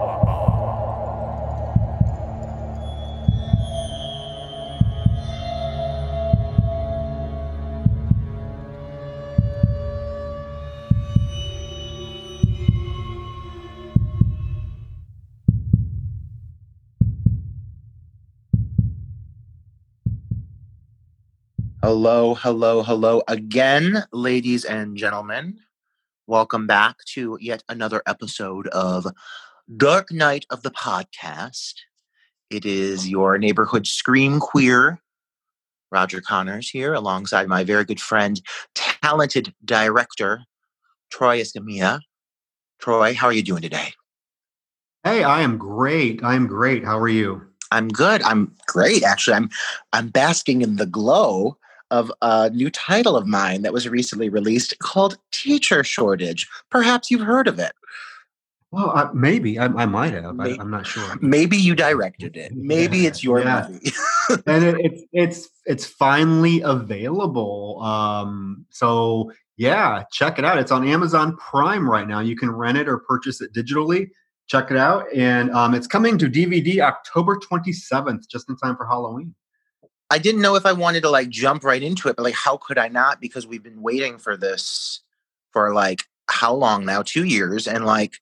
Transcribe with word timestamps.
Hello, 21.83 22.35
hello, 22.35 22.83
hello 22.83 23.23
again, 23.27 24.03
ladies 24.13 24.65
and 24.65 24.95
gentlemen. 24.95 25.57
Welcome 26.27 26.67
back 26.67 26.97
to 27.13 27.39
yet 27.41 27.63
another 27.69 28.03
episode 28.05 28.67
of 28.67 29.07
Dark 29.77 30.11
Night 30.11 30.45
of 30.51 30.61
the 30.61 30.69
Podcast. 30.69 31.73
It 32.51 32.67
is 32.67 33.09
your 33.09 33.39
neighborhood 33.39 33.87
scream 33.87 34.39
queer, 34.39 35.01
Roger 35.91 36.21
Connors 36.21 36.69
here, 36.69 36.93
alongside 36.93 37.47
my 37.47 37.63
very 37.63 37.83
good 37.83 37.99
friend, 37.99 38.39
talented 38.75 39.51
director, 39.65 40.43
Troy 41.09 41.41
Escamilla. 41.41 42.01
Troy, 42.77 43.15
how 43.15 43.25
are 43.25 43.33
you 43.33 43.41
doing 43.41 43.63
today? 43.63 43.93
Hey, 45.03 45.23
I 45.23 45.41
am 45.41 45.57
great. 45.57 46.23
I 46.23 46.35
am 46.35 46.45
great. 46.45 46.85
How 46.85 46.99
are 46.99 47.09
you? 47.09 47.41
I'm 47.71 47.87
good. 47.87 48.21
I'm 48.21 48.55
great. 48.67 49.01
Actually, 49.01 49.37
I'm 49.37 49.49
I'm 49.93 50.09
basking 50.09 50.61
in 50.61 50.75
the 50.75 50.85
glow 50.85 51.57
of 51.91 52.11
a 52.21 52.49
new 52.49 52.71
title 52.71 53.15
of 53.15 53.27
mine 53.27 53.61
that 53.61 53.73
was 53.73 53.87
recently 53.87 54.29
released 54.29 54.79
called 54.79 55.17
Teacher 55.31 55.83
Shortage. 55.83 56.47
Perhaps 56.69 57.11
you've 57.11 57.21
heard 57.21 57.47
of 57.47 57.59
it. 57.59 57.73
Well, 58.71 58.97
uh, 58.97 59.09
maybe 59.13 59.59
I, 59.59 59.65
I, 59.65 59.85
might 59.85 60.13
have. 60.13 60.35
Maybe, 60.35 60.57
I, 60.57 60.61
am 60.61 60.71
not 60.71 60.87
sure. 60.87 61.17
Maybe 61.21 61.57
you 61.57 61.75
directed 61.75 62.37
it. 62.37 62.53
Maybe 62.55 62.99
yeah, 62.99 63.09
it's 63.09 63.21
your 63.21 63.41
yeah. 63.41 63.67
movie. 63.69 63.91
and 64.47 64.63
it, 64.63 64.75
it's 64.79 65.03
it's 65.11 65.49
it's 65.65 65.85
finally 65.85 66.61
available. 66.61 67.81
Um, 67.81 68.65
so 68.69 69.31
yeah, 69.57 70.05
check 70.13 70.39
it 70.39 70.45
out. 70.45 70.57
It's 70.57 70.71
on 70.71 70.87
Amazon 70.87 71.35
Prime 71.35 71.87
right 71.87 72.07
now. 72.07 72.21
You 72.21 72.37
can 72.37 72.49
rent 72.49 72.77
it 72.77 72.87
or 72.87 72.99
purchase 72.99 73.41
it 73.41 73.53
digitally. 73.53 74.09
Check 74.47 74.71
it 74.71 74.77
out, 74.77 75.05
and 75.13 75.51
um, 75.51 75.73
it's 75.73 75.87
coming 75.87 76.17
to 76.17 76.27
DVD 76.27 76.79
October 76.79 77.37
27th, 77.37 78.27
just 78.29 78.49
in 78.49 78.57
time 78.57 78.75
for 78.75 78.85
Halloween. 78.85 79.33
I 80.11 80.17
didn't 80.17 80.41
know 80.41 80.55
if 80.55 80.65
I 80.65 80.73
wanted 80.73 81.03
to 81.03 81.09
like 81.09 81.29
jump 81.29 81.63
right 81.63 81.81
into 81.81 82.09
it, 82.09 82.17
but 82.17 82.23
like, 82.23 82.35
how 82.35 82.57
could 82.57 82.77
I 82.77 82.89
not? 82.89 83.21
Because 83.21 83.47
we've 83.47 83.63
been 83.63 83.81
waiting 83.81 84.17
for 84.17 84.35
this 84.35 84.99
for 85.53 85.73
like 85.73 86.03
how 86.29 86.53
long 86.53 86.85
now? 86.85 87.01
Two 87.01 87.23
years. 87.23 87.65
And 87.65 87.85
like, 87.85 88.15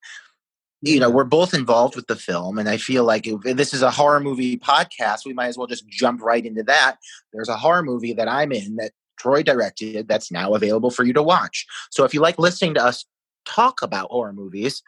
you 0.84 1.00
know, 1.00 1.10
we're 1.10 1.24
both 1.24 1.52
involved 1.52 1.96
with 1.96 2.06
the 2.06 2.16
film. 2.16 2.60
And 2.60 2.70
I 2.70 2.78
feel 2.78 3.06
like 3.06 3.26
if 3.26 3.42
this 3.58 3.74
is 3.74 3.82
a 3.82 3.90
horror 3.90 4.20
movie 4.20 4.56
podcast, 4.56 5.26
we 5.26 5.34
might 5.34 5.48
as 5.48 5.58
well 5.58 5.66
just 5.66 5.88
jump 5.88 6.22
right 6.22 6.46
into 6.46 6.62
that. 6.64 6.98
There's 7.34 7.50
a 7.50 7.58
horror 7.58 7.82
movie 7.82 8.14
that 8.14 8.28
I'm 8.28 8.52
in 8.52 8.76
that 8.76 8.92
Troy 9.18 9.42
directed 9.42 10.08
that's 10.08 10.32
now 10.32 10.54
available 10.54 10.92
for 10.92 11.04
you 11.04 11.14
to 11.14 11.24
watch. 11.24 11.66
So 11.90 12.04
if 12.04 12.14
you 12.14 12.22
like 12.22 12.38
listening 12.38 12.76
to 12.76 12.86
us 12.86 13.04
talk 13.46 13.82
about 13.82 14.12
horror 14.12 14.32
movies, 14.32 14.84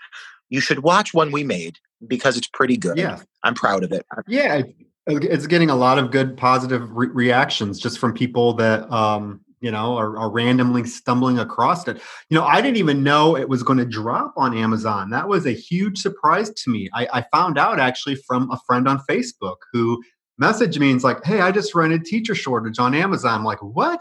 you 0.49 0.61
should 0.61 0.83
watch 0.83 1.15
one 1.15 1.31
we 1.31 1.43
made 1.43 1.79
because 2.07 2.37
it's 2.37 2.47
pretty 2.47 2.77
good. 2.77 2.99
Yeah. 2.99 3.21
I'm 3.43 3.55
proud 3.55 3.83
of 3.83 3.91
it. 3.91 4.05
Yeah 4.27 4.61
it's 5.07 5.47
getting 5.47 5.69
a 5.69 5.75
lot 5.75 5.97
of 5.97 6.11
good 6.11 6.37
positive 6.37 6.91
re- 6.91 7.07
reactions 7.07 7.79
just 7.79 7.99
from 7.99 8.13
people 8.13 8.53
that 8.53 8.89
um, 8.91 9.41
you 9.59 9.71
know 9.71 9.95
are, 9.97 10.17
are, 10.17 10.29
randomly 10.29 10.83
stumbling 10.83 11.39
across 11.39 11.87
it. 11.87 11.99
You 12.29 12.37
know 12.37 12.43
i 12.43 12.61
didn't 12.61 12.77
even 12.77 13.03
know 13.03 13.35
it 13.35 13.49
was 13.49 13.63
going 13.63 13.79
to 13.79 13.85
drop 13.85 14.33
on 14.37 14.57
amazon. 14.57 15.09
That 15.09 15.27
was 15.27 15.45
a 15.45 15.51
huge 15.51 15.97
surprise 15.97 16.49
to 16.51 16.69
me. 16.69 16.89
I, 16.93 17.07
I, 17.13 17.25
found 17.31 17.57
out 17.57 17.79
actually 17.79 18.15
from 18.27 18.49
a 18.51 18.59
friend 18.65 18.87
on 18.87 19.01
facebook 19.09 19.57
who 19.71 20.01
messaged 20.41 20.79
me 20.79 20.87
and 20.87 20.95
was 20.95 21.03
like 21.03 21.23
hey 21.23 21.41
i 21.41 21.51
just 21.51 21.75
rented 21.75 22.05
teacher 22.05 22.35
shortage 22.35 22.79
on 22.79 22.93
amazon. 22.93 23.39
I'm 23.39 23.45
like 23.45 23.61
what? 23.61 23.99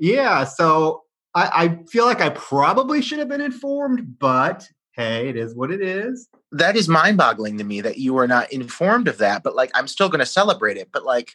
Yeah 0.00 0.44
so 0.44 1.02
I, 1.34 1.64
I 1.64 1.78
feel 1.90 2.04
like 2.04 2.20
i 2.20 2.30
probably 2.30 3.02
should 3.02 3.18
have 3.18 3.28
been 3.28 3.40
informed 3.40 4.18
but 4.18 4.66
hey, 4.96 5.28
it 5.28 5.36
is 5.36 5.54
what 5.54 5.70
it 5.70 5.82
is. 5.82 6.28
That 6.56 6.76
is 6.76 6.88
mind 6.88 7.18
boggling 7.18 7.58
to 7.58 7.64
me 7.64 7.80
that 7.80 7.98
you 7.98 8.14
were 8.14 8.28
not 8.28 8.52
informed 8.52 9.08
of 9.08 9.18
that, 9.18 9.42
but 9.42 9.54
like 9.54 9.70
I'm 9.74 9.88
still 9.88 10.08
going 10.08 10.20
to 10.20 10.26
celebrate 10.26 10.76
it. 10.76 10.90
But 10.92 11.04
like, 11.04 11.34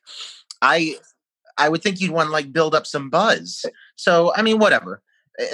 I, 0.62 0.96
I 1.57 1.69
would 1.69 1.84
think 1.84 2.00
you'd 2.00 2.12
want 2.12 2.28
to 2.28 2.34
like 2.34 2.53
build 2.53 2.74
up 2.74 2.88
some 2.88 3.09
buzz. 3.09 3.66
Eh. 3.66 3.69
So, 3.96 4.34
I 4.35 4.41
mean, 4.41 4.59
whatever. 4.59 5.02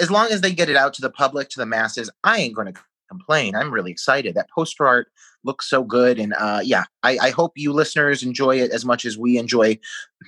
As 0.00 0.10
long 0.10 0.28
as 0.30 0.40
they 0.40 0.52
get 0.52 0.68
it 0.68 0.76
out 0.76 0.94
to 0.94 1.02
the 1.02 1.10
public, 1.10 1.48
to 1.50 1.58
the 1.58 1.66
masses, 1.66 2.10
I 2.24 2.38
ain't 2.38 2.54
going 2.54 2.72
to 2.72 2.80
complain. 3.08 3.54
I'm 3.54 3.72
really 3.72 3.90
excited. 3.90 4.34
That 4.34 4.50
poster 4.50 4.86
art 4.86 5.08
looks 5.46 5.70
so 5.70 5.82
good. 5.82 6.18
And 6.18 6.34
uh, 6.34 6.60
yeah, 6.62 6.84
I, 7.02 7.18
I, 7.22 7.30
hope 7.30 7.52
you 7.56 7.72
listeners 7.72 8.22
enjoy 8.22 8.56
it 8.56 8.72
as 8.72 8.84
much 8.84 9.04
as 9.04 9.16
we 9.16 9.38
enjoy 9.38 9.78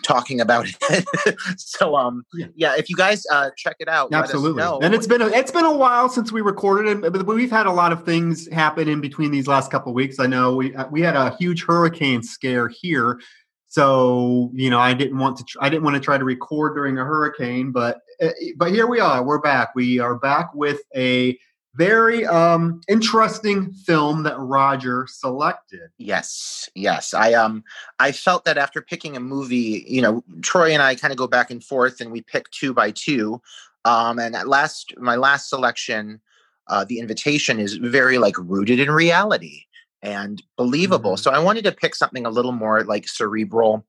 talking 0.05 0.41
about 0.41 0.67
it. 0.69 1.39
so 1.59 1.97
um, 1.97 2.25
yeah. 2.33 2.47
yeah. 2.55 2.75
if 2.79 2.89
you 2.89 2.97
guys 2.97 3.25
uh, 3.31 3.51
check 3.57 3.77
it 3.81 3.89
out, 3.89 4.15
absolutely. 4.15 4.63
And 4.63 4.95
it's 4.95 5.07
been 5.07 5.21
a, 5.21 5.27
it's 5.27 5.51
been 5.51 5.65
a 5.65 5.77
while 5.77 6.09
since 6.09 6.33
we 6.33 6.41
recorded 6.41 7.05
it, 7.05 7.13
but 7.13 7.27
we've 7.27 7.51
had 7.51 7.67
a 7.67 7.73
lot 7.73 7.93
of 7.93 8.05
things 8.05 8.49
happen 8.53 8.89
in 8.89 9.01
between 9.01 9.31
these 9.31 9.49
last 9.49 9.71
couple 9.71 9.93
weeks. 9.93 10.19
I 10.19 10.27
know 10.27 10.55
we 10.55 10.75
uh, 10.75 10.87
we 10.89 11.03
had 11.03 11.17
a 11.17 11.37
huge 11.37 11.65
hurricane 11.65 12.23
scare 12.23 12.69
here. 12.69 13.21
So 13.67 14.51
you 14.55 14.71
know, 14.71 14.79
I 14.79 14.95
didn't 14.95 15.19
want 15.19 15.37
to. 15.39 15.45
Tr- 15.45 15.59
I 15.61 15.69
didn't 15.69 15.85
want 15.85 15.95
to 15.95 16.01
try 16.01 16.17
to 16.17 16.25
record 16.25 16.75
during 16.75 16.97
a 16.97 17.05
hurricane, 17.05 17.71
but 17.71 17.99
uh, 18.23 18.31
but 18.57 18.71
here 18.71 18.87
we 18.87 18.99
are. 18.99 19.23
We're 19.23 19.41
back. 19.41 19.75
We 19.75 19.99
are 19.99 20.15
back 20.15 20.55
with 20.55 20.81
a 20.97 21.39
very 21.79 22.27
um 22.27 22.81
interesting 22.89 23.73
film 23.73 24.25
that 24.25 24.37
Roger 24.37 25.07
selected. 25.09 25.89
Yes, 25.97 26.69
yes. 26.75 27.15
I 27.15 27.33
um 27.35 27.63
I 28.01 28.11
felt 28.11 28.45
that 28.45 28.59
after 28.59 28.83
picking 28.83 29.17
a 29.17 29.21
movie, 29.21 29.85
you 29.87 30.03
know, 30.03 30.25
Troy 30.43 30.73
and 30.73 30.83
I 30.83 30.97
kind 30.97 31.13
of 31.13 31.17
go 31.17 31.29
back 31.29 31.51
and 31.53 31.63
forth 31.63 32.01
and 32.01 32.11
we 32.11 32.21
pick 32.21 32.51
two 32.51 32.75
by 32.75 32.91
two. 32.91 33.41
Um 33.85 34.19
and 34.19 34.35
at 34.35 34.49
last 34.49 34.93
my 34.99 35.15
last 35.15 35.49
selection, 35.49 36.21
uh 36.67 36.85
The 36.85 36.99
Invitation 36.99 37.61
is 37.61 37.77
very 37.77 38.19
like 38.19 38.37
rooted 38.37 38.81
in 38.81 38.91
reality 38.91 39.63
and 40.03 40.43
believable. 40.57 41.13
Mm-hmm. 41.13 41.23
So 41.23 41.31
I 41.31 41.39
wanted 41.39 41.63
to 41.65 41.73
pick 41.73 41.95
something 41.95 42.27
a 42.27 42.31
little 42.31 42.53
more 42.53 42.83
like 42.83 43.07
cerebral 43.07 43.87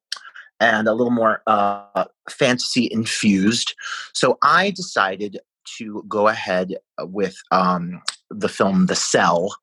and 0.60 0.88
a 0.88 0.94
little 0.94 1.12
more 1.12 1.42
uh 1.48 2.06
fantasy 2.30 2.88
infused. 2.92 3.74
So 4.14 4.38
I 4.44 4.70
decided 4.70 5.40
to 5.78 6.04
go 6.08 6.28
ahead 6.28 6.76
with 7.00 7.36
um, 7.52 8.02
the 8.30 8.50
film 8.50 8.88
The 8.88 8.96
Cell, 8.96 9.56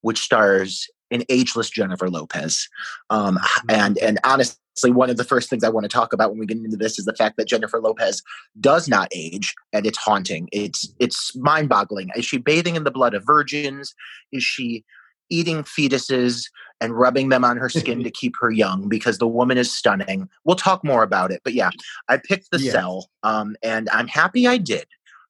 which 0.00 0.18
stars 0.18 0.88
an 1.10 1.22
ageless 1.28 1.70
Jennifer 1.70 2.08
Lopez. 2.08 2.68
Um, 3.10 3.36
mm-hmm. 3.36 3.70
and 3.70 3.98
and 3.98 4.18
honestly, 4.24 4.90
one 4.90 5.10
of 5.10 5.16
the 5.16 5.24
first 5.24 5.48
things 5.48 5.64
I 5.64 5.68
want 5.68 5.84
to 5.84 5.88
talk 5.88 6.12
about 6.12 6.30
when 6.30 6.38
we 6.38 6.46
get 6.46 6.58
into 6.58 6.76
this 6.76 6.98
is 6.98 7.04
the 7.04 7.14
fact 7.14 7.36
that 7.36 7.48
Jennifer 7.48 7.80
Lopez 7.80 8.22
does 8.60 8.88
not 8.88 9.08
age, 9.14 9.54
and 9.72 9.86
it's 9.86 9.98
haunting. 9.98 10.48
It's 10.52 10.92
it's 10.98 11.34
mind 11.36 11.68
boggling. 11.68 12.10
Is 12.16 12.24
she 12.24 12.38
bathing 12.38 12.76
in 12.76 12.84
the 12.84 12.90
blood 12.90 13.14
of 13.14 13.24
virgins? 13.24 13.94
Is 14.32 14.42
she 14.42 14.84
eating 15.28 15.64
fetuses 15.64 16.48
and 16.80 16.96
rubbing 16.96 17.30
them 17.30 17.44
on 17.44 17.56
her 17.56 17.68
skin 17.68 18.04
to 18.04 18.10
keep 18.12 18.36
her 18.38 18.50
young 18.50 18.88
because 18.88 19.18
the 19.18 19.26
woman 19.26 19.58
is 19.58 19.72
stunning. 19.72 20.28
We'll 20.44 20.56
talk 20.56 20.84
more 20.84 21.02
about 21.02 21.32
it. 21.32 21.40
But 21.42 21.54
yeah, 21.54 21.70
I 22.08 22.18
picked 22.18 22.50
the 22.52 22.58
cell 22.60 23.08
um, 23.24 23.56
and 23.62 23.88
I'm 23.90 24.06
happy 24.06 24.46
I 24.46 24.58
did 24.58 24.86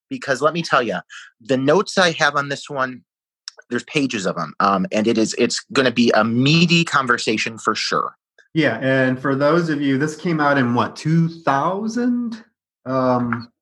because 0.09 0.43
let 0.43 0.55
me 0.55 0.63
tell 0.63 0.83
you, 0.83 0.99
the 1.41 1.57
notes 1.57 1.99
I 1.99 2.13
have 2.13 2.37
on 2.37 2.49
this 2.49 2.69
one, 2.69 3.03
there's 3.71 3.85
pages 3.85 4.27
of 4.27 4.37
them, 4.37 4.55
um, 4.61 4.87
and 4.93 5.07
it 5.07 5.19
is 5.19 5.35
it's 5.39 5.65
going 5.73 5.87
to 5.87 5.93
be 5.93 6.11
a 6.13 6.25
meaty 6.25 6.85
conversation 6.85 7.59
for 7.59 7.75
sure. 7.75 8.17
Yeah, 8.55 8.79
and 8.81 9.21
for 9.21 9.35
those 9.35 9.69
of 9.69 9.83
you, 9.83 9.99
this 9.99 10.17
came 10.17 10.41
out 10.41 10.57
in 10.57 10.75
what 10.75 10.97
2000. 10.97 12.45
Um, 12.87 13.53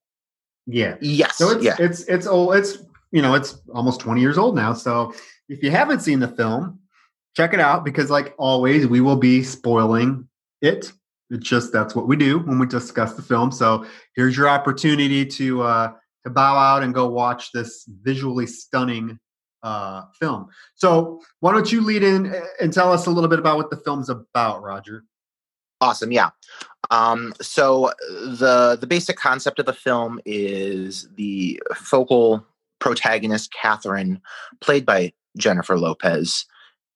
yeah. 0.66 0.96
Yes. 1.00 1.36
So 1.36 1.50
it's 1.50 1.64
yeah. 1.64 1.76
it's 1.78 2.02
it's 2.04 2.26
old. 2.26 2.54
It's 2.54 2.78
you 3.10 3.22
know 3.22 3.34
it's 3.34 3.58
almost 3.74 4.00
20 4.00 4.20
years 4.20 4.38
old 4.38 4.54
now. 4.54 4.72
So 4.72 5.12
if 5.48 5.62
you 5.62 5.70
haven't 5.70 6.00
seen 6.00 6.20
the 6.20 6.28
film, 6.28 6.78
check 7.36 7.52
it 7.54 7.60
out 7.60 7.84
because 7.84 8.10
like 8.10 8.34
always, 8.38 8.86
we 8.86 9.00
will 9.00 9.16
be 9.16 9.42
spoiling 9.42 10.28
it. 10.62 10.92
It's 11.30 11.48
just 11.48 11.72
that's 11.72 11.94
what 11.94 12.06
we 12.06 12.16
do 12.16 12.38
when 12.38 12.58
we 12.58 12.66
discuss 12.66 13.14
the 13.14 13.22
film. 13.22 13.50
So 13.50 13.86
here's 14.14 14.36
your 14.36 14.48
opportunity 14.48 15.26
to 15.26 15.62
uh, 15.62 15.92
to 16.24 16.30
bow 16.30 16.56
out 16.56 16.82
and 16.82 16.94
go 16.94 17.08
watch 17.08 17.52
this 17.52 17.84
visually 18.02 18.46
stunning 18.46 19.18
uh, 19.62 20.02
film. 20.20 20.48
So, 20.74 21.20
why 21.40 21.52
don't 21.52 21.70
you 21.72 21.80
lead 21.80 22.02
in 22.02 22.34
and 22.60 22.72
tell 22.72 22.92
us 22.92 23.06
a 23.06 23.10
little 23.10 23.30
bit 23.30 23.38
about 23.38 23.56
what 23.56 23.70
the 23.70 23.76
film's 23.78 24.08
about, 24.08 24.62
Roger? 24.62 25.04
Awesome, 25.80 26.12
yeah. 26.12 26.30
Um, 26.90 27.34
so 27.40 27.92
the 28.08 28.76
the 28.80 28.86
basic 28.86 29.16
concept 29.16 29.58
of 29.58 29.66
the 29.66 29.72
film 29.72 30.20
is 30.24 31.08
the 31.16 31.60
focal 31.74 32.46
protagonist, 32.78 33.52
Catherine, 33.52 34.20
played 34.60 34.84
by 34.84 35.12
Jennifer 35.38 35.78
Lopez, 35.78 36.46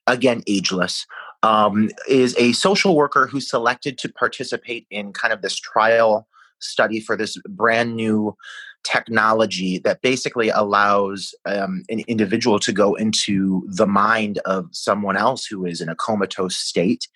again, 0.07 0.43
ageless, 0.47 1.07
um, 1.43 1.91
is 2.09 2.37
a 2.39 2.53
social 2.53 2.95
worker 2.95 3.27
who's 3.27 3.49
selected 3.49 3.99
to 3.99 4.13
participate 4.13 4.87
in 4.91 5.13
kind 5.13 5.33
of 5.33 5.43
this 5.43 5.57
trial 5.57 6.29
study 6.61 7.01
for 7.01 7.17
this 7.17 7.37
brand 7.49 7.97
new 7.97 8.37
technology 8.85 9.79
that 9.79 10.01
basically 10.03 10.49
allows 10.49 11.35
um, 11.47 11.83
an 11.89 12.01
individual 12.07 12.59
to 12.61 12.73
go 12.73 12.95
into 12.95 13.63
the 13.69 13.87
mind 13.87 14.39
of 14.45 14.69
someone 14.73 15.17
else 15.17 15.45
who 15.45 15.67
is 15.67 15.81
in 15.81 15.89
a 15.89 15.97
comatose 15.97 16.57
state 16.57 17.09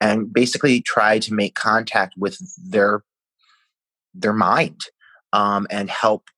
and 0.00 0.32
basically 0.32 0.80
try 0.80 1.18
to 1.18 1.34
make 1.34 1.54
contact 1.54 2.14
with 2.16 2.38
their 2.70 3.04
their 4.14 4.32
mind 4.32 4.80
um, 5.32 5.66
and 5.70 5.88
help 5.88 6.28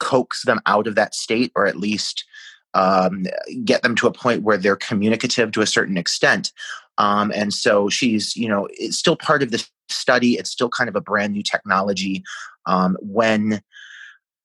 coax 0.00 0.42
them 0.44 0.60
out 0.66 0.86
of 0.86 0.94
that 0.94 1.14
state 1.14 1.52
or 1.54 1.66
at 1.66 1.76
least 1.76 2.24
um, 2.72 3.26
get 3.64 3.82
them 3.82 3.94
to 3.94 4.06
a 4.06 4.12
point 4.12 4.42
where 4.42 4.56
they're 4.56 4.76
communicative 4.76 5.52
to 5.52 5.60
a 5.60 5.66
certain 5.66 5.96
extent 5.96 6.52
um, 6.98 7.32
and 7.34 7.52
so 7.52 7.88
she's 7.88 8.36
you 8.36 8.48
know 8.48 8.68
it's 8.72 8.96
still 8.96 9.16
part 9.16 9.42
of 9.42 9.50
the 9.50 9.66
study. 9.88 10.34
It's 10.34 10.50
still 10.50 10.68
kind 10.68 10.88
of 10.88 10.96
a 10.96 11.00
brand 11.00 11.32
new 11.32 11.42
technology. 11.42 12.22
Um, 12.66 12.96
when 13.00 13.60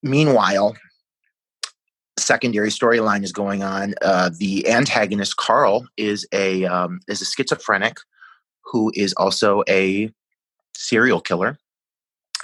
meanwhile 0.03 0.75
secondary 2.19 2.69
storyline 2.69 3.23
is 3.23 3.31
going 3.31 3.63
on. 3.63 3.95
Uh, 4.01 4.29
the 4.37 4.69
antagonist 4.69 5.37
carl 5.37 5.87
is 5.97 6.27
a 6.31 6.65
um, 6.65 6.99
is 7.07 7.21
a 7.21 7.25
schizophrenic 7.25 7.97
who 8.65 8.91
is 8.95 9.13
also 9.13 9.63
a 9.67 10.11
serial 10.75 11.21
killer. 11.21 11.57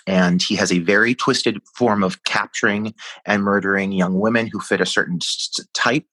And 0.08 0.42
he 0.42 0.56
has 0.56 0.72
a 0.72 0.80
very 0.80 1.16
twisted 1.16 1.60
form 1.76 2.04
of 2.04 2.24
capturing 2.26 2.94
and 3.26 3.44
murdering 3.44 3.92
young 3.92 4.20
women 4.20 4.48
who 4.48 4.60
fit 4.60 4.82
a 4.82 4.86
certain 4.86 5.20
type. 5.74 6.06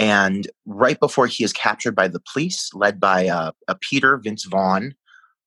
And 0.00 0.48
right 0.64 0.98
before 0.98 1.26
he 1.26 1.44
is 1.44 1.52
captured 1.52 1.94
by 1.94 2.08
the 2.08 2.22
police, 2.32 2.70
led 2.72 2.98
by 2.98 3.28
uh, 3.28 3.52
a 3.68 3.74
Peter 3.74 4.16
Vince 4.16 4.44
Vaughn, 4.46 4.94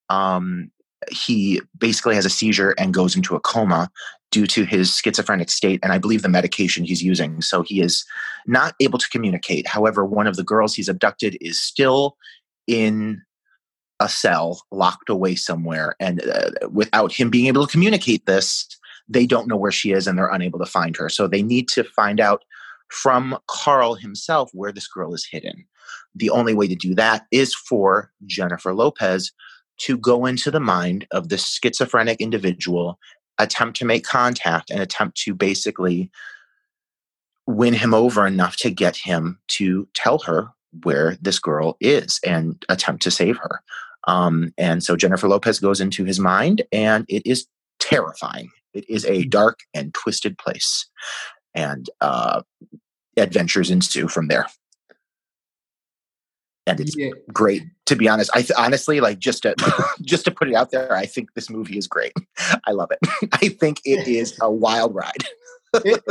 um, 0.10 0.70
he 1.10 1.60
basically 1.76 2.14
has 2.14 2.26
a 2.26 2.30
seizure 2.30 2.76
and 2.78 2.94
goes 2.94 3.16
into 3.16 3.36
a 3.36 3.40
coma 3.40 3.90
due 4.32 4.46
to 4.46 4.64
his 4.64 4.96
schizophrenic 4.96 5.50
state 5.50 5.80
and 5.82 5.92
I 5.92 5.98
believe 5.98 6.22
the 6.22 6.30
medication 6.30 6.86
he's 6.86 7.02
using. 7.02 7.42
So 7.42 7.64
he 7.64 7.82
is 7.82 8.06
not 8.46 8.76
able 8.80 9.00
to 9.00 9.10
communicate. 9.10 9.66
However, 9.66 10.06
one 10.06 10.28
of 10.28 10.36
the 10.36 10.44
girls 10.44 10.76
he's 10.76 10.88
abducted 10.88 11.36
is 11.42 11.62
still 11.62 12.16
in 12.68 13.24
a 14.00 14.08
cell 14.08 14.62
locked 14.72 15.10
away 15.10 15.34
somewhere 15.34 15.96
and 16.00 16.22
uh, 16.28 16.52
without 16.72 17.12
him 17.12 17.32
being 17.32 17.48
able 17.48 17.66
to 17.66 17.72
communicate 17.72 18.26
this 18.26 18.68
they 19.08 19.26
don't 19.26 19.48
know 19.48 19.56
where 19.56 19.72
she 19.72 19.92
is 19.92 20.08
and 20.08 20.18
they're 20.18 20.28
unable 20.30 20.58
to 20.58 20.66
find 20.66 20.96
her 20.98 21.10
so 21.10 21.28
they 21.28 21.44
need 21.44 21.68
to 21.68 21.84
find 21.84 22.20
out 22.20 22.44
from 22.90 23.38
carl 23.48 23.96
himself 23.96 24.50
where 24.54 24.72
this 24.72 24.88
girl 24.88 25.14
is 25.14 25.28
hidden 25.30 25.66
the 26.16 26.30
only 26.30 26.54
way 26.54 26.68
to 26.68 26.76
do 26.76 26.94
that 26.94 27.26
is 27.32 27.54
for 27.54 28.12
jennifer 28.26 28.74
lopez 28.74 29.32
to 29.78 29.98
go 29.98 30.26
into 30.26 30.52
the 30.52 30.60
mind 30.60 31.08
of 31.12 31.30
the 31.30 31.38
schizophrenic 31.38 32.20
individual 32.22 33.00
attempt 33.40 33.78
to 33.78 33.86
make 33.86 34.06
contact 34.06 34.70
and 34.70 34.80
attempt 34.80 35.18
to 35.18 35.34
basically 35.34 36.12
win 37.48 37.74
him 37.74 37.94
over 37.94 38.26
enough 38.26 38.56
to 38.58 38.70
get 38.70 38.96
him 38.96 39.40
to 39.48 39.88
tell 39.94 40.20
her 40.20 40.50
where 40.84 41.18
this 41.22 41.40
girl 41.40 41.78
is 41.80 42.20
and 42.26 42.64
attempt 42.70 43.04
to 43.04 43.12
save 43.12 43.38
her. 43.38 43.62
Um, 44.08 44.54
and 44.58 44.84
so 44.84 44.96
Jennifer 44.96 45.28
Lopez 45.28 45.60
goes 45.60 45.80
into 45.80 46.04
his 46.04 46.20
mind, 46.20 46.64
and 46.72 47.06
it 47.08 47.24
is 47.26 47.48
terrifying. 47.80 48.50
It 48.74 48.86
is 48.90 49.06
a 49.06 49.24
hmm. 49.24 49.30
dark 49.30 49.60
and 49.74 49.94
twisted 49.94 50.38
place, 50.38 50.90
and 51.54 51.90
uh, 52.02 52.42
adventures 53.18 53.70
ensue 53.70 54.08
from 54.08 54.28
there. 54.28 54.48
And 56.66 56.80
it's 56.80 56.96
yeah. 56.98 57.10
great, 57.32 57.64
to 57.88 57.96
be 57.96 58.08
honest. 58.08 58.32
I 58.34 58.42
th- 58.42 58.58
honestly 58.58 59.02
like 59.02 59.20
just 59.20 59.44
to 59.44 59.56
just 60.02 60.26
to 60.26 60.32
put 60.32 60.48
it 60.50 60.56
out 60.56 60.72
there. 60.72 60.96
I 60.96 61.06
think 61.06 61.34
this 61.34 61.50
movie 61.50 61.78
is 61.78 61.88
great. 61.88 62.14
I 62.66 62.72
love 62.72 62.90
it. 62.92 63.30
I 63.34 63.50
think 63.50 63.82
it 63.84 64.08
is 64.08 64.38
a 64.42 64.50
wild 64.50 64.96
ride. 64.96 65.24
it, 65.74 66.02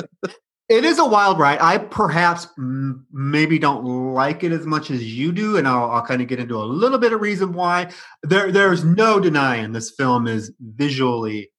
it 0.69 0.85
is 0.85 0.99
a 0.99 1.07
wild 1.07 1.39
ride. 1.39 1.59
I 1.61 1.79
perhaps 1.79 2.49
m- 2.59 3.07
maybe 3.13 3.59
don't 3.59 3.85
like 4.15 4.45
it 4.45 4.53
as 4.53 4.67
much 4.67 4.91
as 4.91 5.03
you 5.03 5.33
do, 5.33 5.57
and 5.57 5.67
I'll, 5.67 5.91
I'll 5.91 6.07
kind 6.07 6.21
of 6.21 6.29
get 6.29 6.39
into 6.39 6.57
a 6.57 6.65
little 6.65 6.99
bit 6.99 7.13
of 7.13 7.21
reason 7.21 7.55
why. 7.55 7.91
There, 8.23 8.53
there's 8.53 8.85
no 8.85 9.21
denying 9.21 9.73
this 9.73 9.91
film 9.91 10.27
is 10.27 10.53
visually 10.61 11.51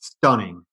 stunning. 0.00 0.63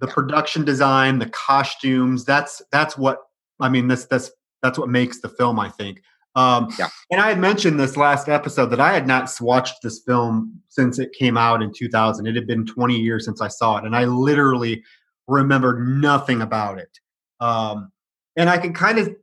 The 0.00 0.06
production 0.06 0.64
design, 0.64 1.18
the 1.18 1.28
costumes, 1.30 2.24
that's 2.24 2.62
that's 2.70 2.96
what 2.96 3.18
I 3.60 3.68
mean. 3.68 3.88
This 3.88 4.06
that's 4.06 4.30
that's 4.62 4.78
what 4.78 4.88
makes 4.88 5.20
the 5.20 5.28
film. 5.28 5.58
I 5.58 5.68
think. 5.70 6.02
Um, 6.34 6.72
yeah. 6.78 6.88
And 7.10 7.20
I 7.20 7.30
had 7.30 7.38
mentioned 7.40 7.80
this 7.80 7.96
last 7.96 8.28
episode 8.28 8.66
that 8.66 8.78
I 8.78 8.92
had 8.92 9.08
not 9.08 9.28
watched 9.40 9.82
this 9.82 10.00
film 10.06 10.60
since 10.68 11.00
it 11.00 11.12
came 11.12 11.36
out 11.36 11.62
in 11.62 11.72
2000. 11.72 12.26
It 12.26 12.36
had 12.36 12.46
been 12.46 12.64
20 12.64 12.96
years 12.96 13.24
since 13.24 13.40
I 13.40 13.48
saw 13.48 13.78
it, 13.78 13.84
and 13.84 13.96
I 13.96 14.04
literally 14.04 14.84
remembered 15.26 15.80
nothing 15.80 16.40
about 16.40 16.78
it. 16.78 17.00
Um, 17.40 17.90
and 18.36 18.48
I 18.48 18.58
can 18.58 18.72
kind 18.72 18.98
of 18.98 19.14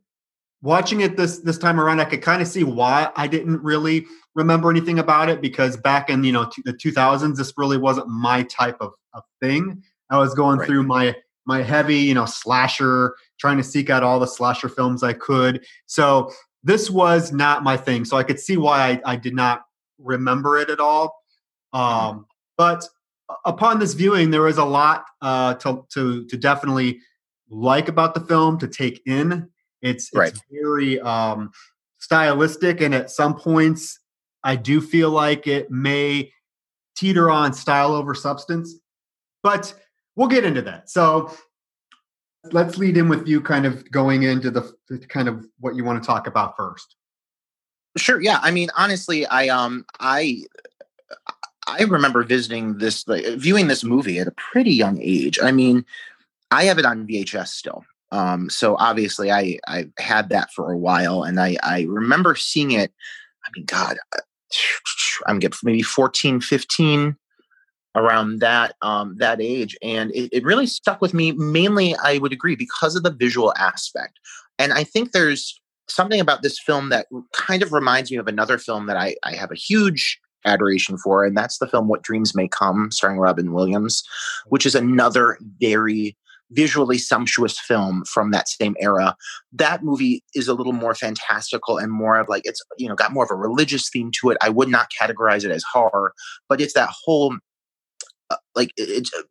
watching 0.62 1.00
it 1.00 1.16
this 1.16 1.38
this 1.38 1.58
time 1.58 1.80
around, 1.80 2.00
I 2.00 2.04
could 2.04 2.22
kind 2.22 2.42
of 2.42 2.48
see 2.48 2.64
why 2.64 3.10
I 3.16 3.26
didn't 3.26 3.62
really 3.62 4.04
remember 4.34 4.70
anything 4.70 4.98
about 4.98 5.28
it 5.28 5.40
because 5.40 5.76
back 5.76 6.10
in 6.10 6.22
you 6.24 6.32
know 6.32 6.46
t- 6.46 6.62
the 6.64 6.72
2000s, 6.72 7.36
this 7.36 7.52
really 7.56 7.78
wasn't 7.78 8.08
my 8.08 8.42
type 8.44 8.76
of, 8.80 8.92
of 9.14 9.22
thing. 9.40 9.82
I 10.10 10.18
was 10.18 10.34
going 10.34 10.58
right. 10.58 10.66
through 10.66 10.84
my 10.84 11.16
my 11.46 11.62
heavy 11.62 11.96
you 11.96 12.14
know 12.14 12.26
slasher, 12.26 13.16
trying 13.38 13.56
to 13.56 13.64
seek 13.64 13.90
out 13.90 14.02
all 14.02 14.18
the 14.18 14.26
slasher 14.26 14.68
films 14.68 15.02
I 15.02 15.12
could. 15.12 15.64
So 15.86 16.32
this 16.62 16.90
was 16.90 17.32
not 17.32 17.62
my 17.62 17.76
thing. 17.76 18.04
So 18.04 18.16
I 18.16 18.22
could 18.22 18.40
see 18.40 18.56
why 18.56 19.00
I, 19.04 19.12
I 19.12 19.16
did 19.16 19.34
not 19.34 19.62
remember 19.98 20.58
it 20.58 20.68
at 20.70 20.80
all. 20.80 21.22
Mm-hmm. 21.74 21.84
Um, 21.84 22.26
but 22.56 22.88
upon 23.44 23.78
this 23.78 23.94
viewing, 23.94 24.30
there 24.30 24.42
was 24.42 24.58
a 24.58 24.64
lot 24.64 25.04
uh, 25.22 25.54
to, 25.54 25.86
to 25.90 26.24
to 26.26 26.36
definitely 26.36 27.00
like 27.48 27.88
about 27.88 28.14
the 28.14 28.20
film 28.20 28.58
to 28.58 28.68
take 28.68 29.02
in. 29.06 29.48
It's, 29.82 30.10
right. 30.14 30.30
it's 30.30 30.40
very 30.50 30.98
um, 31.00 31.52
stylistic, 31.98 32.80
and 32.80 32.94
at 32.94 33.10
some 33.10 33.36
points, 33.36 34.00
I 34.42 34.56
do 34.56 34.80
feel 34.80 35.10
like 35.10 35.46
it 35.46 35.70
may 35.70 36.32
teeter 36.96 37.30
on 37.30 37.52
style 37.52 37.92
over 37.92 38.14
substance, 38.14 38.74
but 39.42 39.74
we'll 40.16 40.28
get 40.28 40.44
into 40.44 40.62
that. 40.62 40.90
So 40.90 41.30
let's 42.52 42.78
lead 42.78 42.96
in 42.96 43.08
with 43.08 43.26
you 43.26 43.40
kind 43.40 43.66
of 43.66 43.90
going 43.90 44.22
into 44.22 44.50
the, 44.50 44.72
kind 45.08 45.28
of 45.28 45.46
what 45.60 45.76
you 45.76 45.84
want 45.84 46.02
to 46.02 46.06
talk 46.06 46.26
about 46.26 46.56
first. 46.56 46.96
Sure. 47.96 48.20
Yeah. 48.20 48.38
I 48.42 48.50
mean, 48.50 48.68
honestly, 48.76 49.26
I 49.26 49.48
um 49.48 49.84
I 50.00 50.42
I 51.66 51.82
remember 51.84 52.22
visiting 52.22 52.78
this, 52.78 53.06
like, 53.08 53.24
viewing 53.38 53.68
this 53.68 53.82
movie 53.82 54.18
at 54.18 54.28
a 54.28 54.32
pretty 54.32 54.72
young 54.72 55.00
age. 55.00 55.38
I 55.42 55.50
mean, 55.50 55.84
I 56.50 56.64
have 56.64 56.78
it 56.78 56.84
on 56.84 57.06
VHS 57.06 57.48
still. 57.48 57.84
Um, 58.12 58.48
so 58.50 58.76
obviously 58.76 59.32
I 59.32 59.58
I 59.66 59.88
had 59.98 60.28
that 60.28 60.52
for 60.52 60.70
a 60.70 60.78
while, 60.78 61.24
and 61.24 61.40
I 61.40 61.56
I 61.62 61.82
remember 61.82 62.34
seeing 62.36 62.72
it. 62.72 62.92
I 63.44 63.48
mean, 63.54 63.64
God, 63.64 63.96
I'm 65.26 65.38
getting 65.38 65.58
maybe 65.64 65.82
14, 65.82 66.40
15 66.40 67.16
around 67.96 68.40
that 68.40 68.76
um, 68.82 69.16
that 69.18 69.40
age, 69.40 69.76
and 69.82 70.14
it, 70.14 70.28
it 70.32 70.44
really 70.44 70.66
stuck 70.66 71.00
with 71.00 71.14
me. 71.14 71.32
Mainly, 71.32 71.96
I 71.96 72.18
would 72.18 72.32
agree 72.32 72.54
because 72.54 72.94
of 72.94 73.02
the 73.02 73.10
visual 73.10 73.52
aspect, 73.56 74.20
and 74.58 74.72
I 74.72 74.84
think 74.84 75.12
there's 75.12 75.60
something 75.88 76.20
about 76.20 76.42
this 76.42 76.60
film 76.60 76.90
that 76.90 77.06
kind 77.32 77.62
of 77.62 77.72
reminds 77.72 78.10
me 78.10 78.16
of 78.16 78.28
another 78.28 78.58
film 78.58 78.86
that 78.86 78.96
I, 78.96 79.14
I 79.22 79.34
have 79.34 79.50
a 79.50 79.56
huge 79.56 80.20
adoration 80.44 80.98
for, 80.98 81.24
and 81.24 81.36
that's 81.36 81.58
the 81.58 81.66
film 81.66 81.88
What 81.88 82.02
Dreams 82.02 82.34
May 82.34 82.48
Come, 82.48 82.90
starring 82.92 83.18
Robin 83.18 83.52
Williams, 83.52 84.02
which 84.46 84.66
is 84.66 84.74
another 84.74 85.38
very 85.60 86.16
visually 86.50 86.98
sumptuous 86.98 87.58
film 87.58 88.04
from 88.04 88.30
that 88.30 88.48
same 88.48 88.76
era. 88.80 89.16
That 89.52 89.82
movie 89.82 90.22
is 90.34 90.48
a 90.48 90.54
little 90.54 90.72
more 90.72 90.94
fantastical 90.94 91.78
and 91.78 91.90
more 91.90 92.18
of 92.18 92.28
like 92.28 92.42
it's 92.44 92.62
you 92.78 92.88
know 92.88 92.94
got 92.94 93.12
more 93.12 93.24
of 93.24 93.30
a 93.30 93.34
religious 93.34 93.88
theme 93.88 94.10
to 94.20 94.30
it. 94.30 94.36
I 94.40 94.48
would 94.48 94.68
not 94.68 94.90
categorize 95.00 95.44
it 95.44 95.50
as 95.50 95.64
horror, 95.64 96.14
but 96.48 96.60
it's 96.60 96.74
that 96.74 96.90
whole 97.04 97.36
like 98.54 98.72
it, 98.76 99.08
uh, 99.16 99.22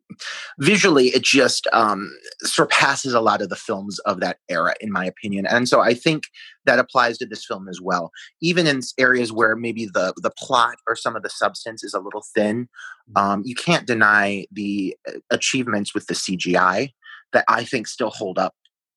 visually 0.60 1.08
it 1.08 1.24
just 1.24 1.68
um, 1.74 2.16
surpasses 2.42 3.14
a 3.14 3.20
lot 3.20 3.42
of 3.42 3.50
the 3.50 3.56
films 3.56 4.00
of 4.00 4.20
that 4.20 4.38
era 4.50 4.74
in 4.80 4.92
my 4.92 5.06
opinion 5.06 5.46
and 5.46 5.68
so 5.68 5.82
i 5.82 5.94
think 5.94 6.24
that 6.66 6.80
applies 6.80 7.18
to 7.18 7.26
this 7.26 7.46
film 7.46 7.68
as 7.68 7.82
well 7.82 8.12
even 8.42 8.66
in 8.66 8.82
areas 8.98 9.32
where 9.32 9.56
maybe 9.56 9.86
the 9.86 10.14
the 10.18 10.32
plot 10.38 10.76
or 10.88 10.96
some 10.96 11.16
of 11.16 11.24
the 11.24 11.30
substance 11.30 11.84
is 11.84 11.94
a 11.94 12.00
little 12.00 12.24
thin 12.34 12.70
mm. 13.12 13.22
um, 13.22 13.42
you 13.46 13.56
can't 13.56 13.88
deny 13.88 14.46
the 14.52 14.96
uh, 15.08 15.14
achievements 15.32 15.94
with 15.94 16.08
the 16.08 16.14
cgi 16.14 16.90
that 17.36 17.46
I 17.48 17.64
think 17.64 17.88
still 17.88 18.10
hold 18.10 18.40
up 18.40 18.56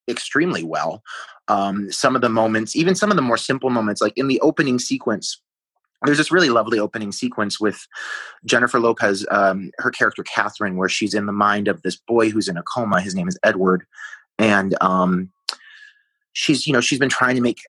extremely 0.09 0.62
well. 0.62 1.02
Um, 1.49 1.90
some 1.90 2.17
of 2.17 2.23
the 2.23 2.28
moments, 2.28 2.75
even 2.75 2.95
some 2.95 3.11
of 3.11 3.17
the 3.17 3.23
more 3.23 3.37
simple 3.37 3.69
moments, 3.69 4.00
like 4.00 4.14
in 4.17 4.28
the 4.28 4.40
opening 4.40 4.78
sequence, 4.78 5.43
there's 6.05 6.19
this 6.19 6.31
really 6.31 6.50
lovely 6.50 6.78
opening 6.78 7.12
sequence 7.12 7.59
with 7.59 7.87
Jennifer 8.45 8.78
Lopez, 8.78 9.26
um, 9.31 9.71
her 9.78 9.90
character 9.90 10.23
Catherine, 10.23 10.76
where 10.76 10.88
she's 10.88 11.14
in 11.14 11.26
the 11.26 11.33
mind 11.33 11.69
of 11.69 11.83
this 11.83 11.97
boy 11.97 12.31
who's 12.31 12.49
in 12.49 12.57
a 12.57 12.62
coma. 12.62 13.00
His 13.00 13.14
name 13.14 13.28
is 13.28 13.38
Edward. 13.43 13.85
and 14.38 14.76
um, 14.81 15.31
she's 16.33 16.67
you 16.67 16.73
know 16.73 16.81
she's 16.81 16.99
been 16.99 17.09
trying 17.09 17.35
to 17.35 17.43
make 17.43 17.61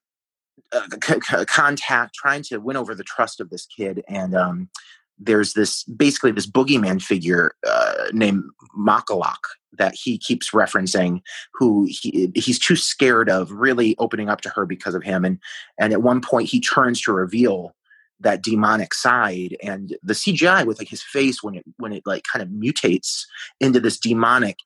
uh, 0.71 0.81
c- 1.03 1.19
c- 1.21 1.45
contact, 1.45 2.13
trying 2.13 2.43
to 2.43 2.57
win 2.59 2.77
over 2.77 2.93
the 2.93 3.03
trust 3.03 3.39
of 3.39 3.49
this 3.49 3.65
kid, 3.65 4.03
and 4.07 4.35
um, 4.35 4.69
there's 5.17 5.53
this 5.53 5.83
basically 5.85 6.31
this 6.31 6.49
boogeyman 6.49 7.01
figure 7.01 7.53
uh, 7.67 8.05
named 8.13 8.43
Makalak 8.77 9.37
that 9.77 9.95
he 9.95 10.17
keeps 10.17 10.51
referencing, 10.51 11.21
who 11.53 11.85
he, 11.89 12.31
he's 12.35 12.59
too 12.59 12.75
scared 12.75 13.29
of 13.29 13.51
really 13.51 13.95
opening 13.97 14.29
up 14.29 14.41
to 14.41 14.49
her 14.49 14.65
because 14.65 14.93
of 14.93 15.03
him, 15.03 15.25
and 15.25 15.39
and 15.79 15.93
at 15.93 16.03
one 16.03 16.21
point 16.21 16.49
he 16.49 16.59
turns 16.59 17.01
to 17.01 17.11
reveal 17.11 17.75
that 18.19 18.43
demonic 18.43 18.93
side 18.93 19.55
and 19.63 19.95
the 20.03 20.13
cgi 20.13 20.65
with 20.65 20.77
like 20.79 20.89
his 20.89 21.01
face 21.01 21.41
when 21.41 21.55
it 21.55 21.65
when 21.77 21.93
it 21.93 22.03
like 22.05 22.23
kind 22.31 22.43
of 22.43 22.49
mutates 22.49 23.25
into 23.59 23.79
this 23.79 23.97
demonic 23.97 24.57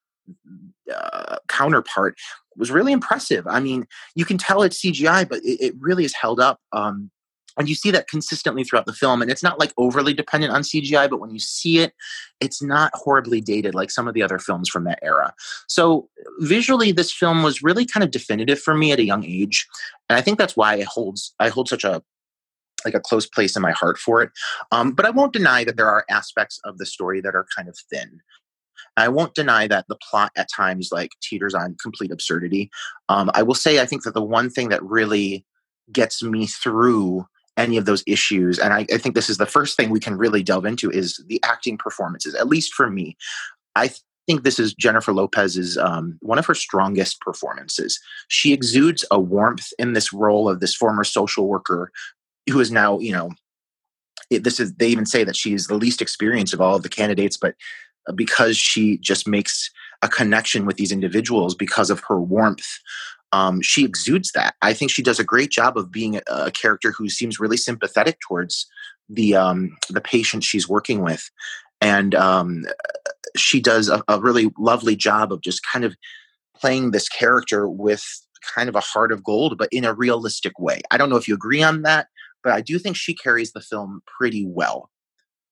uh, 0.93 1.37
counterpart 1.47 2.15
was 2.55 2.71
really 2.71 2.91
impressive. 2.91 3.45
I 3.47 3.59
mean 3.59 3.87
you 4.15 4.25
can 4.25 4.37
tell 4.37 4.63
it's 4.63 4.81
cgi 4.81 5.27
but 5.27 5.39
it, 5.39 5.59
it 5.61 5.75
really 5.79 6.05
is 6.05 6.13
held 6.13 6.39
up 6.39 6.59
um, 6.71 7.09
and 7.57 7.69
you 7.69 7.75
see 7.75 7.91
that 7.91 8.07
consistently 8.07 8.63
throughout 8.63 8.85
the 8.85 8.93
film 8.93 9.21
and 9.21 9.29
it's 9.29 9.43
not 9.43 9.59
like 9.59 9.71
overly 9.77 10.13
dependent 10.13 10.53
on 10.53 10.61
cgi 10.61 11.09
but 11.09 11.19
when 11.19 11.31
you 11.31 11.39
see 11.39 11.79
it 11.79 11.93
it's 12.39 12.61
not 12.61 12.91
horribly 12.93 13.41
dated 13.41 13.75
like 13.75 13.91
some 13.91 14.07
of 14.07 14.13
the 14.13 14.23
other 14.23 14.39
films 14.39 14.69
from 14.69 14.83
that 14.83 14.99
era. 15.01 15.33
So 15.67 16.09
visually 16.39 16.91
this 16.91 17.11
film 17.11 17.43
was 17.43 17.63
really 17.63 17.85
kind 17.85 18.03
of 18.03 18.11
definitive 18.11 18.59
for 18.59 18.75
me 18.75 18.91
at 18.91 18.99
a 18.99 19.05
young 19.05 19.23
age 19.25 19.67
and 20.09 20.17
i 20.17 20.21
think 20.21 20.37
that's 20.37 20.57
why 20.57 20.75
it 20.75 20.87
holds 20.87 21.33
i 21.39 21.49
hold 21.49 21.69
such 21.69 21.83
a 21.83 22.03
like 22.85 22.93
a 22.93 22.99
close 22.99 23.25
place 23.27 23.55
in 23.55 23.61
my 23.61 23.71
heart 23.71 23.97
for 23.97 24.21
it. 24.21 24.31
Um, 24.71 24.91
but 24.91 25.05
I 25.05 25.09
won't 25.09 25.33
deny 25.33 25.63
that 25.63 25.77
there 25.77 25.89
are 25.89 26.05
aspects 26.09 26.59
of 26.63 26.77
the 26.77 26.85
story 26.85 27.21
that 27.21 27.35
are 27.35 27.45
kind 27.55 27.67
of 27.67 27.77
thin. 27.91 28.19
I 28.97 29.07
won't 29.07 29.33
deny 29.33 29.67
that 29.67 29.85
the 29.87 29.97
plot 30.09 30.31
at 30.35 30.49
times 30.55 30.89
like 30.91 31.11
teeters 31.21 31.55
on 31.55 31.75
complete 31.81 32.11
absurdity. 32.11 32.69
Um, 33.09 33.31
I 33.33 33.43
will 33.43 33.55
say 33.55 33.79
I 33.79 33.85
think 33.85 34.03
that 34.03 34.13
the 34.13 34.23
one 34.23 34.49
thing 34.49 34.69
that 34.69 34.83
really 34.83 35.45
gets 35.91 36.21
me 36.21 36.47
through 36.47 37.25
any 37.57 37.77
of 37.77 37.85
those 37.85 38.03
issues, 38.07 38.59
and 38.59 38.73
I, 38.73 38.85
I 38.91 38.97
think 38.97 39.15
this 39.15 39.29
is 39.29 39.37
the 39.37 39.45
first 39.45 39.77
thing 39.77 39.89
we 39.89 39.99
can 39.99 40.17
really 40.17 40.43
delve 40.43 40.65
into, 40.65 40.89
is 40.89 41.23
the 41.27 41.41
acting 41.43 41.77
performances. 41.77 42.35
At 42.35 42.47
least 42.47 42.73
for 42.73 42.89
me, 42.89 43.15
I 43.75 43.87
th- 43.87 44.01
think 44.25 44.43
this 44.43 44.59
is 44.59 44.73
Jennifer 44.73 45.13
Lopez's 45.13 45.77
um, 45.77 46.17
one 46.21 46.39
of 46.39 46.45
her 46.45 46.55
strongest 46.55 47.19
performances. 47.19 47.99
She 48.29 48.53
exudes 48.53 49.05
a 49.11 49.19
warmth 49.19 49.67
in 49.77 49.93
this 49.93 50.13
role 50.13 50.49
of 50.49 50.61
this 50.61 50.75
former 50.75 51.03
social 51.03 51.47
worker 51.47 51.91
who 52.49 52.59
is 52.59 52.71
now, 52.71 52.99
you 52.99 53.11
know, 53.11 53.31
it, 54.29 54.43
this 54.43 54.59
is 54.59 54.73
they 54.75 54.87
even 54.87 55.05
say 55.05 55.23
that 55.23 55.35
she's 55.35 55.67
the 55.67 55.75
least 55.75 56.01
experienced 56.01 56.53
of 56.53 56.61
all 56.61 56.75
of 56.75 56.83
the 56.83 56.89
candidates, 56.89 57.37
but 57.37 57.55
uh, 58.07 58.13
because 58.13 58.57
she 58.57 58.97
just 58.97 59.27
makes 59.27 59.69
a 60.01 60.09
connection 60.09 60.65
with 60.65 60.77
these 60.77 60.91
individuals 60.91 61.55
because 61.55 61.89
of 61.89 62.01
her 62.07 62.19
warmth. 62.19 62.79
Um, 63.31 63.61
she 63.61 63.83
exudes 63.83 64.31
that. 64.33 64.53
I 64.61 64.73
think 64.73 64.91
she 64.91 65.01
does 65.01 65.19
a 65.19 65.23
great 65.23 65.49
job 65.49 65.77
of 65.77 65.91
being 65.91 66.17
a, 66.17 66.21
a 66.27 66.51
character 66.51 66.91
who 66.91 67.09
seems 67.09 67.39
really 67.39 67.57
sympathetic 67.57 68.19
towards 68.19 68.67
the 69.09 69.35
um, 69.35 69.75
the 69.89 70.01
patient 70.01 70.43
she's 70.43 70.69
working 70.69 71.01
with, 71.01 71.29
and 71.81 72.13
um, 72.15 72.65
she 73.35 73.59
does 73.59 73.89
a, 73.89 74.03
a 74.07 74.19
really 74.19 74.51
lovely 74.57 74.95
job 74.95 75.31
of 75.31 75.41
just 75.41 75.65
kind 75.65 75.83
of 75.83 75.95
playing 76.55 76.91
this 76.91 77.09
character 77.09 77.67
with 77.67 78.03
kind 78.55 78.69
of 78.69 78.75
a 78.75 78.81
heart 78.81 79.11
of 79.11 79.23
gold, 79.23 79.57
but 79.57 79.69
in 79.71 79.85
a 79.85 79.93
realistic 79.93 80.59
way. 80.59 80.81
I 80.91 80.97
don't 80.97 81.09
know 81.09 81.15
if 81.15 81.27
you 81.27 81.33
agree 81.33 81.63
on 81.63 81.81
that, 81.83 82.07
but 82.43 82.53
I 82.53 82.61
do 82.61 82.77
think 82.77 82.95
she 82.95 83.15
carries 83.15 83.51
the 83.53 83.61
film 83.61 84.01
pretty 84.05 84.45
well. 84.45 84.89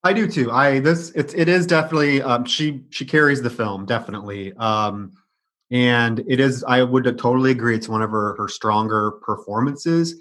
I 0.03 0.13
do 0.13 0.27
too. 0.27 0.51
I 0.51 0.79
this 0.79 1.11
it's 1.11 1.33
it 1.33 1.47
is 1.47 1.67
definitely 1.67 2.21
um, 2.21 2.45
she 2.45 2.83
she 2.89 3.05
carries 3.05 3.41
the 3.41 3.49
film 3.49 3.85
definitely, 3.85 4.53
um, 4.53 5.11
and 5.69 6.23
it 6.27 6.39
is 6.39 6.63
I 6.63 6.81
would 6.83 7.03
totally 7.17 7.51
agree. 7.51 7.75
It's 7.75 7.89
one 7.89 8.01
of 8.01 8.09
her 8.11 8.35
her 8.37 8.47
stronger 8.47 9.11
performances. 9.11 10.15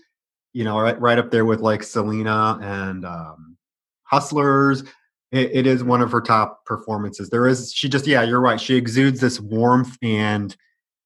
You 0.52 0.64
know, 0.64 0.78
right 0.78 1.00
right 1.00 1.18
up 1.18 1.30
there 1.30 1.44
with 1.44 1.60
like 1.60 1.82
Selena 1.82 2.58
and 2.60 3.04
um, 3.04 3.56
Hustlers. 4.04 4.84
It, 5.32 5.50
it 5.52 5.66
is 5.66 5.84
one 5.84 6.02
of 6.02 6.10
her 6.10 6.20
top 6.20 6.66
performances. 6.66 7.30
There 7.30 7.46
is 7.46 7.72
she 7.72 7.88
just 7.88 8.06
yeah 8.06 8.22
you're 8.22 8.40
right. 8.40 8.60
She 8.60 8.76
exudes 8.76 9.20
this 9.20 9.40
warmth 9.40 9.96
and 10.02 10.54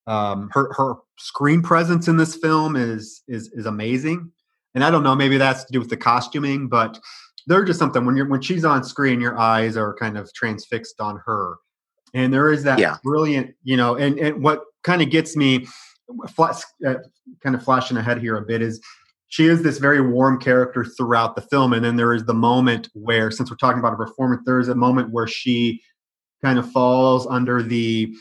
um, 0.08 0.50
her 0.52 0.72
her 0.72 0.96
screen 1.16 1.62
presence 1.62 2.08
in 2.08 2.16
this 2.16 2.34
film 2.34 2.74
is 2.74 3.22
is 3.28 3.52
is 3.52 3.66
amazing 3.66 4.32
and 4.74 4.84
I 4.84 4.90
don't 4.90 5.02
know, 5.02 5.14
maybe 5.14 5.38
that's 5.38 5.64
to 5.64 5.72
do 5.72 5.78
with 5.78 5.90
the 5.90 5.96
costuming, 5.96 6.68
but 6.68 6.98
they're 7.46 7.64
just 7.64 7.78
something 7.78 8.04
when 8.04 8.16
you're 8.16 8.28
when 8.28 8.40
she's 8.40 8.64
on 8.64 8.84
screen, 8.84 9.20
your 9.20 9.38
eyes 9.38 9.76
are 9.76 9.94
kind 9.94 10.16
of 10.16 10.32
transfixed 10.34 11.00
on 11.00 11.20
her, 11.26 11.56
and 12.14 12.32
there 12.32 12.52
is 12.52 12.62
that 12.64 12.78
yeah. 12.78 12.96
brilliant, 13.02 13.54
you 13.62 13.76
know, 13.76 13.96
and 13.96 14.18
and 14.18 14.42
what 14.42 14.64
kind 14.82 15.02
of 15.02 15.10
gets 15.10 15.36
me, 15.36 15.66
flash, 16.30 16.62
uh, 16.86 16.94
kind 17.42 17.54
of 17.54 17.62
flashing 17.62 17.96
ahead 17.96 18.20
here 18.20 18.36
a 18.36 18.42
bit 18.42 18.62
is 18.62 18.80
she 19.28 19.46
is 19.46 19.62
this 19.62 19.78
very 19.78 20.00
warm 20.00 20.38
character 20.38 20.84
throughout 20.84 21.34
the 21.36 21.42
film, 21.42 21.72
and 21.72 21.84
then 21.84 21.96
there 21.96 22.14
is 22.14 22.24
the 22.24 22.34
moment 22.34 22.88
where, 22.94 23.30
since 23.30 23.50
we're 23.50 23.56
talking 23.56 23.80
about 23.80 23.92
a 23.92 23.96
performance, 23.96 24.42
there 24.46 24.60
is 24.60 24.68
a 24.68 24.74
moment 24.74 25.10
where 25.10 25.26
she 25.26 25.82
kind 26.42 26.58
of 26.58 26.70
falls 26.70 27.26
under 27.26 27.62
the 27.62 28.14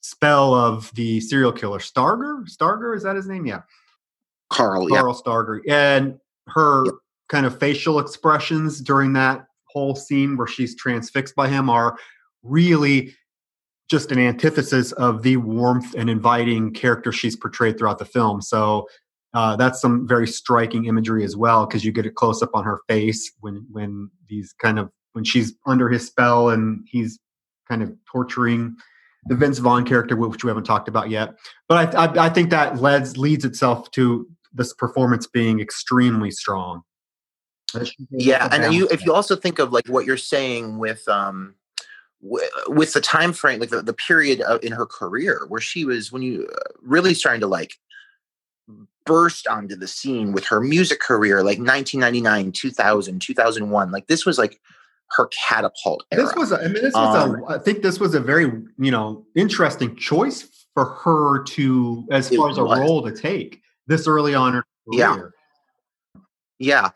spell 0.00 0.54
of 0.54 0.90
the 0.94 1.20
serial 1.20 1.52
killer 1.52 1.78
Stargher. 1.78 2.48
Stargher 2.48 2.96
is 2.96 3.02
that 3.02 3.16
his 3.16 3.26
name? 3.26 3.46
Yeah. 3.46 3.62
Carl, 4.50 4.88
Carl 4.88 5.14
yeah. 5.14 5.32
Stargher, 5.32 5.60
and 5.68 6.18
her 6.48 6.84
yep. 6.84 6.94
kind 7.28 7.46
of 7.46 7.58
facial 7.58 7.98
expressions 7.98 8.80
during 8.80 9.12
that 9.14 9.46
whole 9.64 9.94
scene 9.94 10.36
where 10.36 10.46
she's 10.46 10.76
transfixed 10.76 11.34
by 11.34 11.48
him 11.48 11.68
are 11.68 11.96
really 12.42 13.14
just 13.90 14.10
an 14.10 14.18
antithesis 14.18 14.92
of 14.92 15.22
the 15.22 15.36
warmth 15.36 15.94
and 15.94 16.10
inviting 16.10 16.72
character 16.72 17.12
she's 17.12 17.36
portrayed 17.36 17.78
throughout 17.78 17.98
the 17.98 18.04
film. 18.04 18.40
So 18.40 18.88
uh, 19.34 19.56
that's 19.56 19.80
some 19.80 20.08
very 20.08 20.26
striking 20.26 20.86
imagery 20.86 21.24
as 21.24 21.36
well 21.36 21.66
because 21.66 21.84
you 21.84 21.92
get 21.92 22.06
a 22.06 22.10
close 22.10 22.42
up 22.42 22.50
on 22.54 22.64
her 22.64 22.80
face 22.88 23.30
when 23.40 23.66
when 23.70 24.10
these 24.28 24.54
kind 24.60 24.78
of 24.78 24.90
when 25.12 25.24
she's 25.24 25.54
under 25.66 25.88
his 25.88 26.06
spell 26.06 26.48
and 26.48 26.86
he's 26.90 27.18
kind 27.68 27.82
of 27.82 27.92
torturing 28.10 28.76
the 29.28 29.34
Vince 29.34 29.58
Vaughn 29.58 29.84
character, 29.84 30.16
which 30.16 30.44
we 30.44 30.48
haven't 30.48 30.64
talked 30.64 30.88
about 30.88 31.10
yet. 31.10 31.34
But 31.68 31.94
I, 31.94 32.06
I, 32.06 32.26
I 32.26 32.28
think 32.28 32.50
that 32.50 32.80
leads 32.80 33.16
leads 33.16 33.44
itself 33.44 33.90
to 33.92 34.26
this 34.56 34.72
performance 34.72 35.26
being 35.26 35.60
extremely 35.60 36.30
strong. 36.30 36.82
Yeah, 38.10 38.48
and 38.50 38.72
you 38.72 38.88
if 38.90 39.04
you 39.04 39.12
also 39.12 39.36
think 39.36 39.58
of 39.58 39.72
like 39.72 39.88
what 39.88 40.06
you're 40.06 40.16
saying 40.16 40.78
with 40.78 41.06
um 41.08 41.54
with 42.68 42.92
the 42.92 43.00
time 43.00 43.32
frame 43.32 43.60
like 43.60 43.70
the, 43.70 43.82
the 43.82 43.92
period 43.92 44.40
of, 44.40 44.62
in 44.64 44.72
her 44.72 44.86
career 44.86 45.44
where 45.48 45.60
she 45.60 45.84
was 45.84 46.10
when 46.10 46.22
you 46.22 46.48
uh, 46.50 46.70
really 46.82 47.14
starting 47.14 47.40
to 47.40 47.46
like 47.46 47.74
burst 49.04 49.46
onto 49.46 49.76
the 49.76 49.86
scene 49.86 50.32
with 50.32 50.44
her 50.46 50.60
music 50.60 50.98
career 50.98 51.38
like 51.38 51.58
1999 51.58 52.52
2000 52.52 53.20
2001 53.20 53.90
like 53.92 54.06
this 54.06 54.26
was 54.26 54.38
like 54.38 54.60
her 55.10 55.26
catapult 55.26 56.04
era. 56.10 56.24
this 56.24 56.34
was 56.34 56.52
a, 56.52 56.58
i 56.58 56.64
mean 56.64 56.82
this 56.82 56.94
was 56.94 57.16
um, 57.16 57.42
a 57.44 57.46
i 57.54 57.58
think 57.58 57.82
this 57.82 58.00
was 58.00 58.14
a 58.14 58.20
very 58.20 58.50
you 58.78 58.90
know 58.90 59.24
interesting 59.36 59.94
choice 59.94 60.66
for 60.74 60.86
her 60.86 61.44
to 61.44 62.06
as 62.10 62.34
far 62.34 62.50
as 62.50 62.58
a 62.58 62.64
was. 62.64 62.78
role 62.78 63.02
to 63.02 63.12
take 63.12 63.62
this 63.86 64.06
early 64.06 64.34
on 64.34 64.54
her 64.54 64.64
career. 64.88 65.32
Yeah. 66.18 66.20
Yeah. 66.58 66.90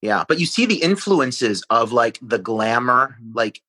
Yeah. 0.00 0.24
But 0.26 0.40
you 0.40 0.46
see 0.46 0.66
the 0.66 0.82
influences 0.82 1.62
of 1.70 1.92
like 1.92 2.18
the 2.22 2.38
glamour, 2.38 3.16
mm-hmm. 3.20 3.36
like 3.36 3.62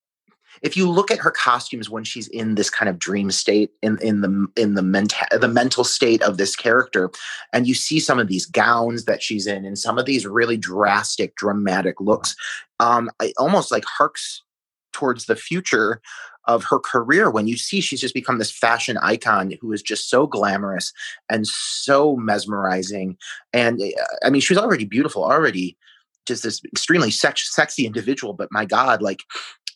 if 0.61 0.77
you 0.77 0.89
look 0.89 1.11
at 1.11 1.19
her 1.19 1.31
costumes 1.31 1.89
when 1.89 2.03
she's 2.03 2.27
in 2.27 2.55
this 2.55 2.69
kind 2.69 2.89
of 2.89 2.99
dream 2.99 3.31
state 3.31 3.71
in 3.81 3.97
in 4.01 4.21
the 4.21 4.47
in 4.55 4.75
the 4.75 4.81
mental 4.81 5.25
the 5.31 5.47
mental 5.47 5.83
state 5.83 6.21
of 6.21 6.37
this 6.37 6.55
character 6.55 7.09
and 7.51 7.67
you 7.67 7.73
see 7.73 7.99
some 7.99 8.19
of 8.19 8.27
these 8.27 8.45
gowns 8.45 9.05
that 9.05 9.23
she's 9.23 9.47
in 9.47 9.65
and 9.65 9.79
some 9.79 9.97
of 9.97 10.05
these 10.05 10.25
really 10.25 10.57
drastic 10.57 11.35
dramatic 11.35 11.99
looks 11.99 12.35
um 12.79 13.09
it 13.21 13.33
almost 13.37 13.71
like 13.71 13.85
harks 13.85 14.43
towards 14.91 15.25
the 15.25 15.35
future 15.35 16.01
of 16.45 16.63
her 16.65 16.79
career 16.79 17.29
when 17.29 17.47
you 17.47 17.57
see 17.57 17.81
she's 17.81 18.01
just 18.01 18.13
become 18.13 18.37
this 18.37 18.51
fashion 18.51 18.97
icon 18.97 19.53
who 19.61 19.71
is 19.71 19.81
just 19.81 20.09
so 20.09 20.27
glamorous 20.27 20.91
and 21.29 21.47
so 21.47 22.15
mesmerizing. 22.17 23.17
And 23.53 23.81
eh, 23.81 23.91
I 24.23 24.29
mean, 24.29 24.41
she 24.41 24.53
was 24.53 24.61
already 24.61 24.85
beautiful, 24.85 25.23
already 25.23 25.77
just 26.25 26.43
this 26.43 26.61
extremely 26.65 27.11
sex- 27.11 27.53
sexy 27.53 27.85
individual. 27.85 28.33
But 28.33 28.51
my 28.51 28.65
God, 28.65 29.01
like 29.01 29.21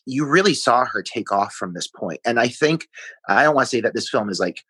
you 0.06 0.24
really 0.24 0.54
saw 0.54 0.84
her 0.84 1.02
take 1.02 1.30
off 1.30 1.52
from 1.52 1.74
this 1.74 1.86
point. 1.86 2.20
And 2.24 2.40
I 2.40 2.48
think 2.48 2.88
I 3.28 3.42
don't 3.42 3.54
want 3.54 3.66
to 3.66 3.76
say 3.76 3.80
that 3.82 3.94
this 3.94 4.08
film 4.08 4.30
is 4.30 4.40
like 4.40 4.64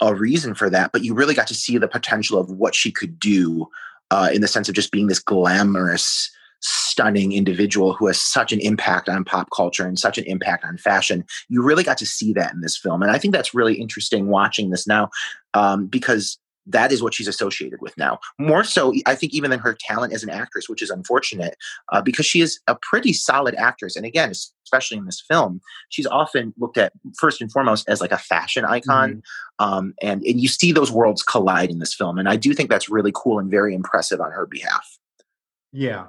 a 0.00 0.14
reason 0.14 0.54
for 0.54 0.68
that, 0.70 0.90
but 0.92 1.04
you 1.04 1.14
really 1.14 1.34
got 1.34 1.46
to 1.46 1.54
see 1.54 1.78
the 1.78 1.86
potential 1.86 2.38
of 2.38 2.50
what 2.50 2.74
she 2.74 2.90
could 2.90 3.20
do 3.20 3.68
uh, 4.10 4.30
in 4.32 4.40
the 4.40 4.48
sense 4.48 4.68
of 4.68 4.74
just 4.74 4.90
being 4.90 5.06
this 5.06 5.20
glamorous 5.20 6.30
stunning 6.62 7.32
individual 7.32 7.92
who 7.92 8.06
has 8.06 8.20
such 8.20 8.52
an 8.52 8.60
impact 8.60 9.08
on 9.08 9.24
pop 9.24 9.48
culture 9.54 9.86
and 9.86 9.98
such 9.98 10.18
an 10.18 10.24
impact 10.24 10.64
on 10.64 10.78
fashion. 10.78 11.24
You 11.48 11.62
really 11.62 11.84
got 11.84 11.98
to 11.98 12.06
see 12.06 12.32
that 12.34 12.52
in 12.52 12.60
this 12.60 12.78
film. 12.78 13.02
And 13.02 13.10
I 13.10 13.18
think 13.18 13.34
that's 13.34 13.54
really 13.54 13.74
interesting 13.74 14.28
watching 14.28 14.70
this 14.70 14.86
now 14.86 15.10
um, 15.54 15.86
because 15.86 16.38
that 16.66 16.92
is 16.92 17.02
what 17.02 17.12
she's 17.12 17.26
associated 17.26 17.80
with 17.80 17.96
now. 17.98 18.20
More 18.38 18.62
so, 18.62 18.94
I 19.06 19.16
think, 19.16 19.34
even 19.34 19.50
than 19.50 19.58
her 19.58 19.76
talent 19.78 20.12
as 20.12 20.22
an 20.22 20.30
actress, 20.30 20.68
which 20.68 20.80
is 20.80 20.90
unfortunate 20.90 21.56
uh, 21.92 22.00
because 22.00 22.24
she 22.24 22.40
is 22.40 22.60
a 22.68 22.76
pretty 22.80 23.12
solid 23.12 23.54
actress. 23.56 23.96
And 23.96 24.06
again, 24.06 24.30
especially 24.30 24.98
in 24.98 25.06
this 25.06 25.20
film, 25.20 25.60
she's 25.88 26.06
often 26.06 26.54
looked 26.58 26.78
at 26.78 26.92
first 27.18 27.40
and 27.40 27.50
foremost 27.50 27.88
as 27.88 28.00
like 28.00 28.12
a 28.12 28.18
fashion 28.18 28.64
icon. 28.64 29.14
Mm-hmm. 29.14 29.64
Um, 29.64 29.94
and, 30.02 30.22
and 30.22 30.40
you 30.40 30.46
see 30.46 30.70
those 30.70 30.92
worlds 30.92 31.22
collide 31.22 31.70
in 31.70 31.80
this 31.80 31.94
film. 31.94 32.18
And 32.18 32.28
I 32.28 32.36
do 32.36 32.54
think 32.54 32.70
that's 32.70 32.88
really 32.88 33.12
cool 33.12 33.40
and 33.40 33.50
very 33.50 33.74
impressive 33.74 34.20
on 34.20 34.30
her 34.30 34.46
behalf. 34.46 34.98
Yeah. 35.72 36.06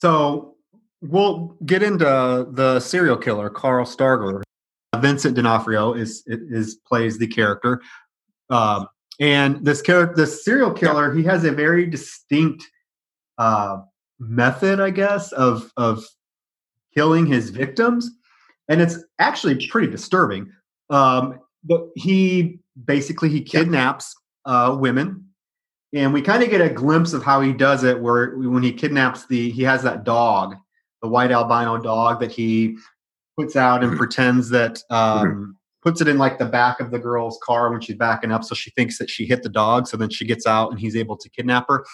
So 0.00 0.56
we'll 1.02 1.56
get 1.64 1.82
into 1.82 2.46
the 2.50 2.80
serial 2.80 3.16
killer, 3.16 3.50
Carl 3.50 3.86
Stargler. 3.86 4.42
Vincent 4.96 5.36
D'Onofrio 5.36 5.94
is 5.94 6.22
is 6.26 6.76
plays 6.86 7.18
the 7.18 7.26
character. 7.26 7.80
Um, 8.50 8.88
and 9.20 9.64
this 9.64 9.80
character, 9.80 10.16
this 10.16 10.44
serial 10.44 10.72
killer, 10.72 11.14
he 11.14 11.22
has 11.24 11.44
a 11.44 11.52
very 11.52 11.86
distinct 11.86 12.66
uh, 13.38 13.78
method, 14.18 14.80
I 14.80 14.90
guess, 14.90 15.32
of 15.32 15.70
of 15.76 16.04
killing 16.94 17.26
his 17.26 17.50
victims, 17.50 18.10
and 18.68 18.80
it's 18.80 18.98
actually 19.18 19.66
pretty 19.68 19.88
disturbing. 19.88 20.50
Um, 20.90 21.38
but 21.62 21.88
he 21.94 22.58
basically 22.84 23.28
he 23.28 23.42
kidnaps 23.42 24.14
uh, 24.44 24.76
women, 24.78 25.29
and 25.92 26.12
we 26.12 26.22
kind 26.22 26.42
of 26.42 26.50
get 26.50 26.60
a 26.60 26.70
glimpse 26.70 27.12
of 27.12 27.22
how 27.22 27.40
he 27.40 27.52
does 27.52 27.84
it. 27.84 28.00
Where 28.00 28.36
when 28.36 28.62
he 28.62 28.72
kidnaps 28.72 29.26
the, 29.26 29.50
he 29.50 29.62
has 29.64 29.82
that 29.82 30.04
dog, 30.04 30.56
the 31.02 31.08
white 31.08 31.32
albino 31.32 31.78
dog 31.78 32.20
that 32.20 32.30
he 32.30 32.78
puts 33.36 33.56
out 33.56 33.82
and 33.82 33.92
mm-hmm. 33.92 33.98
pretends 33.98 34.50
that 34.50 34.82
um, 34.90 35.26
mm-hmm 35.26 35.50
puts 35.82 36.00
it 36.00 36.08
in 36.08 36.18
like 36.18 36.38
the 36.38 36.44
back 36.44 36.80
of 36.80 36.90
the 36.90 36.98
girl's 36.98 37.38
car 37.42 37.70
when 37.70 37.80
she's 37.80 37.96
backing 37.96 38.32
up 38.32 38.44
so 38.44 38.54
she 38.54 38.70
thinks 38.70 38.98
that 38.98 39.10
she 39.10 39.26
hit 39.26 39.42
the 39.42 39.48
dog 39.48 39.86
so 39.86 39.96
then 39.96 40.10
she 40.10 40.24
gets 40.24 40.46
out 40.46 40.70
and 40.70 40.80
he's 40.80 40.96
able 40.96 41.16
to 41.16 41.28
kidnap 41.30 41.66
her 41.68 41.84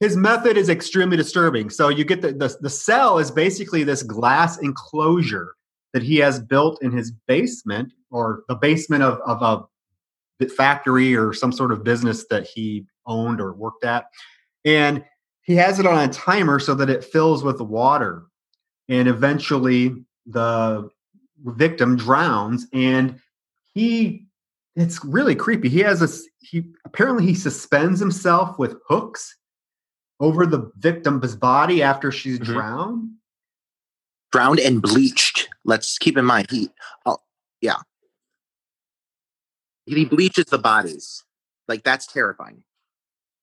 his 0.00 0.16
method 0.16 0.56
is 0.56 0.68
extremely 0.68 1.16
disturbing 1.16 1.70
so 1.70 1.88
you 1.88 2.04
get 2.04 2.22
the, 2.22 2.32
the, 2.32 2.54
the 2.60 2.70
cell 2.70 3.18
is 3.18 3.30
basically 3.30 3.84
this 3.84 4.02
glass 4.02 4.58
enclosure 4.58 5.54
that 5.92 6.02
he 6.02 6.16
has 6.16 6.40
built 6.40 6.82
in 6.82 6.92
his 6.92 7.12
basement 7.26 7.92
or 8.10 8.44
the 8.48 8.54
basement 8.54 9.02
of, 9.02 9.20
of 9.26 9.42
a 9.42 10.48
factory 10.48 11.14
or 11.14 11.32
some 11.32 11.52
sort 11.52 11.70
of 11.70 11.84
business 11.84 12.26
that 12.30 12.46
he 12.46 12.84
owned 13.10 13.40
or 13.40 13.52
worked 13.52 13.84
at 13.84 14.06
and 14.64 15.04
he 15.42 15.56
has 15.56 15.78
it 15.80 15.86
on 15.86 16.08
a 16.08 16.12
timer 16.12 16.58
so 16.58 16.74
that 16.74 16.90
it 16.90 17.04
fills 17.04 17.42
with 17.42 17.60
water 17.60 18.24
and 18.88 19.08
eventually 19.08 19.94
the 20.26 20.88
victim 21.44 21.96
drowns 21.96 22.66
and 22.72 23.18
he 23.72 24.26
it's 24.76 25.04
really 25.04 25.34
creepy. 25.34 25.68
He 25.68 25.80
has 25.80 26.00
a 26.02 26.08
he 26.40 26.64
apparently 26.84 27.26
he 27.26 27.34
suspends 27.34 27.98
himself 27.98 28.58
with 28.58 28.76
hooks 28.86 29.36
over 30.20 30.46
the 30.46 30.70
victim's 30.78 31.34
body 31.34 31.82
after 31.82 32.12
she's 32.12 32.38
mm-hmm. 32.38 32.52
drowned. 32.52 33.10
Drowned 34.32 34.60
and 34.60 34.80
bleached. 34.80 35.48
Let's 35.64 35.98
keep 35.98 36.16
in 36.16 36.24
mind 36.24 36.48
he 36.50 36.70
oh, 37.06 37.18
yeah. 37.60 37.78
He 39.86 40.04
bleaches 40.04 40.44
the 40.46 40.58
bodies. 40.58 41.24
Like 41.66 41.82
that's 41.82 42.06
terrifying 42.06 42.62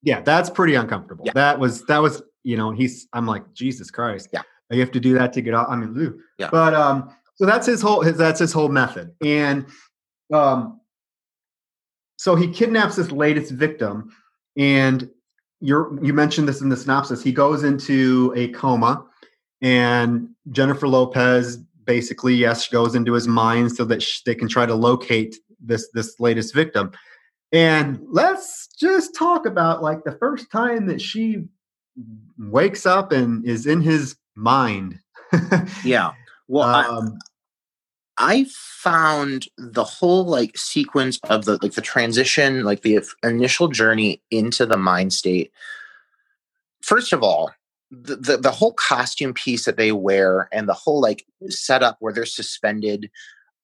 yeah 0.07 0.21
that's 0.21 0.49
pretty 0.49 0.75
uncomfortable 0.75 1.25
yeah. 1.25 1.33
that 1.33 1.59
was 1.59 1.85
that 1.85 2.01
was 2.01 2.21
you 2.43 2.55
know 2.55 2.71
he's 2.71 3.07
i'm 3.13 3.25
like 3.25 3.43
jesus 3.53 3.91
christ 3.91 4.29
yeah 4.31 4.41
you 4.71 4.79
have 4.79 4.91
to 4.91 4.99
do 4.99 5.13
that 5.13 5.33
to 5.33 5.41
get 5.41 5.53
out 5.53 5.69
i 5.69 5.75
mean 5.75 5.93
Lou. 5.93 6.19
yeah 6.37 6.49
but 6.51 6.73
um 6.73 7.09
so 7.37 7.45
that's 7.45 7.67
his 7.67 7.81
whole 7.81 8.01
his, 8.01 8.17
that's 8.17 8.39
his 8.39 8.51
whole 8.51 8.69
method. 8.69 9.13
And 9.23 9.67
um, 10.33 10.81
so 12.17 12.35
he 12.35 12.47
kidnaps 12.47 12.95
this 12.95 13.11
latest 13.11 13.51
victim, 13.51 14.11
and 14.57 15.09
you're 15.61 16.03
you 16.03 16.13
mentioned 16.13 16.47
this 16.47 16.61
in 16.61 16.69
the 16.69 16.77
synopsis. 16.77 17.23
He 17.23 17.31
goes 17.31 17.63
into 17.63 18.33
a 18.35 18.49
coma, 18.49 19.05
and 19.61 20.29
Jennifer 20.51 20.87
Lopez 20.87 21.57
basically 21.85 22.33
yes 22.33 22.67
goes 22.67 22.95
into 22.95 23.13
his 23.13 23.27
mind 23.27 23.71
so 23.71 23.85
that 23.85 24.01
sh- 24.01 24.21
they 24.25 24.35
can 24.35 24.49
try 24.49 24.65
to 24.65 24.75
locate 24.75 25.35
this 25.59 25.89
this 25.93 26.19
latest 26.19 26.55
victim. 26.55 26.91
And 27.51 27.99
let's 28.09 28.67
just 28.79 29.15
talk 29.15 29.45
about 29.45 29.81
like 29.81 30.03
the 30.03 30.17
first 30.19 30.51
time 30.51 30.87
that 30.87 31.01
she 31.01 31.45
wakes 32.37 32.85
up 32.85 33.11
and 33.11 33.45
is 33.45 33.65
in 33.65 33.81
his 33.81 34.17
mind. 34.35 34.99
yeah. 35.83 36.11
Well, 36.47 36.63
um, 36.63 37.17
I, 38.17 38.39
I 38.39 38.45
found 38.51 39.47
the 39.57 39.83
whole 39.83 40.25
like 40.25 40.57
sequence 40.57 41.19
of 41.23 41.45
the 41.45 41.57
like 41.61 41.73
the 41.73 41.81
transition, 41.81 42.63
like 42.63 42.81
the 42.81 42.99
initial 43.23 43.67
journey 43.67 44.21
into 44.31 44.65
the 44.65 44.77
mind 44.77 45.13
state. 45.13 45.51
First 46.81 47.13
of 47.13 47.23
all, 47.23 47.51
the, 47.91 48.15
the, 48.15 48.37
the 48.37 48.51
whole 48.51 48.73
costume 48.73 49.33
piece 49.33 49.65
that 49.65 49.77
they 49.77 49.91
wear 49.91 50.49
and 50.51 50.67
the 50.67 50.73
whole 50.73 51.01
like 51.01 51.25
setup 51.49 51.97
where 51.99 52.13
they're 52.13 52.25
suspended. 52.25 53.09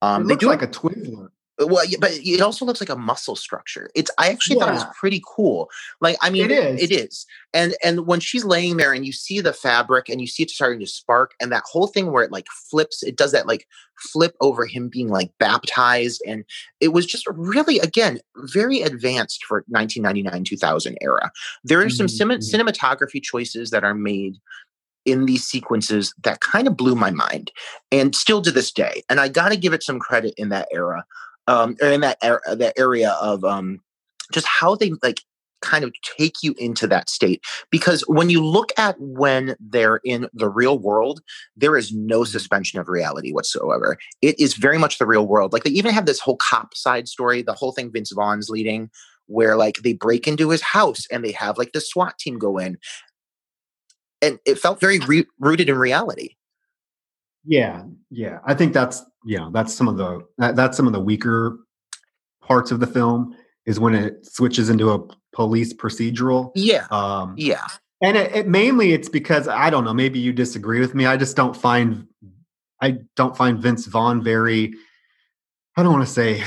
Um, 0.01 0.27
they 0.27 0.35
do 0.35 0.47
like 0.47 0.61
a 0.61 0.67
Twizzler 0.67 1.29
well 1.67 1.85
but 1.99 2.11
it 2.13 2.41
also 2.41 2.65
looks 2.65 2.81
like 2.81 2.89
a 2.89 2.95
muscle 2.95 3.35
structure. 3.35 3.89
It's 3.95 4.11
i 4.17 4.29
actually 4.29 4.57
yeah. 4.57 4.65
thought 4.65 4.69
it 4.69 4.75
was 4.75 4.95
pretty 4.99 5.21
cool. 5.35 5.69
Like 6.01 6.17
i 6.21 6.29
mean 6.29 6.49
it 6.49 6.51
is 6.51 6.81
it 6.81 6.91
is. 6.91 7.25
and 7.53 7.75
and 7.83 8.05
when 8.07 8.19
she's 8.19 8.45
laying 8.45 8.77
there 8.77 8.93
and 8.93 9.05
you 9.05 9.11
see 9.11 9.39
the 9.39 9.53
fabric 9.53 10.09
and 10.09 10.21
you 10.21 10.27
see 10.27 10.43
it 10.43 10.49
starting 10.49 10.79
to 10.79 10.87
spark 10.87 11.33
and 11.39 11.51
that 11.51 11.63
whole 11.65 11.87
thing 11.87 12.11
where 12.11 12.23
it 12.23 12.31
like 12.31 12.47
flips 12.69 13.03
it 13.03 13.15
does 13.15 13.31
that 13.31 13.47
like 13.47 13.67
flip 13.97 14.35
over 14.41 14.65
him 14.65 14.89
being 14.89 15.09
like 15.09 15.31
baptized 15.39 16.21
and 16.27 16.43
it 16.79 16.89
was 16.89 17.05
just 17.05 17.25
really 17.31 17.79
again 17.79 18.19
very 18.37 18.81
advanced 18.81 19.43
for 19.45 19.63
1999 19.67 20.43
2000 20.43 20.97
era. 21.01 21.31
There 21.63 21.81
are 21.81 21.89
some 21.89 22.07
mm-hmm. 22.07 22.39
cinematography 22.39 23.21
choices 23.21 23.69
that 23.69 23.83
are 23.83 23.95
made 23.95 24.35
in 25.05 25.25
these 25.25 25.45
sequences 25.45 26.13
that 26.23 26.39
kind 26.39 26.67
of 26.67 26.77
blew 26.77 26.95
my 26.95 27.11
mind 27.11 27.51
and 27.91 28.15
still 28.15 28.41
to 28.41 28.51
this 28.51 28.71
day. 28.71 29.03
And 29.09 29.19
i 29.19 29.27
got 29.27 29.49
to 29.49 29.57
give 29.57 29.73
it 29.73 29.83
some 29.83 29.99
credit 29.99 30.33
in 30.37 30.49
that 30.49 30.67
era 30.71 31.05
um, 31.47 31.75
or 31.81 31.89
in 31.89 32.01
that 32.01 32.17
er- 32.23 32.41
that 32.55 32.73
area 32.77 33.11
of 33.21 33.43
um, 33.43 33.81
just 34.31 34.47
how 34.47 34.75
they 34.75 34.91
like 35.01 35.21
kind 35.63 35.85
of 35.85 35.93
take 36.17 36.43
you 36.43 36.53
into 36.57 36.85
that 36.87 37.09
state. 37.09 37.41
Because 37.71 38.01
when 38.07 38.29
you 38.29 38.45
look 38.45 38.71
at 38.77 38.95
when 38.99 39.55
they're 39.59 40.01
in 40.03 40.27
the 40.33 40.49
real 40.49 40.77
world 40.77 41.21
there 41.55 41.77
is 41.77 41.93
no 41.93 42.19
mm-hmm. 42.19 42.31
suspension 42.31 42.79
of 42.79 42.89
reality 42.89 43.31
whatsoever. 43.31 43.97
It 44.21 44.39
is 44.39 44.55
very 44.55 44.77
much 44.77 44.97
the 44.99 45.05
real 45.05 45.25
world. 45.25 45.53
Like 45.53 45.63
they 45.63 45.71
even 45.71 45.93
have 45.93 46.05
this 46.05 46.19
whole 46.19 46.37
cop 46.37 46.75
side 46.75 47.07
story 47.07 47.41
the 47.41 47.53
whole 47.53 47.71
thing 47.71 47.91
vince 47.91 48.11
vaughn's 48.11 48.49
leading 48.49 48.91
where 49.27 49.55
like 49.55 49.77
they 49.77 49.93
break 49.93 50.27
into 50.27 50.49
his 50.49 50.61
house 50.61 51.07
and 51.09 51.23
they 51.23 51.31
have 51.31 51.57
like 51.57 51.71
the 51.71 51.81
swat 51.81 52.17
team 52.19 52.37
go 52.37 52.57
in. 52.57 52.77
And 54.21 54.39
it 54.45 54.59
felt 54.59 54.79
very 54.79 54.99
re- 54.99 55.27
rooted 55.39 55.69
in 55.69 55.77
reality 55.77 56.35
yeah 57.45 57.83
yeah 58.09 58.39
i 58.45 58.53
think 58.53 58.73
that's 58.73 59.03
yeah, 59.25 59.49
that's 59.51 59.73
some 59.73 59.87
of 59.87 59.97
the 59.97 60.25
that, 60.37 60.55
that's 60.55 60.77
some 60.77 60.87
of 60.87 60.93
the 60.93 60.99
weaker 60.99 61.59
parts 62.41 62.71
of 62.71 62.79
the 62.79 62.87
film 62.87 63.35
is 63.65 63.79
when 63.79 63.95
it 63.95 64.25
switches 64.25 64.69
into 64.69 64.91
a 64.91 64.99
police 65.31 65.73
procedural. 65.73 66.51
Yeah. 66.55 66.85
Um, 66.91 67.35
yeah. 67.37 67.65
And 68.01 68.17
it, 68.17 68.35
it, 68.35 68.47
mainly 68.47 68.91
it's 68.91 69.07
because 69.07 69.47
I 69.47 69.69
don't 69.69 69.85
know. 69.85 69.93
Maybe 69.93 70.19
you 70.19 70.33
disagree 70.33 70.81
with 70.81 70.93
me. 70.93 71.05
I 71.05 71.15
just 71.15 71.37
don't 71.37 71.55
find 71.55 72.07
I 72.81 72.97
don't 73.15 73.37
find 73.37 73.59
Vince 73.59 73.85
Vaughn 73.85 74.21
very. 74.21 74.73
I 75.77 75.83
don't 75.83 75.93
want 75.93 76.05
to 76.05 76.13
say 76.13 76.43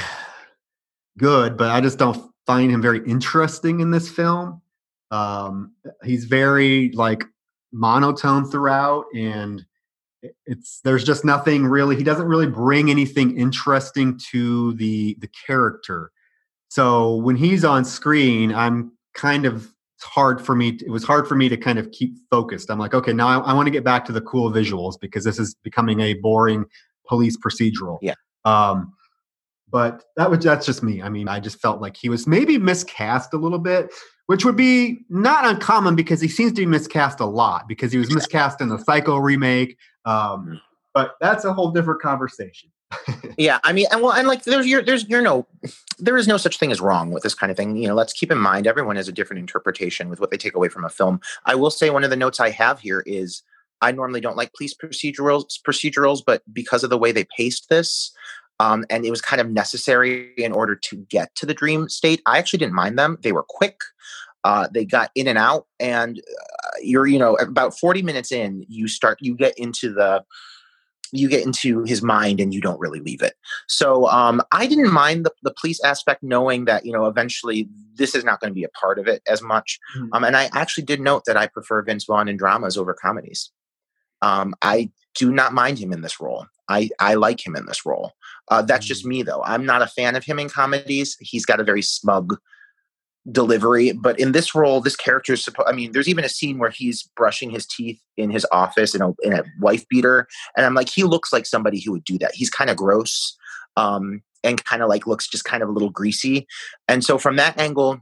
good, 1.19 1.57
but 1.57 1.71
I 1.71 1.81
just 1.81 1.99
don't 1.99 2.31
find 2.47 2.71
him 2.71 2.83
very 2.83 3.01
interesting 3.09 3.81
in 3.81 3.91
this 3.91 4.11
film. 4.11 4.61
Um, 5.11 5.73
he's 6.05 6.27
very 6.27 6.91
like 6.93 7.25
monotone 7.73 8.51
throughout, 8.51 9.07
and 9.15 9.65
it's 10.47 10.81
there's 10.85 11.05
just 11.05 11.25
nothing 11.25 11.67
really 11.67 11.97
he 11.97 12.05
doesn't 12.05 12.27
really 12.27 12.47
bring 12.47 12.91
anything 12.91 13.39
interesting 13.39 14.19
to 14.31 14.75
the 14.75 15.17
the 15.21 15.29
character. 15.47 16.11
So 16.69 17.17
when 17.17 17.37
he's 17.37 17.65
on 17.65 17.85
screen 17.85 18.55
i'm 18.55 18.93
kind 19.15 19.47
of 19.47 19.73
it's 19.97 20.05
hard 20.05 20.45
for 20.45 20.55
me 20.55 20.79
it 20.85 20.91
was 20.91 21.05
hard 21.05 21.27
for 21.27 21.37
me 21.37 21.49
to 21.49 21.57
kind 21.57 21.79
of 21.79 21.91
keep 21.91 22.15
focused. 22.31 22.71
I'm 22.71 22.79
like 22.79 22.95
okay 22.95 23.13
now 23.13 23.29
i, 23.29 23.51
I 23.51 23.53
want 23.55 23.67
to 23.67 23.73
get 23.73 23.85
back 23.85 24.05
to 24.07 24.13
the 24.13 24.21
cool 24.21 24.51
visuals 24.53 24.95
because 25.01 25.25
this 25.25 25.39
is 25.39 25.55
becoming 25.63 26.01
a 26.01 26.15
boring 26.15 26.65
police 27.09 27.37
procedural. 27.37 27.99
Yeah. 28.03 28.15
Um 28.45 28.93
but 29.69 30.05
that 30.17 30.31
was 30.31 30.45
that's 30.45 30.67
just 30.67 30.83
me. 30.83 31.03
I 31.03 31.09
mean 31.09 31.29
i 31.29 31.41
just 31.41 31.61
felt 31.61 31.81
like 31.81 31.97
he 31.97 32.09
was 32.09 32.27
maybe 32.27 32.59
miscast 32.59 33.33
a 33.35 33.37
little 33.37 33.59
bit 33.59 33.93
which 34.27 34.45
would 34.45 34.57
be 34.57 35.05
not 35.09 35.47
uncommon 35.47 35.95
because 35.95 36.21
he 36.21 36.29
seems 36.29 36.53
to 36.53 36.63
be 36.63 36.67
miscast 36.67 37.21
a 37.21 37.27
lot 37.27 37.69
because 37.69 37.93
he 37.93 37.99
was 37.99 38.13
miscast 38.13 38.61
in 38.61 38.69
the 38.69 38.79
psycho 38.79 39.17
remake 39.17 39.77
um, 40.07 40.61
but 40.95 41.17
that's 41.21 41.45
a 41.45 41.53
whole 41.53 41.73
different 41.73 42.01
conversation. 42.01 42.71
yeah, 43.37 43.59
I 43.65 43.75
mean, 43.75 43.87
and 43.91 44.01
well, 44.01 44.13
and 44.13 44.27
like 44.27 44.45
there's 44.45 44.67
your 44.67 44.81
there's 44.81 45.07
you're 45.09 45.21
no 45.21 45.47
there 45.99 46.17
is 46.17 46.27
no 46.27 46.39
such 46.39 46.59
thing 46.59 46.73
as 46.73 46.81
wrong 46.81 47.11
with 47.11 47.23
this 47.23 47.35
kind 47.35 47.51
of 47.51 47.57
thing. 47.57 47.77
You 47.77 47.89
know, 47.89 47.95
let's 47.95 48.13
keep 48.13 48.31
in 48.31 48.39
mind 48.39 48.67
everyone 48.67 48.97
has 48.97 49.09
a 49.09 49.13
different 49.13 49.41
interpretation 49.41 50.09
with 50.09 50.21
what 50.21 50.31
they 50.31 50.39
take 50.39 50.55
away 50.55 50.69
from 50.69 50.85
a 50.85 50.89
film. 50.89 51.21
I 51.45 51.57
will 51.57 51.71
say 51.71 51.91
one 51.91 52.05
of 52.05 52.11
the 52.11 52.17
notes 52.17 52.41
I 52.41 52.51
have 52.51 52.79
here 52.81 53.03
is 53.05 53.43
I 53.83 53.93
normally 53.93 54.23
don't 54.23 54.37
like 54.37 54.55
police 54.55 54.75
procedurals 54.75 55.61
procedurals, 55.61 56.23
but 56.25 56.43
because 56.51 56.83
of 56.83 56.89
the 56.89 56.97
way 56.97 57.13
they 57.13 57.27
paced 57.37 57.69
this, 57.69 58.13
um, 58.61 58.85
and 58.91 59.05
it 59.05 59.11
was 59.11 59.21
kind 59.21 59.41
of 59.41 59.51
necessary 59.51 60.33
in 60.37 60.53
order 60.53 60.75
to 60.75 60.97
get 61.09 61.35
to 61.37 61.47
the 61.47 61.55
dream 61.55 61.89
state. 61.89 62.23
I 62.27 62.39
actually 62.39 62.59
didn't 62.59 62.75
mind 62.75 62.99
them; 62.99 63.19
they 63.23 63.33
were 63.33 63.45
quick. 63.49 63.77
Uh, 64.45 64.69
they 64.73 64.85
got 64.85 65.11
in 65.15 65.27
and 65.27 65.39
out, 65.39 65.67
and 65.81 66.19
uh, 66.19 66.69
you're 66.81 67.07
you 67.07 67.19
know 67.19 67.35
about 67.37 67.79
40 67.79 68.03
minutes 68.03 68.31
in, 68.33 68.65
you 68.69 68.89
start 68.89 69.19
you 69.21 69.35
get 69.35 69.59
into 69.59 69.93
the 69.93 70.25
you 71.13 71.29
get 71.29 71.45
into 71.45 71.85
his 71.85 72.03
mind 72.03 72.41
and 72.41 72.53
you 72.53 72.61
don't 72.61 72.81
really 72.81 73.01
leave 73.01 73.23
it. 73.23 73.35
So 73.69 74.09
um, 74.09 74.43
I 74.53 74.67
didn't 74.67 74.93
mind 74.93 75.25
the, 75.25 75.33
the 75.43 75.55
police 75.61 75.83
aspect, 75.85 76.23
knowing 76.23 76.65
that 76.67 76.85
you 76.85 76.93
know 76.93 77.07
eventually 77.07 77.69
this 77.95 78.15
is 78.15 78.25
not 78.25 78.41
going 78.41 78.51
to 78.51 78.55
be 78.55 78.65
a 78.65 78.69
part 78.71 78.99
of 78.99 79.07
it 79.07 79.23
as 79.27 79.43
much. 79.43 79.79
Mm-hmm. 79.97 80.13
Um, 80.13 80.25
and 80.25 80.37
I 80.37 80.49
actually 80.53 80.85
did 80.85 81.01
note 81.01 81.25
that 81.27 81.37
I 81.37 81.47
prefer 81.47 81.83
Vince 81.83 82.05
Vaughn 82.05 82.29
in 82.29 82.37
dramas 82.37 82.77
over 82.77 82.95
comedies. 82.95 83.51
Um, 84.23 84.55
I 84.63 84.91
do 85.15 85.33
not 85.33 85.53
mind 85.53 85.79
him 85.79 85.93
in 85.93 86.03
this 86.03 86.21
role. 86.21 86.47
I, 86.69 86.91
I 87.01 87.15
like 87.15 87.45
him 87.45 87.57
in 87.57 87.67
this 87.67 87.87
role. 87.87 88.13
Uh, 88.49 88.63
that's 88.63 88.87
just 88.87 89.05
me, 89.05 89.23
though. 89.23 89.43
I'm 89.43 89.67
not 89.67 89.83
a 89.83 89.87
fan 89.87 90.17
of 90.17 90.25
him 90.25 90.39
in 90.39 90.49
comedies. 90.49 91.17
He's 91.21 91.45
got 91.45 91.61
a 91.61 91.65
very 91.65 91.83
smug 91.83 92.39
delivery, 93.33 93.93
but 93.93 94.19
in 94.21 94.33
this 94.33 94.55
role, 94.55 94.81
this 94.81 94.97
character 94.97 95.33
is 95.33 95.43
supposed. 95.43 95.69
I 95.69 95.73
mean, 95.73 95.93
there's 95.93 96.09
even 96.09 96.25
a 96.25 96.29
scene 96.29 96.59
where 96.59 96.71
he's 96.71 97.03
brushing 97.17 97.51
his 97.51 97.67
teeth 97.67 98.01
in 98.17 98.31
his 98.31 98.47
office 98.53 98.95
in 98.95 99.03
a 99.03 99.13
in 99.23 99.33
a 99.33 99.45
wife 99.61 99.87
beater, 99.89 100.29
and 100.57 100.65
I'm 100.65 100.75
like, 100.75 100.89
he 100.89 101.03
looks 101.03 101.33
like 101.33 101.47
somebody 101.47 101.81
who 101.81 101.93
would 101.93 102.05
do 102.05 102.19
that. 102.19 102.35
He's 102.35 102.51
kind 102.51 102.71
of 102.71 102.77
gross, 102.77 103.37
um, 103.77 104.23
and 104.45 104.63
kind 104.65 104.83
of 104.83 104.89
like 104.89 105.07
looks 105.07 105.29
just 105.29 105.45
kind 105.45 105.63
of 105.63 105.69
a 105.69 105.73
little 105.73 105.91
greasy, 105.91 106.47
and 106.89 107.05
so 107.05 107.19
from 107.19 107.37
that 107.37 107.59
angle, 107.59 108.01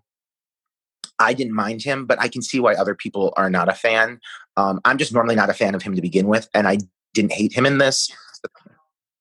I 1.19 1.33
didn't 1.33 1.55
mind 1.55 1.83
him, 1.83 2.07
but 2.07 2.21
I 2.21 2.29
can 2.29 2.43
see 2.43 2.61
why 2.61 2.75
other 2.75 2.95
people 2.95 3.33
are 3.37 3.49
not 3.49 3.69
a 3.69 3.75
fan. 3.75 4.21
Um, 4.57 4.81
I'm 4.85 4.99
just 4.99 5.13
normally 5.13 5.37
not 5.37 5.51
a 5.51 5.55
fan 5.55 5.75
of 5.75 5.83
him 5.83 5.95
to 5.95 6.03
begin 6.03 6.27
with, 6.29 6.49
and 6.55 6.69
I 6.69 6.79
didn't 7.15 7.33
hate 7.33 7.53
him 7.53 7.65
in 7.65 7.79
this. 7.79 8.11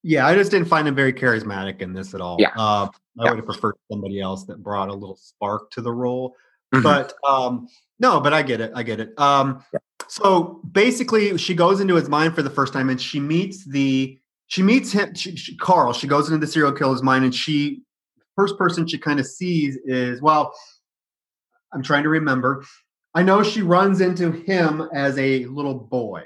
Yeah, 0.04 0.28
I 0.28 0.36
just 0.36 0.52
didn't 0.52 0.68
find 0.68 0.88
him 0.88 0.96
very 0.96 1.14
charismatic 1.14 1.82
in 1.82 1.94
this 1.94 2.14
at 2.14 2.22
all. 2.22 2.36
Yeah. 2.40 2.50
Uh, 2.50 2.90
I 3.20 3.24
yeah. 3.24 3.30
would 3.30 3.38
have 3.38 3.46
preferred 3.46 3.76
somebody 3.90 4.20
else 4.20 4.44
that 4.46 4.62
brought 4.62 4.90
a 4.90 4.94
little 4.94 5.16
spark 5.16 5.72
to 5.72 5.82
the 5.82 5.92
role. 5.92 6.36
Mm-hmm. 6.74 6.84
But 6.84 7.14
um, 7.28 7.68
no, 8.00 8.20
but 8.20 8.34
I 8.34 8.42
get 8.42 8.60
it. 8.60 8.72
I 8.76 8.84
get 8.84 9.00
it. 9.00 9.18
Um, 9.20 9.64
yeah. 9.72 9.80
So 10.10 10.62
basically, 10.72 11.38
she 11.38 11.56
goes 11.56 11.80
into 11.80 11.96
his 11.96 12.10
mind 12.10 12.36
for 12.36 12.42
the 12.42 12.50
first 12.50 12.74
time, 12.74 12.90
and 12.90 13.00
she 13.00 13.20
meets 13.20 13.66
the 13.66 14.20
she 14.48 14.62
meets 14.62 14.92
him, 14.92 15.16
she, 15.16 15.36
she, 15.36 15.56
Carl. 15.58 15.94
She 15.94 16.08
goes 16.08 16.28
into 16.28 16.46
the 16.46 16.52
serial 16.52 16.74
killer's 16.74 17.02
mind, 17.02 17.24
and 17.24 17.34
she 17.34 17.82
first 18.36 18.58
person 18.58 18.86
she 18.86 18.98
kind 18.98 19.20
of 19.20 19.26
sees 19.26 19.78
is 19.86 20.22
well. 20.22 20.54
I'm 21.74 21.82
trying 21.82 22.04
to 22.04 22.10
remember. 22.10 22.64
I 23.16 23.24
know 23.24 23.42
she 23.42 23.62
runs 23.62 24.02
into 24.02 24.32
him 24.32 24.88
as 24.94 25.18
a 25.18 25.46
little 25.46 25.76
boy. 25.76 26.24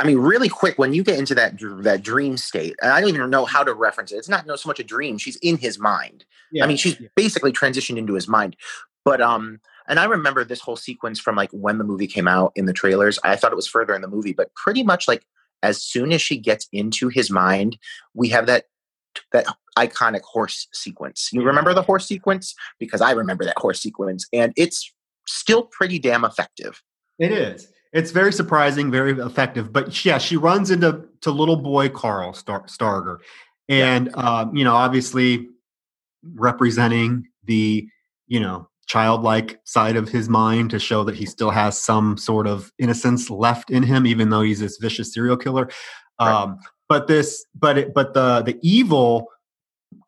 I 0.00 0.04
mean, 0.04 0.18
really 0.18 0.48
quick 0.48 0.78
when 0.78 0.94
you 0.94 1.02
get 1.02 1.18
into 1.18 1.34
that 1.34 1.58
that 1.82 2.02
dream 2.02 2.36
state, 2.36 2.76
and 2.80 2.92
I 2.92 3.00
don't 3.00 3.10
even 3.10 3.28
know 3.30 3.44
how 3.44 3.62
to 3.62 3.74
reference 3.74 4.12
it. 4.12 4.16
It's 4.16 4.28
not 4.28 4.46
so 4.46 4.68
much 4.68 4.80
a 4.80 4.84
dream; 4.84 5.18
she's 5.18 5.36
in 5.36 5.58
his 5.58 5.78
mind. 5.78 6.24
Yeah, 6.50 6.64
I 6.64 6.66
mean, 6.66 6.76
she's 6.76 6.98
yeah. 6.98 7.08
basically 7.14 7.52
transitioned 7.52 7.98
into 7.98 8.14
his 8.14 8.28
mind. 8.28 8.56
But 9.04 9.20
um, 9.20 9.60
and 9.88 10.00
I 10.00 10.04
remember 10.04 10.44
this 10.44 10.60
whole 10.60 10.76
sequence 10.76 11.20
from 11.20 11.36
like 11.36 11.50
when 11.52 11.78
the 11.78 11.84
movie 11.84 12.06
came 12.06 12.26
out 12.26 12.52
in 12.56 12.66
the 12.66 12.72
trailers. 12.72 13.18
I 13.22 13.36
thought 13.36 13.52
it 13.52 13.56
was 13.56 13.68
further 13.68 13.94
in 13.94 14.02
the 14.02 14.08
movie, 14.08 14.32
but 14.32 14.54
pretty 14.54 14.82
much 14.82 15.06
like 15.06 15.26
as 15.62 15.82
soon 15.82 16.12
as 16.12 16.22
she 16.22 16.38
gets 16.38 16.68
into 16.72 17.08
his 17.08 17.30
mind, 17.30 17.78
we 18.14 18.28
have 18.30 18.46
that 18.46 18.64
that 19.32 19.46
iconic 19.78 20.22
horse 20.22 20.68
sequence. 20.72 21.30
You 21.32 21.42
remember 21.42 21.74
the 21.74 21.82
horse 21.82 22.06
sequence 22.06 22.54
because 22.78 23.00
I 23.00 23.12
remember 23.12 23.44
that 23.44 23.58
horse 23.58 23.80
sequence, 23.80 24.26
and 24.32 24.52
it's 24.56 24.92
still 25.26 25.62
pretty 25.64 25.98
damn 25.98 26.24
effective. 26.24 26.82
It 27.18 27.32
is. 27.32 27.68
It's 27.92 28.10
very 28.10 28.32
surprising, 28.32 28.90
very 28.90 29.12
effective. 29.12 29.72
But 29.72 30.04
yeah, 30.04 30.18
she 30.18 30.36
runs 30.36 30.70
into 30.70 31.06
to 31.22 31.30
little 31.30 31.56
boy 31.56 31.88
Carl 31.88 32.32
Star- 32.34 32.66
Stargher, 32.66 33.18
and 33.68 34.10
yeah. 34.16 34.40
um, 34.40 34.56
you 34.56 34.64
know, 34.64 34.74
obviously 34.74 35.48
representing 36.34 37.28
the 37.44 37.88
you 38.26 38.40
know 38.40 38.68
childlike 38.86 39.60
side 39.64 39.96
of 39.96 40.08
his 40.08 40.28
mind 40.28 40.70
to 40.70 40.78
show 40.78 41.04
that 41.04 41.16
he 41.16 41.26
still 41.26 41.50
has 41.50 41.78
some 41.78 42.16
sort 42.16 42.46
of 42.46 42.72
innocence 42.78 43.28
left 43.30 43.70
in 43.70 43.82
him, 43.82 44.06
even 44.06 44.30
though 44.30 44.42
he's 44.42 44.60
this 44.60 44.78
vicious 44.78 45.12
serial 45.12 45.36
killer. 45.36 45.68
Right. 46.20 46.30
Um, 46.30 46.58
but 46.88 47.08
this, 47.08 47.44
but 47.54 47.78
it, 47.78 47.94
but 47.94 48.14
the 48.14 48.42
the 48.42 48.58
evil 48.62 49.28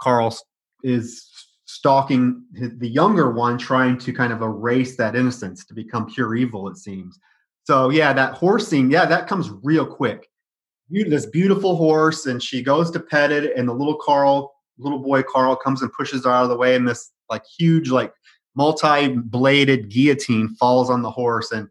Carl 0.00 0.36
is 0.82 1.28
stalking 1.64 2.44
the 2.52 2.88
younger 2.88 3.30
one, 3.30 3.58
trying 3.58 3.98
to 3.98 4.12
kind 4.12 4.32
of 4.32 4.42
erase 4.42 4.96
that 4.96 5.14
innocence 5.14 5.64
to 5.66 5.74
become 5.74 6.06
pure 6.06 6.34
evil. 6.34 6.68
It 6.68 6.76
seems. 6.78 7.18
So 7.68 7.90
yeah, 7.90 8.14
that 8.14 8.32
horse 8.32 8.66
scene, 8.66 8.90
yeah, 8.90 9.04
that 9.04 9.26
comes 9.28 9.50
real 9.62 9.84
quick. 9.84 10.30
This 10.88 11.26
beautiful 11.26 11.76
horse, 11.76 12.24
and 12.24 12.42
she 12.42 12.62
goes 12.62 12.90
to 12.92 12.98
pet 12.98 13.30
it, 13.30 13.54
and 13.58 13.68
the 13.68 13.74
little 13.74 13.98
Carl, 13.98 14.54
little 14.78 15.00
boy 15.00 15.22
Carl, 15.22 15.54
comes 15.54 15.82
and 15.82 15.92
pushes 15.92 16.24
her 16.24 16.30
out 16.30 16.44
of 16.44 16.48
the 16.48 16.56
way, 16.56 16.76
and 16.76 16.88
this 16.88 17.12
like 17.28 17.42
huge, 17.58 17.90
like 17.90 18.14
multi-bladed 18.54 19.90
guillotine 19.90 20.48
falls 20.58 20.88
on 20.88 21.02
the 21.02 21.10
horse 21.10 21.52
and 21.52 21.68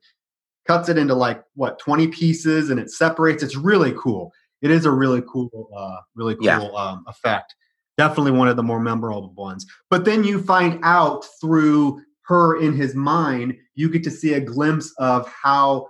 cuts 0.68 0.88
it 0.88 1.00
into 1.00 1.16
like 1.16 1.42
what 1.56 1.80
20 1.80 2.10
pieces, 2.10 2.70
and 2.70 2.80
it 2.80 2.92
separates. 2.92 3.42
It's 3.42 3.58
really 3.58 3.96
cool. 3.98 4.32
It 4.62 4.70
is 4.70 4.86
a 4.86 4.92
really 4.92 5.24
cool, 5.28 5.50
uh, 5.76 5.98
really 6.14 6.36
cool 6.36 6.46
yeah. 6.46 6.60
um, 6.60 7.06
effect. 7.08 7.56
Definitely 7.98 8.34
one 8.34 8.50
of 8.50 8.56
the 8.56 8.62
more 8.62 8.80
memorable 8.80 9.34
ones. 9.34 9.66
But 9.90 10.06
then 10.06 10.24
you 10.24 10.44
find 10.44 10.80
out 10.84 11.26
through 11.42 12.04
her 12.28 12.60
in 12.60 12.74
his 12.74 12.94
mind, 12.94 13.56
you 13.76 13.90
get 13.90 14.04
to 14.04 14.12
see 14.12 14.34
a 14.34 14.40
glimpse 14.40 14.94
of 15.00 15.32
how 15.44 15.88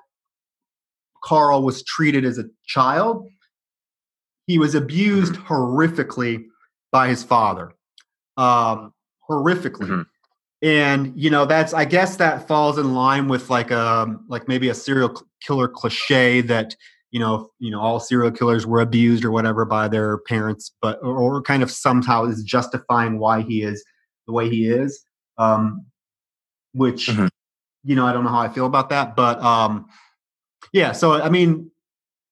Carl 1.24 1.64
was 1.64 1.84
treated 1.84 2.26
as 2.26 2.38
a 2.38 2.46
child. 2.66 3.28
He 4.46 4.60
was 4.60 4.76
abused 4.76 5.34
mm-hmm. 5.34 5.54
horrifically 5.54 6.46
by 6.92 7.10
his 7.10 7.24
father. 7.24 7.74
Um, 8.38 8.94
horrifically. 9.30 9.88
Mm-hmm. 9.88 10.02
And 10.64 11.14
you 11.16 11.30
know 11.30 11.46
that's 11.46 11.74
I 11.74 11.86
guess 11.86 12.16
that 12.16 12.48
falls 12.48 12.80
in 12.80 12.96
line 12.96 13.28
with 13.28 13.50
like 13.52 13.70
a 13.70 13.80
um, 13.80 14.26
like 14.28 14.48
maybe 14.48 14.70
a 14.70 14.74
serial 14.74 15.22
killer 15.40 15.68
cliche 15.68 16.42
that 16.42 16.76
you 17.12 17.20
know 17.20 17.52
you 17.60 17.70
know 17.70 17.80
all 17.80 18.00
serial 18.00 18.32
killers 18.32 18.66
were 18.66 18.80
abused 18.80 19.24
or 19.24 19.30
whatever 19.30 19.66
by 19.66 19.88
their 19.88 20.18
parents 20.20 20.74
but 20.82 20.98
or, 21.04 21.16
or 21.16 21.42
kind 21.44 21.62
of 21.62 21.70
somehow 21.70 22.26
is 22.26 22.44
justifying 22.44 23.20
why 23.20 23.42
he 23.42 23.62
is 23.62 23.86
the 24.26 24.34
way 24.34 24.50
he 24.50 24.66
is 24.68 25.06
um, 25.38 25.86
which 26.74 27.08
mm-hmm. 27.08 27.28
you 27.84 27.96
know 27.96 28.06
I 28.06 28.14
don't 28.14 28.24
know 28.24 28.30
how 28.30 28.40
I 28.40 28.50
feel 28.50 28.66
about 28.66 28.90
that, 28.90 29.16
but 29.16 29.42
um, 29.42 29.88
yeah. 30.74 30.92
So 30.92 31.14
I 31.14 31.30
mean, 31.30 31.72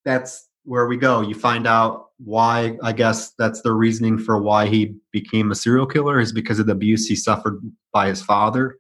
that's 0.04 0.48
where 0.64 0.88
we 0.88 0.98
go. 0.98 1.22
You 1.22 1.36
find 1.36 1.68
out 1.68 2.10
why. 2.18 2.78
I 2.84 2.92
guess 2.92 3.32
that's 3.38 3.62
the 3.62 3.74
reasoning 3.74 4.18
for 4.18 4.42
why 4.42 4.68
he 4.68 4.96
became 5.12 5.52
a 5.52 5.56
serial 5.56 5.86
killer 5.86 6.20
is 6.20 6.32
because 6.32 6.60
of 6.60 6.66
the 6.66 6.72
abuse 6.72 7.08
he 7.08 7.16
suffered 7.16 7.60
by 7.92 8.08
his 8.08 8.22
father. 8.22 8.78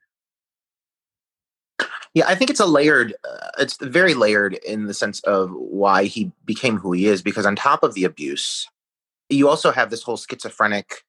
Yeah, 2.13 2.25
I 2.27 2.35
think 2.35 2.49
it's 2.49 2.61
a 2.61 2.65
layered. 2.65 3.13
Uh, 3.29 3.49
it's 3.59 3.77
very 3.77 4.13
layered 4.13 4.53
in 4.53 4.85
the 4.85 4.93
sense 4.93 5.19
of 5.21 5.51
why 5.51 6.05
he 6.05 6.31
became 6.45 6.77
who 6.77 6.93
he 6.93 7.07
is. 7.07 7.21
Because 7.21 7.45
on 7.45 7.57
top 7.57 7.83
of 7.83 7.93
the 7.93 8.05
abuse, 8.05 8.69
you 9.29 9.49
also 9.49 9.71
have 9.71 9.89
this 9.89 10.03
whole 10.03 10.17
schizophrenic 10.17 11.03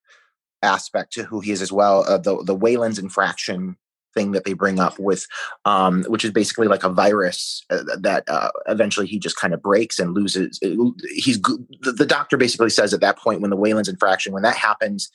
aspect 0.62 1.12
to 1.12 1.22
who 1.22 1.40
he 1.40 1.52
is 1.52 1.62
as 1.62 1.70
well. 1.70 2.04
Uh, 2.08 2.18
the 2.18 2.42
the 2.42 2.54
Whalen's 2.54 2.98
infraction 2.98 3.76
thing 4.16 4.32
that 4.32 4.44
they 4.44 4.54
bring 4.54 4.80
up 4.80 4.98
with, 4.98 5.26
um, 5.64 6.02
which 6.08 6.24
is 6.24 6.32
basically 6.32 6.66
like 6.66 6.82
a 6.82 6.88
virus 6.88 7.64
uh, 7.70 7.84
that 8.00 8.24
uh, 8.26 8.50
eventually 8.66 9.06
he 9.06 9.20
just 9.20 9.36
kind 9.36 9.54
of 9.54 9.62
breaks 9.62 10.00
and 10.00 10.14
loses. 10.14 10.58
Uh, 10.64 10.90
he's 11.14 11.40
the, 11.40 12.06
doctor 12.06 12.36
basically 12.36 12.70
says 12.70 12.92
at 12.92 13.00
that 13.00 13.18
point 13.18 13.40
when 13.40 13.50
the 13.50 13.56
Whalen's 13.56 13.88
infraction, 13.88 14.32
when 14.32 14.42
that 14.42 14.56
happens, 14.56 15.08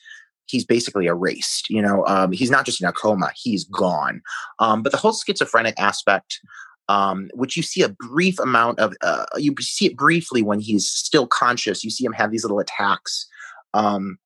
he's 0.46 0.64
basically 0.64 1.06
erased. 1.06 1.68
You 1.68 1.82
know, 1.82 2.06
um, 2.06 2.32
he's 2.32 2.50
not 2.50 2.64
just 2.64 2.80
in 2.80 2.88
a 2.88 2.92
coma; 2.92 3.30
he's 3.34 3.64
gone. 3.64 4.22
Um, 4.58 4.82
but 4.82 4.92
the 4.92 4.98
whole 4.98 5.12
schizophrenic 5.12 5.78
aspect. 5.78 6.40
Um, 6.88 7.30
which 7.32 7.56
you 7.56 7.62
see 7.62 7.82
a 7.82 7.88
brief 7.88 8.38
amount 8.40 8.80
of, 8.80 8.92
uh, 9.02 9.24
you 9.36 9.54
see 9.60 9.86
it 9.86 9.96
briefly 9.96 10.42
when 10.42 10.58
he's 10.58 10.90
still 10.90 11.28
conscious. 11.28 11.84
You 11.84 11.90
see 11.90 12.04
him 12.04 12.12
have 12.12 12.32
these 12.32 12.42
little 12.42 12.58
attacks. 12.58 13.28
Um, 13.72 14.18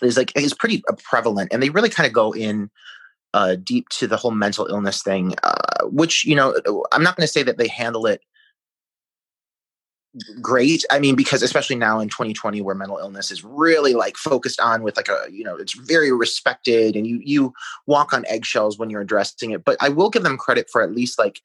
is 0.00 0.16
like 0.16 0.32
is 0.36 0.54
pretty 0.54 0.82
uh, 0.88 0.94
prevalent, 1.02 1.52
and 1.52 1.62
they 1.62 1.68
really 1.68 1.90
kind 1.90 2.06
of 2.06 2.12
go 2.12 2.32
in 2.32 2.70
uh, 3.34 3.56
deep 3.56 3.88
to 3.90 4.06
the 4.06 4.16
whole 4.16 4.30
mental 4.30 4.66
illness 4.66 5.02
thing, 5.02 5.34
uh, 5.42 5.84
which 5.84 6.24
you 6.24 6.34
know 6.34 6.54
I'm 6.92 7.02
not 7.02 7.16
going 7.16 7.26
to 7.26 7.32
say 7.32 7.42
that 7.42 7.58
they 7.58 7.68
handle 7.68 8.06
it 8.06 8.22
great. 10.40 10.84
I 10.90 10.98
mean, 10.98 11.14
because 11.14 11.42
especially 11.42 11.76
now 11.76 12.00
in 12.00 12.08
2020, 12.08 12.60
where 12.62 12.74
mental 12.74 12.98
illness 12.98 13.30
is 13.30 13.44
really 13.44 13.94
like 13.94 14.16
focused 14.16 14.60
on 14.60 14.82
with 14.82 14.96
like 14.96 15.08
a 15.08 15.26
you 15.30 15.44
know 15.44 15.56
it's 15.56 15.74
very 15.74 16.12
respected, 16.12 16.96
and 16.96 17.06
you 17.06 17.20
you 17.22 17.52
walk 17.86 18.12
on 18.12 18.24
eggshells 18.26 18.78
when 18.78 18.90
you're 18.90 19.00
addressing 19.00 19.52
it. 19.52 19.64
But 19.64 19.76
I 19.80 19.88
will 19.88 20.10
give 20.10 20.22
them 20.22 20.36
credit 20.36 20.68
for 20.70 20.82
at 20.82 20.92
least 20.92 21.18
like 21.18 21.40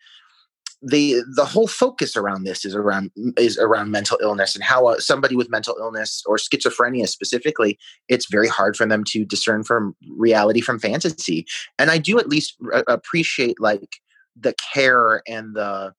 the 0.86 1.24
the 1.36 1.46
whole 1.46 1.68
focus 1.68 2.16
around 2.16 2.44
this 2.44 2.64
is 2.64 2.76
around 2.76 3.12
is 3.38 3.58
around 3.58 3.90
mental 3.90 4.20
illness 4.22 4.54
and 4.54 4.64
how 4.64 4.86
uh, 4.86 5.00
somebody 5.00 5.36
with 5.36 5.50
mental 5.50 5.76
illness 5.80 6.22
or 6.28 6.38
schizophrenia 6.38 7.08
specifically 7.08 7.80
it's 8.08 8.30
very 8.30 8.48
hard 8.48 8.78
for 8.78 8.86
them 8.86 9.04
to 9.04 9.26
discern 9.26 9.64
from 9.64 9.96
reality 10.16 10.62
from 10.62 10.80
fantasy. 10.80 11.46
And 11.80 11.90
i 11.90 11.98
do 11.98 12.20
at 12.20 12.30
least 12.30 12.56
r- 12.72 12.84
appreciate 12.88 13.60
like 13.60 13.98
the 14.40 14.54
care 14.74 15.22
and 15.28 15.56
the 15.56 15.94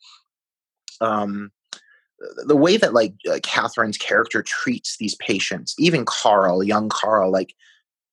um 1.01 1.51
the 2.47 2.57
way 2.57 2.77
that 2.77 2.95
like 2.95 3.13
uh, 3.29 3.39
Catherine's 3.43 3.99
character 3.99 4.43
treats 4.43 4.97
these 4.97 5.15
patients, 5.17 5.75
even 5.79 6.07
Carl, 6.07 6.65
young 6.65 6.89
Carl, 6.89 7.31
like 7.31 7.55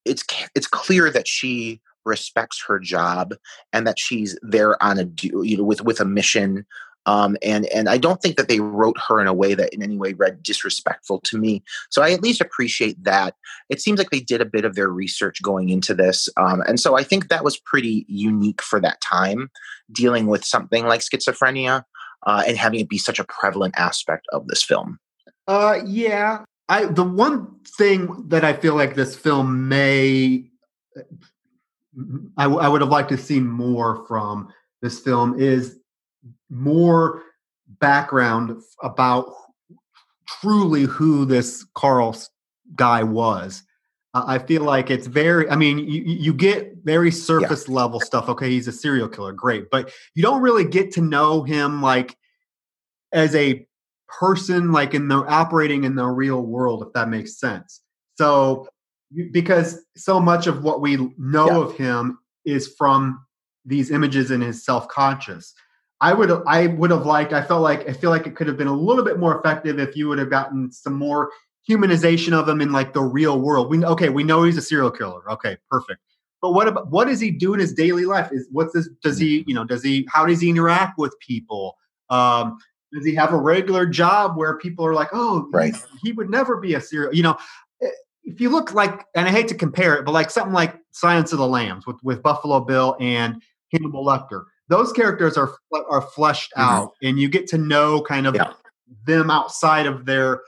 it's 0.06 0.24
it's 0.56 0.68
clear 0.68 1.10
that 1.10 1.28
she 1.28 1.80
respects 2.06 2.64
her 2.68 2.80
job 2.80 3.34
and 3.72 3.88
that 3.88 4.00
she's 4.00 4.38
there 4.42 4.82
on 4.84 5.00
a 5.00 5.10
you 5.22 5.58
know 5.58 5.64
with 5.64 5.82
with 5.82 6.00
a 6.00 6.06
mission 6.06 6.66
um, 7.06 7.36
and 7.42 7.66
and 7.68 7.90
I 7.90 7.98
don't 7.98 8.22
think 8.22 8.38
that 8.38 8.48
they 8.48 8.60
wrote 8.60 8.98
her 9.08 9.20
in 9.20 9.28
a 9.28 9.34
way 9.34 9.54
that 9.56 9.74
in 9.74 9.84
any 9.84 9.98
way 9.98 10.14
read 10.14 10.42
disrespectful 10.42 11.20
to 11.26 11.38
me. 11.38 11.64
So 11.90 12.02
I 12.02 12.12
at 12.12 12.24
least 12.24 12.42
appreciate 12.42 13.04
that. 13.04 13.36
It 13.70 13.82
seems 13.82 13.98
like 13.98 14.10
they 14.10 14.22
did 14.22 14.42
a 14.42 14.46
bit 14.46 14.66
of 14.66 14.76
their 14.76 14.90
research 14.90 15.42
going 15.42 15.70
into 15.70 15.94
this, 15.94 16.30
um, 16.38 16.62
and 16.62 16.80
so 16.80 16.96
I 16.98 17.04
think 17.04 17.28
that 17.28 17.44
was 17.44 17.60
pretty 17.60 18.06
unique 18.08 18.62
for 18.62 18.80
that 18.80 19.02
time, 19.02 19.50
dealing 19.92 20.28
with 20.28 20.46
something 20.46 20.86
like 20.86 21.02
schizophrenia 21.02 21.84
uh, 22.26 22.44
and 22.48 22.58
having 22.58 22.80
it 22.80 22.90
be 22.90 22.98
such 22.98 23.20
a 23.20 23.26
prevalent 23.26 23.76
aspect 23.78 24.26
of 24.32 24.48
this 24.48 24.64
film. 24.64 25.00
Uh, 25.48 25.80
yeah. 25.86 26.46
I 26.70 26.86
the 26.86 27.04
one 27.04 27.60
thing 27.78 28.30
that 28.30 28.46
I 28.46 28.54
feel 28.54 28.76
like 28.76 28.96
this 28.96 29.16
film 29.16 29.68
may 29.68 30.50
I, 32.38 32.46
I 32.46 32.68
would 32.68 32.82
have 32.82 32.90
liked 32.90 33.10
to 33.10 33.18
see 33.18 33.40
more 33.40 34.06
from 34.08 34.52
this 34.82 35.00
film 35.00 35.40
is 35.40 35.80
more 36.50 37.24
background 37.80 38.62
about 38.82 39.34
truly 40.28 40.84
who 40.84 41.26
this 41.26 41.66
Carl 41.76 42.16
guy 42.76 43.04
was. 43.04 43.64
Uh, 44.14 44.24
I 44.28 44.40
feel 44.40 44.64
like 44.64 44.92
it's 44.92 45.08
very, 45.08 45.50
I 45.50 45.56
mean, 45.56 45.80
you, 45.80 46.04
you 46.04 46.34
get 46.34 46.76
very 46.84 47.12
surface 47.12 47.66
yeah. 47.68 47.76
level 47.76 48.00
stuff. 48.00 48.30
Okay, 48.30 48.50
he's 48.50 48.68
a 48.68 48.72
serial 48.72 49.08
killer, 49.08 49.32
great. 49.32 49.70
But 49.70 49.92
you 50.16 50.24
don't 50.24 50.42
really 50.42 50.66
get 50.66 50.92
to 50.94 51.02
know 51.02 51.44
him 51.44 51.82
like 51.82 52.16
as 53.12 53.36
a 53.36 53.66
person, 54.08 54.72
like 54.72 54.94
in 54.94 55.08
the 55.08 55.18
operating 55.18 55.84
in 55.84 55.96
the 55.96 56.06
real 56.06 56.42
world, 56.42 56.84
if 56.86 56.94
that 56.94 57.10
makes 57.10 57.40
sense. 57.40 57.82
So, 58.16 58.68
because 59.32 59.84
so 59.96 60.20
much 60.20 60.48
of 60.48 60.64
what 60.64 60.82
we 60.82 60.98
know 61.18 61.48
yeah. 61.48 61.58
of 61.58 61.78
him 61.78 62.20
is 62.46 62.74
from 62.78 63.24
these 63.66 63.92
images 63.92 64.32
in 64.32 64.42
his 64.42 64.64
self 64.64 64.88
conscious. 64.88 65.54
I 66.02 66.14
would 66.14 66.32
I 66.48 66.68
would 66.68 66.92
have 66.92 67.06
liked. 67.06 67.32
I 67.34 67.42
felt 67.42 67.62
like 67.62 67.88
I 67.88 67.94
feel 67.94 68.10
like 68.10 68.28
it 68.28 68.36
could 68.36 68.48
have 68.48 68.58
been 68.58 68.68
a 68.68 68.76
little 68.76 69.06
bit 69.06 69.20
more 69.20 69.40
effective 69.40 69.80
if 69.80 69.96
you 69.96 70.10
would 70.10 70.20
have 70.20 70.30
gotten 70.30 70.72
some 70.72 70.94
more 70.94 71.32
humanization 71.70 72.34
of 72.34 72.48
him 72.48 72.60
in 72.60 72.72
like 72.72 72.94
the 72.94 73.02
real 73.02 73.40
world. 73.40 73.70
We 73.70 73.84
okay, 73.86 74.10
we 74.10 74.24
know 74.24 74.44
he's 74.44 74.58
a 74.58 74.62
serial 74.62 74.92
killer. 74.92 75.30
Okay, 75.32 75.58
perfect. 75.70 76.02
But 76.42 76.52
what 76.52 76.68
about 76.68 76.92
what 76.92 77.08
does 77.08 77.22
he 77.22 77.32
do 77.32 77.54
in 77.54 77.60
his 77.62 77.74
daily 77.74 78.04
life? 78.06 78.30
Is 78.34 78.48
what's 78.52 78.74
this? 78.74 78.90
Does 79.02 79.18
he 79.18 79.46
you 79.48 79.54
know? 79.54 79.64
Does 79.64 79.82
he? 79.82 80.06
How 80.12 80.26
does 80.26 80.42
he 80.42 80.50
interact 80.50 80.98
with 80.98 81.18
people? 81.20 81.78
Um, 82.10 82.58
does 82.94 83.06
he 83.06 83.16
have 83.16 83.32
a 83.32 83.38
regular 83.38 83.86
job 83.86 84.38
where 84.38 84.58
people 84.58 84.86
are 84.86 84.94
like, 84.94 85.10
oh, 85.14 85.48
right, 85.52 85.74
he 86.04 86.12
would 86.12 86.30
never 86.30 86.58
be 86.58 86.74
a 86.76 86.82
serial. 86.82 87.14
You 87.14 87.24
know, 87.24 87.38
if 88.24 88.40
you 88.40 88.50
look 88.50 88.74
like, 88.74 89.06
and 89.16 89.28
I 89.28 89.32
hate 89.32 89.48
to 89.50 89.56
compare 89.56 89.96
it, 89.96 90.06
but 90.06 90.12
like 90.12 90.32
something 90.32 90.54
like 90.54 90.76
Silence 90.92 91.34
of 91.34 91.40
the 91.40 91.48
Lambs 91.48 91.86
with 91.86 91.98
with 92.04 92.24
Buffalo 92.24 92.60
Bill 92.62 92.96
and 93.00 93.42
Hannibal 93.72 94.06
Lecter 94.06 94.46
those 94.70 94.92
characters 94.92 95.38
are 95.38 95.54
are 95.90 96.02
fleshed 96.02 96.52
mm-hmm. 96.58 96.70
out 96.70 96.94
and 97.02 97.20
you 97.20 97.30
get 97.30 97.48
to 97.48 97.58
know 97.58 98.02
kind 98.02 98.28
of 98.28 98.36
yeah. 98.36 98.54
them 99.06 99.30
outside 99.30 99.86
of 99.86 100.06
their 100.06 100.42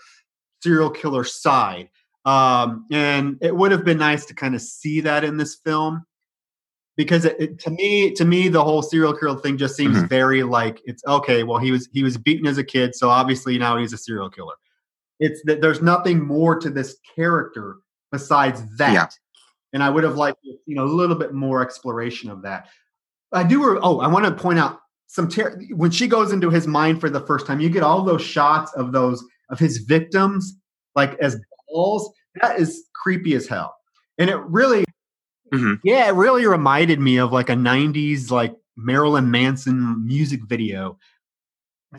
serial 0.62 0.90
killer 0.90 1.24
side 1.24 1.90
um, 2.26 2.86
and 2.92 3.38
it 3.42 3.56
would 3.56 3.72
have 3.72 3.86
been 3.86 4.00
nice 4.00 4.26
to 4.26 4.34
kind 4.34 4.56
of 4.56 4.62
see 4.62 5.00
that 5.02 5.24
in 5.24 5.38
this 5.38 5.56
film 5.64 6.04
because 6.98 7.24
it, 7.26 7.36
it, 7.40 7.60
to 7.60 7.70
me 7.70 8.12
to 8.12 8.26
me 8.26 8.48
the 8.48 8.64
whole 8.64 8.82
serial 8.82 9.16
killer 9.16 9.40
thing 9.40 9.58
just 9.58 9.76
seems 9.76 9.98
mm-hmm. 9.98 10.08
very 10.08 10.44
like 10.44 10.82
it's 10.86 11.04
okay 11.06 11.44
well 11.44 11.60
he 11.60 11.72
was 11.72 11.88
he 11.94 12.04
was 12.04 12.18
beaten 12.18 12.48
as 12.48 12.58
a 12.58 12.64
kid 12.64 12.96
so 12.96 13.10
obviously 13.10 13.58
now 13.58 13.78
he's 13.78 13.94
a 13.94 13.98
serial 13.98 14.30
killer 14.30 14.56
it's 15.19 15.41
that 15.45 15.62
there's 15.62 15.82
nothing 15.82 16.25
more 16.25 16.60
to 16.60 16.69
this 16.69 16.97
character 17.15 17.78
besides 18.12 18.62
that 18.78 18.93
yeah. 18.93 19.08
and 19.73 19.84
i 19.84 19.89
would 19.89 20.04
have 20.04 20.17
liked 20.17 20.38
you 20.43 20.75
know 20.75 20.84
a 20.84 20.86
little 20.86 21.15
bit 21.15 21.34
more 21.34 21.62
exploration 21.62 22.30
of 22.30 22.41
that 22.41 22.67
I 23.36 23.43
do. 23.43 23.80
Oh, 23.82 23.99
I 23.99 24.08
want 24.08 24.25
to 24.25 24.32
point 24.32 24.60
out 24.60 24.80
some 25.08 25.28
ter- 25.28 25.60
when 25.71 25.91
she 25.91 26.08
goes 26.08 26.32
into 26.32 26.49
his 26.49 26.67
mind 26.67 27.01
for 27.01 27.10
the 27.10 27.21
first 27.21 27.45
time. 27.45 27.60
You 27.60 27.69
get 27.69 27.84
all 27.84 28.04
those 28.04 28.21
shots 28.21 28.71
of 28.73 28.91
those 28.91 29.23
of 29.49 29.60
his 29.60 29.80
victims 29.80 30.58
like 30.95 31.15
as 31.19 31.39
balls. 31.67 32.12
That 32.41 32.60
is 32.60 32.86
creepy 32.93 33.36
as 33.36 33.47
hell, 33.47 33.75
and 34.17 34.30
it 34.30 34.38
really, 34.38 34.86
mm-hmm. 35.54 35.75
yeah, 35.84 36.08
it 36.08 36.15
really 36.15 36.45
reminded 36.45 36.99
me 36.99 37.17
of 37.17 37.32
like 37.32 37.49
a 37.49 37.56
'90s 37.56 38.32
like 38.32 38.54
Marilyn 38.78 39.30
Manson 39.30 40.06
music 40.06 40.41
video, 40.45 40.97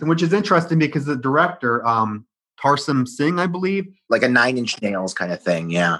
which 0.00 0.22
is 0.22 0.32
interesting 0.32 0.78
because 0.78 1.04
the 1.04 1.16
director, 1.16 1.86
um, 1.86 2.26
Tarsem 2.62 3.06
Singh, 3.06 3.38
I 3.38 3.46
believe, 3.46 3.86
like 4.08 4.22
a 4.22 4.28
Nine 4.28 4.58
Inch 4.58 4.80
Nails 4.82 5.14
kind 5.14 5.32
of 5.32 5.42
thing. 5.42 5.70
Yeah, 5.70 5.98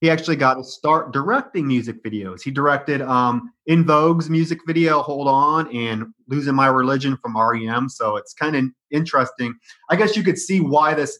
he 0.00 0.10
actually 0.10 0.36
got 0.36 0.54
to 0.54 0.64
start 0.64 1.12
directing 1.12 1.66
music 1.66 2.02
videos. 2.02 2.42
He 2.42 2.50
directed 2.50 3.00
um, 3.02 3.52
En 3.68 3.84
Vogue's 3.84 4.28
music 4.28 4.60
video 4.66 5.02
"Hold 5.02 5.28
On" 5.28 5.74
and 5.74 6.06
"Losing 6.28 6.54
My 6.54 6.66
Religion" 6.66 7.16
from 7.16 7.36
REM. 7.36 7.88
So 7.88 8.16
it's 8.16 8.34
kind 8.34 8.56
of 8.56 8.64
interesting. 8.90 9.54
I 9.90 9.96
guess 9.96 10.16
you 10.16 10.22
could 10.22 10.38
see 10.38 10.60
why 10.60 10.94
this 10.94 11.18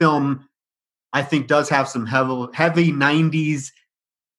film, 0.00 0.48
I 1.12 1.22
think, 1.22 1.46
does 1.46 1.68
have 1.68 1.88
some 1.88 2.06
heavy, 2.06 2.46
heavy 2.54 2.92
'90s 2.92 3.70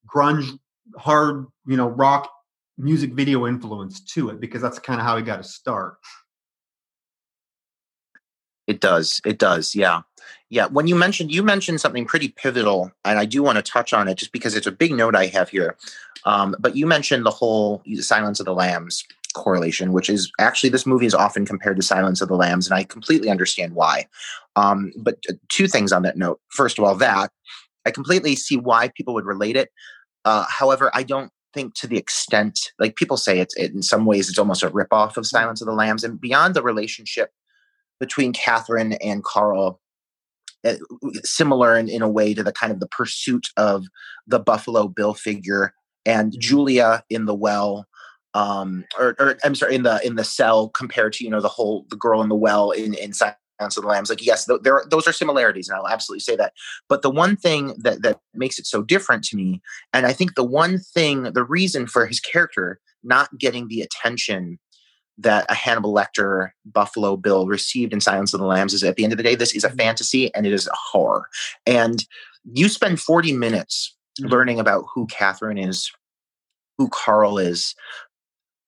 grunge, 0.08 0.58
hard, 0.98 1.46
you 1.68 1.78
know, 1.78 1.88
rock 1.88 2.32
music 2.78 3.14
video 3.14 3.48
influence 3.48 4.02
to 4.02 4.30
it 4.30 4.40
because 4.40 4.62
that's 4.62 4.80
kind 4.80 5.00
of 5.00 5.06
how 5.06 5.16
he 5.16 5.24
got 5.24 5.38
to 5.38 5.44
start. 5.44 5.98
It 8.68 8.82
does. 8.82 9.22
It 9.26 9.38
does. 9.38 9.76
Yeah. 9.76 10.02
Yeah. 10.50 10.68
When 10.68 10.88
you 10.88 10.96
mentioned 10.96 11.32
you 11.32 11.44
mentioned 11.44 11.82
something 11.82 12.06
pretty 12.06 12.30
pivotal, 12.30 12.92
and 13.04 13.20
I 13.20 13.26
do 13.26 13.44
want 13.44 13.58
to 13.58 13.62
touch 13.62 13.94
on 13.94 14.08
it 14.08 14.16
just 14.16 14.32
because 14.32 14.56
it's 14.56 14.68
a 14.68 14.72
big 14.72 14.94
note 14.94 15.16
I 15.16 15.28
have 15.28 15.50
here. 15.50 15.76
Um, 16.26 16.56
but 16.60 16.76
you 16.76 16.88
mentioned 16.88 17.26
the 17.26 17.32
whole 17.32 17.84
Silence 18.00 18.40
of 18.40 18.46
the 18.46 18.54
Lambs 18.54 19.04
correlation, 19.36 19.92
which 19.92 20.10
is 20.10 20.32
actually 20.40 20.70
this 20.70 20.86
movie 20.86 21.06
is 21.06 21.14
often 21.14 21.46
compared 21.46 21.76
to 21.76 21.84
Silence 21.84 22.22
of 22.22 22.30
the 22.30 22.36
Lambs, 22.36 22.68
and 22.68 22.74
I 22.74 22.84
completely 22.84 23.30
understand 23.30 23.76
why. 23.76 24.08
Um, 24.56 24.92
but 24.98 25.18
uh, 25.30 25.34
two 25.50 25.68
things 25.68 25.92
on 25.92 26.02
that 26.04 26.18
note. 26.18 26.40
First 26.50 26.80
of 26.80 26.84
all, 26.84 26.96
that 26.96 27.32
I 27.86 27.92
completely 27.92 28.36
see 28.36 28.58
why 28.58 28.90
people 28.90 29.14
would 29.14 29.26
relate 29.26 29.56
it. 29.56 29.70
Uh, 30.24 30.46
however, 30.50 30.90
I 30.94 31.04
don't 31.04 31.32
think 31.54 31.76
to 31.76 31.88
the 31.88 31.98
extent 31.98 32.72
like 32.80 32.96
people 32.96 33.18
say 33.18 33.40
it's 33.40 33.56
it, 33.56 33.72
in 33.74 33.82
some 33.82 34.06
ways 34.06 34.30
it's 34.30 34.40
almost 34.40 34.64
a 34.64 34.70
ripoff 34.70 35.18
of 35.18 35.28
Silence 35.28 35.62
of 35.62 35.68
the 35.68 35.74
Lambs, 35.74 36.04
and 36.04 36.20
beyond 36.20 36.56
the 36.56 36.64
relationship 36.64 37.32
between 38.00 38.34
Catherine 38.34 38.94
and 38.94 39.24
Carl 39.24 39.80
uh, 40.66 40.76
similar 41.24 41.78
in, 41.78 41.88
in 41.88 42.02
a 42.02 42.10
way 42.10 42.34
to 42.34 42.44
the 42.44 42.52
kind 42.52 42.72
of 42.72 42.80
the 42.80 42.88
pursuit 42.88 43.48
of 43.56 43.86
the 44.26 44.40
Buffalo 44.40 44.88
Bill 44.88 45.14
figure 45.14 45.74
and 46.06 46.32
mm-hmm. 46.32 46.40
Julia 46.40 47.04
in 47.10 47.26
the 47.26 47.36
well 47.36 47.86
um 48.34 48.84
or, 49.00 49.16
or 49.20 49.38
I'm 49.44 49.56
sorry 49.56 49.76
in 49.76 49.84
the 49.84 50.06
in 50.06 50.16
the 50.16 50.24
cell 50.24 50.70
compared 50.70 51.14
to 51.14 51.24
you 51.24 51.30
know 51.30 51.42
the 51.42 51.48
whole 51.48 51.86
the 51.90 51.96
girl 51.96 52.22
in 52.22 52.30
the 52.30 52.36
well 52.36 52.72
in 52.72 52.94
in 52.96 53.14
Silence 53.14 53.38
of 53.62 53.84
the 53.84 53.88
Lambs 53.88 54.10
like 54.10 54.26
yes 54.26 54.46
th- 54.46 54.62
there 54.64 54.84
those 54.90 55.08
are 55.08 55.14
similarities 55.14 55.70
and 55.70 55.78
I'll 55.78 55.88
absolutely 55.88 56.22
say 56.22 56.36
that 56.36 56.54
but 56.90 57.02
the 57.02 57.10
one 57.10 57.36
thing 57.36 57.76
that 57.78 58.02
that 58.02 58.20
makes 58.34 58.60
it 58.60 58.66
so 58.66 58.82
different 58.82 59.24
to 59.26 59.38
me 59.38 59.62
and 59.94 60.06
I 60.06 60.14
think 60.14 60.36
the 60.36 60.44
one 60.44 60.80
thing 60.80 61.24
the 61.24 61.46
reason 61.46 61.88
for 61.88 62.06
his 62.06 62.20
character 62.20 62.80
not 63.04 63.30
getting 63.38 63.68
the 63.68 63.82
attention 63.82 64.60
that 65.18 65.46
a 65.50 65.56
Hannibal 65.56 65.94
Lecter 65.94 66.50
Buffalo 66.66 67.16
Bill 67.16 67.48
received 67.48 67.94
in 67.94 68.02
Silence 68.02 68.34
of 68.34 68.40
the 68.40 68.46
Lambs 68.46 68.74
is 68.74 68.84
at 68.84 68.96
the 68.96 69.04
end 69.04 69.14
of 69.14 69.18
the 69.18 69.24
day, 69.24 69.36
this 69.36 69.56
is 69.56 69.64
a 69.64 69.70
mm-hmm. 69.70 69.78
fantasy 69.78 70.34
and 70.34 70.46
it 70.46 70.54
is 70.54 70.68
a 70.68 70.76
horror. 70.76 71.28
And 71.66 72.06
you 72.54 72.70
spend 72.70 73.00
40 73.00 73.34
minutes 73.34 73.96
mm-hmm. 74.20 74.30
learning 74.30 74.60
about 74.60 74.86
who 74.94 75.08
Catherine 75.08 75.58
is, 75.58 75.92
who 76.78 76.90
Carl 76.90 77.38
is, 77.38 77.76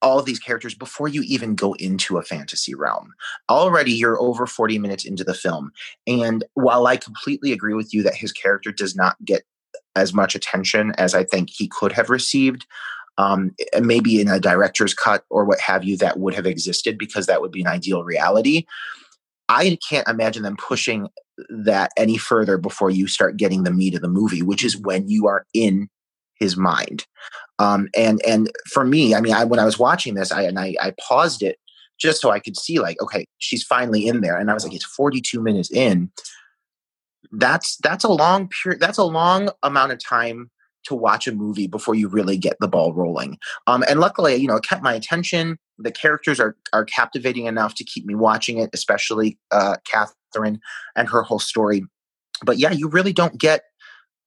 all 0.02 0.20
of 0.20 0.26
these 0.26 0.40
characters 0.40 0.76
before 0.76 1.08
you 1.08 1.24
even 1.24 1.56
go 1.56 1.74
into 1.74 2.18
a 2.18 2.24
fantasy 2.24 2.76
realm. 2.76 3.14
Already 3.50 3.92
you're 3.92 4.22
over 4.22 4.46
40 4.46 4.78
minutes 4.78 5.06
into 5.06 5.24
the 5.24 5.34
film. 5.34 5.72
And 6.06 6.44
while 6.54 6.88
I 6.88 6.98
completely 6.98 7.52
agree 7.52 7.74
with 7.74 7.94
you 7.94 8.04
that 8.04 8.16
his 8.16 8.32
character 8.32 8.72
does 8.72 8.96
not 8.96 9.18
get 9.26 9.44
as 9.96 10.14
much 10.14 10.36
attention 10.36 10.94
as 10.98 11.16
I 11.16 11.24
think 11.24 11.50
he 11.50 11.68
could 11.68 11.92
have 11.92 12.10
received, 12.10 12.68
um, 13.18 13.56
maybe 13.82 14.22
in 14.22 14.28
a 14.28 14.40
director's 14.40 14.94
cut 14.94 15.24
or 15.30 15.46
what 15.46 15.60
have 15.60 15.84
you 15.84 15.98
that 15.98 16.20
would 16.20 16.34
have 16.34 16.46
existed 16.46 16.98
because 16.98 17.26
that 17.26 17.42
would 17.42 17.52
be 17.52 17.62
an 17.62 17.68
ideal 17.68 18.04
reality. 18.04 18.66
I 19.50 19.78
can't 19.88 20.08
imagine 20.08 20.44
them 20.44 20.58
pushing 20.58 21.08
that 21.50 21.92
any 21.98 22.18
further 22.18 22.58
before 22.58 22.90
you 22.90 23.08
start 23.08 23.38
getting 23.38 23.64
the 23.64 23.72
meat 23.72 23.96
of 23.96 24.02
the 24.02 24.10
movie, 24.10 24.42
which 24.42 24.64
is 24.64 24.78
when 24.78 25.08
you 25.08 25.28
are 25.28 25.46
in 25.54 25.88
his 26.40 26.58
mind. 26.58 27.06
Um, 27.60 27.88
and 27.96 28.22
and 28.28 28.52
for 28.68 28.86
me, 28.86 29.16
I 29.16 29.22
mean, 29.22 29.34
I, 29.34 29.46
when 29.46 29.60
I 29.60 29.66
was 29.66 29.80
watching 29.80 30.14
this, 30.14 30.32
I 30.32 30.44
and 30.44 30.60
I, 30.60 30.76
I 30.82 30.94
paused 31.00 31.42
it 31.42 31.58
just 32.00 32.22
so 32.22 32.30
I 32.30 32.40
could 32.40 32.56
see, 32.56 32.80
like, 32.80 33.02
okay, 33.02 33.26
she's 33.40 33.64
finally 33.64 34.08
in 34.08 34.22
there, 34.22 34.38
and 34.38 34.52
I 34.52 34.54
was 34.54 34.64
like, 34.64 34.76
it's 34.76 34.86
42 34.86 35.42
minutes 35.42 35.72
in. 35.72 36.12
That's 37.32 37.78
that's 37.78 38.04
a 38.04 38.12
long 38.12 38.50
period. 38.50 38.80
That's 38.80 39.00
a 39.00 39.04
long 39.04 39.50
amount 39.64 39.92
of 39.92 40.04
time 40.04 40.52
to 40.88 40.96
watch 40.96 41.28
a 41.28 41.32
movie 41.32 41.68
before 41.68 41.96
you 41.96 42.08
really 42.08 42.38
get 42.38 42.58
the 42.60 42.68
ball 42.68 42.94
rolling. 42.94 43.38
Um, 43.68 43.84
and 43.90 44.00
luckily, 44.00 44.36
you 44.36 44.48
know, 44.48 44.56
it 44.56 44.64
kept 44.64 44.84
my 44.84 44.94
attention. 44.94 45.58
The 45.78 45.92
characters 45.92 46.40
are 46.40 46.56
are 46.74 46.86
captivating 46.86 47.46
enough 47.46 47.76
to 47.76 47.84
keep 47.84 48.06
me 48.06 48.16
watching 48.16 48.58
it, 48.58 48.70
especially 48.74 49.38
uh, 49.52 49.78
Catherine 49.86 50.60
and 50.96 51.08
her 51.10 51.22
whole 51.22 51.40
story. 51.40 51.84
But 52.44 52.58
yeah, 52.58 52.72
you 52.72 52.88
really 52.88 53.14
don't 53.14 53.40
get 53.40 53.62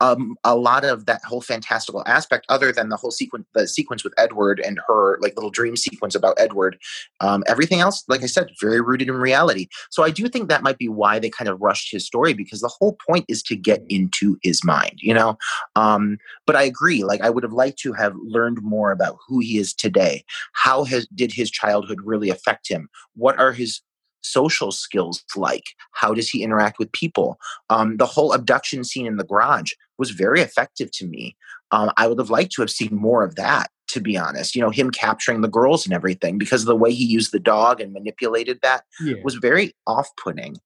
um, 0.00 0.36
a 0.44 0.56
lot 0.56 0.84
of 0.84 1.06
that 1.06 1.22
whole 1.24 1.40
fantastical 1.40 2.02
aspect, 2.06 2.46
other 2.48 2.72
than 2.72 2.88
the 2.88 2.96
whole 2.96 3.10
sequence, 3.10 3.46
the 3.54 3.68
sequence 3.68 4.02
with 4.02 4.14
Edward 4.16 4.60
and 4.60 4.80
her 4.86 5.18
like 5.20 5.36
little 5.36 5.50
dream 5.50 5.76
sequence 5.76 6.14
about 6.14 6.38
Edward. 6.38 6.78
Um, 7.20 7.44
everything 7.46 7.80
else, 7.80 8.04
like 8.08 8.22
I 8.22 8.26
said, 8.26 8.50
very 8.60 8.80
rooted 8.80 9.08
in 9.08 9.14
reality. 9.14 9.68
So 9.90 10.02
I 10.02 10.10
do 10.10 10.28
think 10.28 10.48
that 10.48 10.62
might 10.62 10.78
be 10.78 10.88
why 10.88 11.18
they 11.18 11.30
kind 11.30 11.48
of 11.48 11.60
rushed 11.60 11.92
his 11.92 12.06
story 12.06 12.32
because 12.32 12.60
the 12.60 12.72
whole 12.78 12.96
point 13.06 13.26
is 13.28 13.42
to 13.44 13.56
get 13.56 13.82
into 13.88 14.38
his 14.42 14.64
mind, 14.64 14.98
you 15.00 15.14
know. 15.14 15.36
Um, 15.76 16.18
but 16.46 16.56
I 16.56 16.62
agree. 16.62 17.04
Like 17.04 17.20
I 17.20 17.30
would 17.30 17.42
have 17.42 17.52
liked 17.52 17.78
to 17.80 17.92
have 17.92 18.14
learned 18.22 18.62
more 18.62 18.92
about 18.92 19.18
who 19.26 19.40
he 19.40 19.58
is 19.58 19.74
today. 19.74 20.24
How 20.52 20.84
has 20.84 21.06
did 21.14 21.32
his 21.32 21.50
childhood 21.50 22.00
really 22.02 22.30
affect 22.30 22.68
him? 22.68 22.88
What 23.14 23.38
are 23.38 23.52
his 23.52 23.82
social 24.22 24.72
skills 24.72 25.22
like? 25.36 25.64
How 25.92 26.14
does 26.14 26.28
he 26.28 26.42
interact 26.42 26.78
with 26.78 26.92
people? 26.92 27.38
Um, 27.68 27.96
the 27.96 28.06
whole 28.06 28.32
abduction 28.32 28.84
scene 28.84 29.06
in 29.06 29.16
the 29.16 29.24
garage 29.24 29.72
was 30.00 30.10
very 30.10 30.40
effective 30.40 30.90
to 30.92 31.06
me. 31.06 31.36
Um, 31.70 31.92
I 31.96 32.08
would 32.08 32.18
have 32.18 32.30
liked 32.30 32.52
to 32.52 32.62
have 32.62 32.70
seen 32.70 32.96
more 32.96 33.22
of 33.22 33.36
that, 33.36 33.70
to 33.88 34.00
be 34.00 34.16
honest. 34.16 34.56
You 34.56 34.62
know, 34.62 34.70
him 34.70 34.90
capturing 34.90 35.42
the 35.42 35.48
girls 35.48 35.86
and 35.86 35.94
everything 35.94 36.38
because 36.38 36.62
of 36.62 36.66
the 36.66 36.74
way 36.74 36.92
he 36.92 37.04
used 37.04 37.30
the 37.30 37.38
dog 37.38 37.80
and 37.80 37.92
manipulated 37.92 38.58
that 38.62 38.84
yeah. 39.00 39.14
was 39.22 39.36
very 39.36 39.76
off 39.86 40.08
putting. 40.20 40.56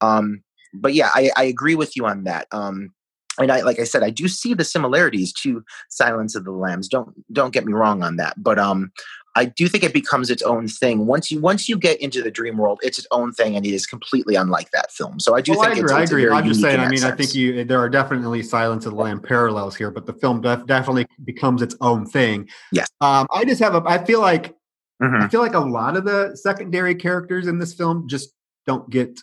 Um, 0.00 0.44
but 0.74 0.94
yeah, 0.94 1.10
I, 1.14 1.30
I, 1.36 1.44
agree 1.44 1.74
with 1.74 1.96
you 1.96 2.06
on 2.06 2.24
that. 2.24 2.46
Um, 2.50 2.92
and 3.38 3.50
I, 3.50 3.60
like 3.62 3.78
I 3.78 3.84
said, 3.84 4.02
I 4.02 4.10
do 4.10 4.28
see 4.28 4.54
the 4.54 4.64
similarities 4.64 5.32
to 5.34 5.64
Silence 5.88 6.34
of 6.34 6.44
the 6.44 6.50
Lambs. 6.50 6.88
Don't 6.88 7.14
don't 7.32 7.52
get 7.52 7.64
me 7.64 7.72
wrong 7.72 8.02
on 8.02 8.16
that. 8.16 8.34
But 8.36 8.58
um, 8.58 8.92
I 9.34 9.46
do 9.46 9.66
think 9.66 9.82
it 9.82 9.94
becomes 9.94 10.28
its 10.30 10.42
own 10.42 10.68
thing 10.68 11.06
once 11.06 11.30
you 11.30 11.40
once 11.40 11.68
you 11.68 11.78
get 11.78 12.00
into 12.00 12.22
the 12.22 12.30
dream 12.30 12.58
world. 12.58 12.80
It's 12.82 12.98
its 12.98 13.06
own 13.10 13.32
thing, 13.32 13.56
and 13.56 13.64
it 13.64 13.72
is 13.72 13.86
completely 13.86 14.34
unlike 14.34 14.70
that 14.72 14.92
film. 14.92 15.20
So 15.20 15.34
I 15.34 15.40
do 15.40 15.52
well, 15.52 15.62
think 15.62 15.76
I 15.76 15.78
agree. 15.78 15.84
It's, 15.84 15.92
I 15.92 16.02
agree. 16.02 16.30
I'm 16.30 16.46
just 16.46 16.60
saying. 16.60 16.80
I 16.80 16.88
mean, 16.88 16.98
sense. 16.98 17.12
I 17.12 17.16
think 17.16 17.34
you 17.34 17.64
there 17.64 17.80
are 17.80 17.88
definitely 17.88 18.42
Silence 18.42 18.84
of 18.84 18.92
the 18.92 18.98
Lamb 18.98 19.20
parallels 19.20 19.74
here, 19.74 19.90
but 19.90 20.06
the 20.06 20.12
film 20.12 20.42
def- 20.42 20.66
definitely 20.66 21.06
becomes 21.24 21.62
its 21.62 21.74
own 21.80 22.04
thing. 22.06 22.48
Yes. 22.72 22.88
Um, 23.00 23.26
I 23.32 23.44
just 23.44 23.60
have 23.60 23.74
a. 23.74 23.82
I 23.86 24.04
feel 24.04 24.20
like 24.20 24.54
Mhm. 25.02 25.22
I 25.22 25.28
feel 25.28 25.40
like 25.40 25.54
a 25.54 25.60
lot 25.60 25.96
of 25.96 26.04
the 26.04 26.36
secondary 26.36 26.94
characters 26.94 27.46
in 27.46 27.58
this 27.58 27.74
film 27.74 28.08
just 28.08 28.34
don't 28.66 28.88
get 28.90 29.18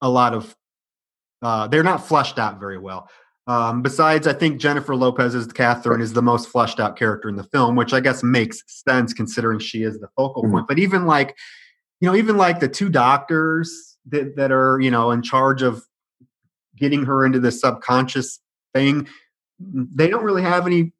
a 0.00 0.08
lot 0.08 0.34
of. 0.34 0.56
Uh, 1.42 1.66
they're 1.68 1.82
not 1.82 2.06
fleshed 2.06 2.38
out 2.38 2.58
very 2.58 2.78
well. 2.78 3.08
Um, 3.48 3.82
besides, 3.82 4.26
I 4.28 4.32
think 4.32 4.60
Jennifer 4.60 4.94
Lopez 4.94 5.34
Lopez's 5.34 5.52
Catherine 5.52 6.00
is 6.00 6.12
the 6.12 6.22
most 6.22 6.48
fleshed 6.48 6.78
out 6.78 6.96
character 6.96 7.28
in 7.28 7.34
the 7.36 7.42
film, 7.44 7.74
which 7.74 7.92
I 7.92 7.98
guess 8.00 8.22
makes 8.22 8.62
sense 8.66 9.12
considering 9.12 9.58
she 9.58 9.82
is 9.82 9.98
the 9.98 10.08
focal 10.16 10.44
Mhm. 10.44 10.50
point. 10.52 10.68
But 10.68 10.78
even 10.78 11.06
like, 11.06 11.36
you 12.00 12.08
know, 12.08 12.14
even 12.14 12.36
like 12.36 12.60
the 12.60 12.68
two 12.68 12.88
doctors 12.88 13.96
that, 14.10 14.36
that 14.36 14.52
are, 14.52 14.78
you 14.80 14.90
know, 14.90 15.10
in 15.10 15.22
charge 15.22 15.62
of 15.62 15.82
getting 16.76 17.04
her 17.04 17.24
into 17.24 17.40
this 17.40 17.60
subconscious 17.60 18.38
thing, 18.74 19.08
they 19.58 20.08
don't 20.08 20.24
really 20.24 20.42
have 20.42 20.66
any 20.66 20.92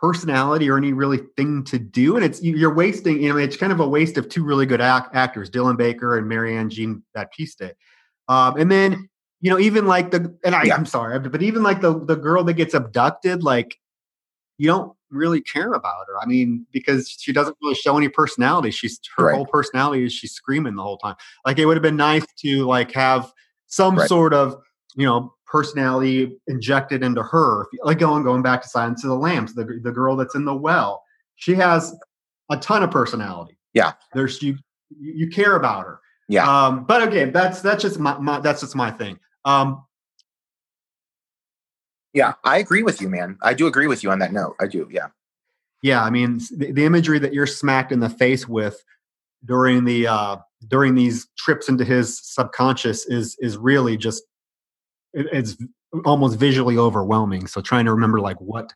personality 0.00 0.68
or 0.68 0.76
any 0.76 0.92
really 0.92 1.18
thing 1.36 1.62
to 1.62 1.78
do. 1.78 2.16
And 2.16 2.24
it's, 2.24 2.42
you- 2.42 2.56
you're 2.56 2.74
wasting, 2.74 3.22
you 3.22 3.28
know, 3.32 3.38
it's 3.38 3.56
kind 3.56 3.72
of 3.72 3.78
a 3.78 3.88
waste 3.88 4.18
of 4.18 4.28
two 4.28 4.42
really 4.44 4.66
good 4.66 4.80
act- 4.80 5.14
actors, 5.14 5.50
Dylan 5.50 5.76
Baker 5.76 6.18
and 6.18 6.28
Marianne 6.28 6.68
Jean 6.68 7.04
Baptiste. 7.14 7.62
Um, 8.26 8.56
and 8.56 8.70
then, 8.70 9.08
you 9.40 9.50
know, 9.50 9.58
even 9.58 9.86
like 9.86 10.10
the, 10.10 10.36
and 10.44 10.54
I, 10.54 10.64
Yeah. 10.64 10.74
I'm 10.76 10.86
sorry, 10.86 11.18
but 11.20 11.42
even 11.42 11.62
like 11.62 11.80
the, 11.80 12.04
the 12.04 12.16
girl 12.16 12.42
that 12.44 12.54
gets 12.54 12.74
abducted, 12.74 13.42
like 13.42 13.78
you 14.58 14.66
don't 14.66 14.92
really 15.10 15.40
care 15.40 15.72
about 15.72 16.06
her. 16.08 16.20
I 16.20 16.26
mean, 16.26 16.66
because 16.72 17.08
she 17.08 17.32
doesn't 17.32 17.56
really 17.62 17.74
show 17.74 17.96
any 17.96 18.08
personality. 18.08 18.70
She's 18.70 19.00
her 19.16 19.26
Right. 19.26 19.36
whole 19.36 19.46
personality 19.46 20.04
is 20.04 20.12
she's 20.12 20.32
screaming 20.32 20.74
the 20.74 20.82
whole 20.82 20.98
time. 20.98 21.14
Like 21.46 21.58
it 21.58 21.66
would 21.66 21.76
have 21.76 21.82
been 21.82 21.96
nice 21.96 22.24
to 22.40 22.64
like 22.66 22.92
have 22.92 23.32
some 23.66 23.96
Right. 23.96 24.08
sort 24.08 24.34
of, 24.34 24.56
you 24.96 25.06
know, 25.06 25.32
personality 25.46 26.36
injected 26.48 27.02
into 27.02 27.22
her. 27.22 27.66
Like 27.82 27.98
going 28.00 28.24
going 28.24 28.42
back 28.42 28.60
to 28.62 28.68
Silence 28.68 29.04
of 29.04 29.10
the 29.10 29.16
Lambs, 29.16 29.54
the 29.54 29.64
the 29.82 29.92
girl 29.92 30.16
that's 30.16 30.34
in 30.34 30.44
the 30.44 30.54
well, 30.54 31.02
she 31.36 31.54
has 31.54 31.96
a 32.50 32.56
ton 32.56 32.82
of 32.82 32.90
personality. 32.90 33.56
Yeah. 33.74 33.92
there's 34.14 34.42
you 34.42 34.58
you 35.00 35.28
care 35.28 35.54
about 35.56 35.84
her. 35.84 36.00
Yeah. 36.28 36.46
Um, 36.48 36.84
but 36.84 37.06
okay, 37.08 37.26
that's 37.30 37.60
that's 37.62 37.82
just 37.82 37.98
my, 37.98 38.18
my 38.18 38.40
that's 38.40 38.60
just 38.62 38.74
my 38.74 38.90
thing. 38.90 39.18
Um, 39.48 39.84
yeah, 42.12 42.34
I 42.44 42.58
agree 42.58 42.82
with 42.82 43.00
you, 43.00 43.08
man. 43.08 43.38
I 43.42 43.54
do 43.54 43.66
agree 43.66 43.86
with 43.86 44.02
you 44.02 44.10
on 44.10 44.18
that 44.18 44.32
note. 44.32 44.56
I 44.60 44.66
do. 44.66 44.88
Yeah. 44.90 45.08
yeah 45.82 46.02
i 46.02 46.10
mean 46.10 46.40
the, 46.56 46.72
the 46.72 46.84
imagery 46.84 47.18
that 47.18 47.32
you're 47.32 47.46
smacked 47.46 47.92
in 47.92 48.00
the 48.00 48.10
face 48.10 48.48
with 48.48 48.82
during 49.44 49.84
the 49.84 50.06
uh 50.06 50.36
during 50.66 50.94
these 50.94 51.28
trips 51.38 51.68
into 51.68 51.84
his 51.84 52.20
subconscious 52.22 53.06
is 53.06 53.36
is 53.40 53.56
really 53.56 53.96
just 53.96 54.22
it, 55.14 55.26
it's 55.32 55.56
almost 56.04 56.38
visually 56.38 56.76
overwhelming 56.76 57.46
so 57.46 57.60
trying 57.60 57.84
to 57.84 57.92
remember 57.92 58.20
like 58.20 58.40
what 58.40 58.74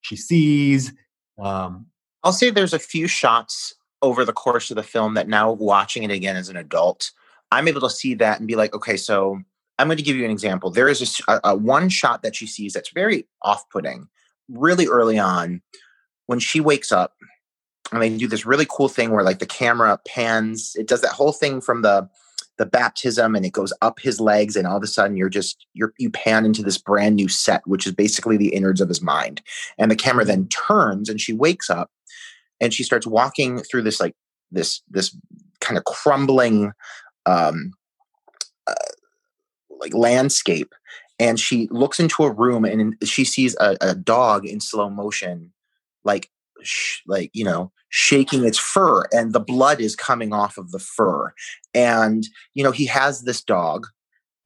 she 0.00 0.16
sees 0.16 0.92
um 1.38 1.86
I'll 2.22 2.32
say 2.32 2.50
there's 2.50 2.74
a 2.74 2.78
few 2.78 3.06
shots 3.06 3.74
over 4.02 4.24
the 4.24 4.32
course 4.32 4.70
of 4.70 4.76
the 4.76 4.82
film 4.82 5.14
that 5.14 5.28
now 5.28 5.52
watching 5.52 6.02
it 6.02 6.10
again 6.10 6.36
as 6.36 6.48
an 6.48 6.56
adult, 6.56 7.12
I'm 7.50 7.68
able 7.68 7.80
to 7.82 7.90
see 7.90 8.14
that 8.14 8.38
and 8.38 8.48
be 8.48 8.56
like, 8.56 8.74
okay, 8.74 8.96
so 8.96 9.40
I'm 9.80 9.86
going 9.86 9.96
to 9.96 10.02
give 10.02 10.16
you 10.16 10.24
an 10.24 10.30
example. 10.30 10.70
There 10.70 10.88
is 10.88 11.20
a 11.26 11.40
a, 11.44 11.56
one 11.56 11.88
shot 11.88 12.22
that 12.22 12.36
she 12.36 12.46
sees 12.46 12.72
that's 12.72 12.90
very 12.90 13.26
off-putting, 13.42 14.08
really 14.48 14.86
early 14.86 15.18
on, 15.18 15.62
when 16.26 16.38
she 16.38 16.60
wakes 16.60 16.92
up, 16.92 17.14
and 17.92 18.02
they 18.02 18.16
do 18.16 18.28
this 18.28 18.46
really 18.46 18.66
cool 18.68 18.88
thing 18.88 19.10
where 19.10 19.24
like 19.24 19.38
the 19.38 19.46
camera 19.46 19.98
pans. 20.06 20.76
It 20.76 20.86
does 20.86 21.00
that 21.00 21.12
whole 21.12 21.32
thing 21.32 21.60
from 21.60 21.82
the 21.82 22.08
the 22.60 22.66
baptism 22.66 23.34
and 23.34 23.46
it 23.46 23.54
goes 23.54 23.72
up 23.80 23.98
his 23.98 24.20
legs 24.20 24.54
and 24.54 24.66
all 24.66 24.76
of 24.76 24.82
a 24.82 24.86
sudden 24.86 25.16
you're 25.16 25.30
just 25.30 25.64
you're 25.72 25.94
you 25.98 26.10
pan 26.10 26.44
into 26.44 26.62
this 26.62 26.76
brand 26.76 27.16
new 27.16 27.26
set 27.26 27.66
which 27.66 27.86
is 27.86 27.92
basically 27.92 28.36
the 28.36 28.52
innards 28.54 28.82
of 28.82 28.88
his 28.88 29.00
mind 29.00 29.40
and 29.78 29.90
the 29.90 29.96
camera 29.96 30.26
then 30.26 30.46
turns 30.48 31.08
and 31.08 31.22
she 31.22 31.32
wakes 31.32 31.70
up 31.70 31.90
and 32.60 32.74
she 32.74 32.82
starts 32.82 33.06
walking 33.06 33.60
through 33.60 33.80
this 33.80 33.98
like 33.98 34.14
this 34.50 34.82
this 34.90 35.16
kind 35.62 35.78
of 35.78 35.84
crumbling 35.84 36.70
um 37.24 37.72
like 39.80 39.94
landscape 39.94 40.74
and 41.18 41.38
she 41.38 41.68
looks 41.70 42.00
into 42.00 42.24
a 42.24 42.32
room 42.32 42.64
and 42.64 42.96
she 43.04 43.24
sees 43.24 43.56
a, 43.60 43.76
a 43.80 43.94
dog 43.94 44.46
in 44.46 44.60
slow 44.60 44.88
motion 44.88 45.52
like 46.04 46.30
sh- 46.62 47.00
like 47.06 47.30
you 47.32 47.44
know 47.44 47.70
shaking 47.88 48.44
its 48.44 48.58
fur 48.58 49.04
and 49.12 49.32
the 49.32 49.40
blood 49.40 49.80
is 49.80 49.96
coming 49.96 50.32
off 50.32 50.56
of 50.56 50.70
the 50.70 50.78
fur. 50.78 51.32
And 51.74 52.26
you 52.54 52.64
know 52.64 52.70
he 52.70 52.86
has 52.86 53.22
this 53.22 53.42
dog 53.42 53.86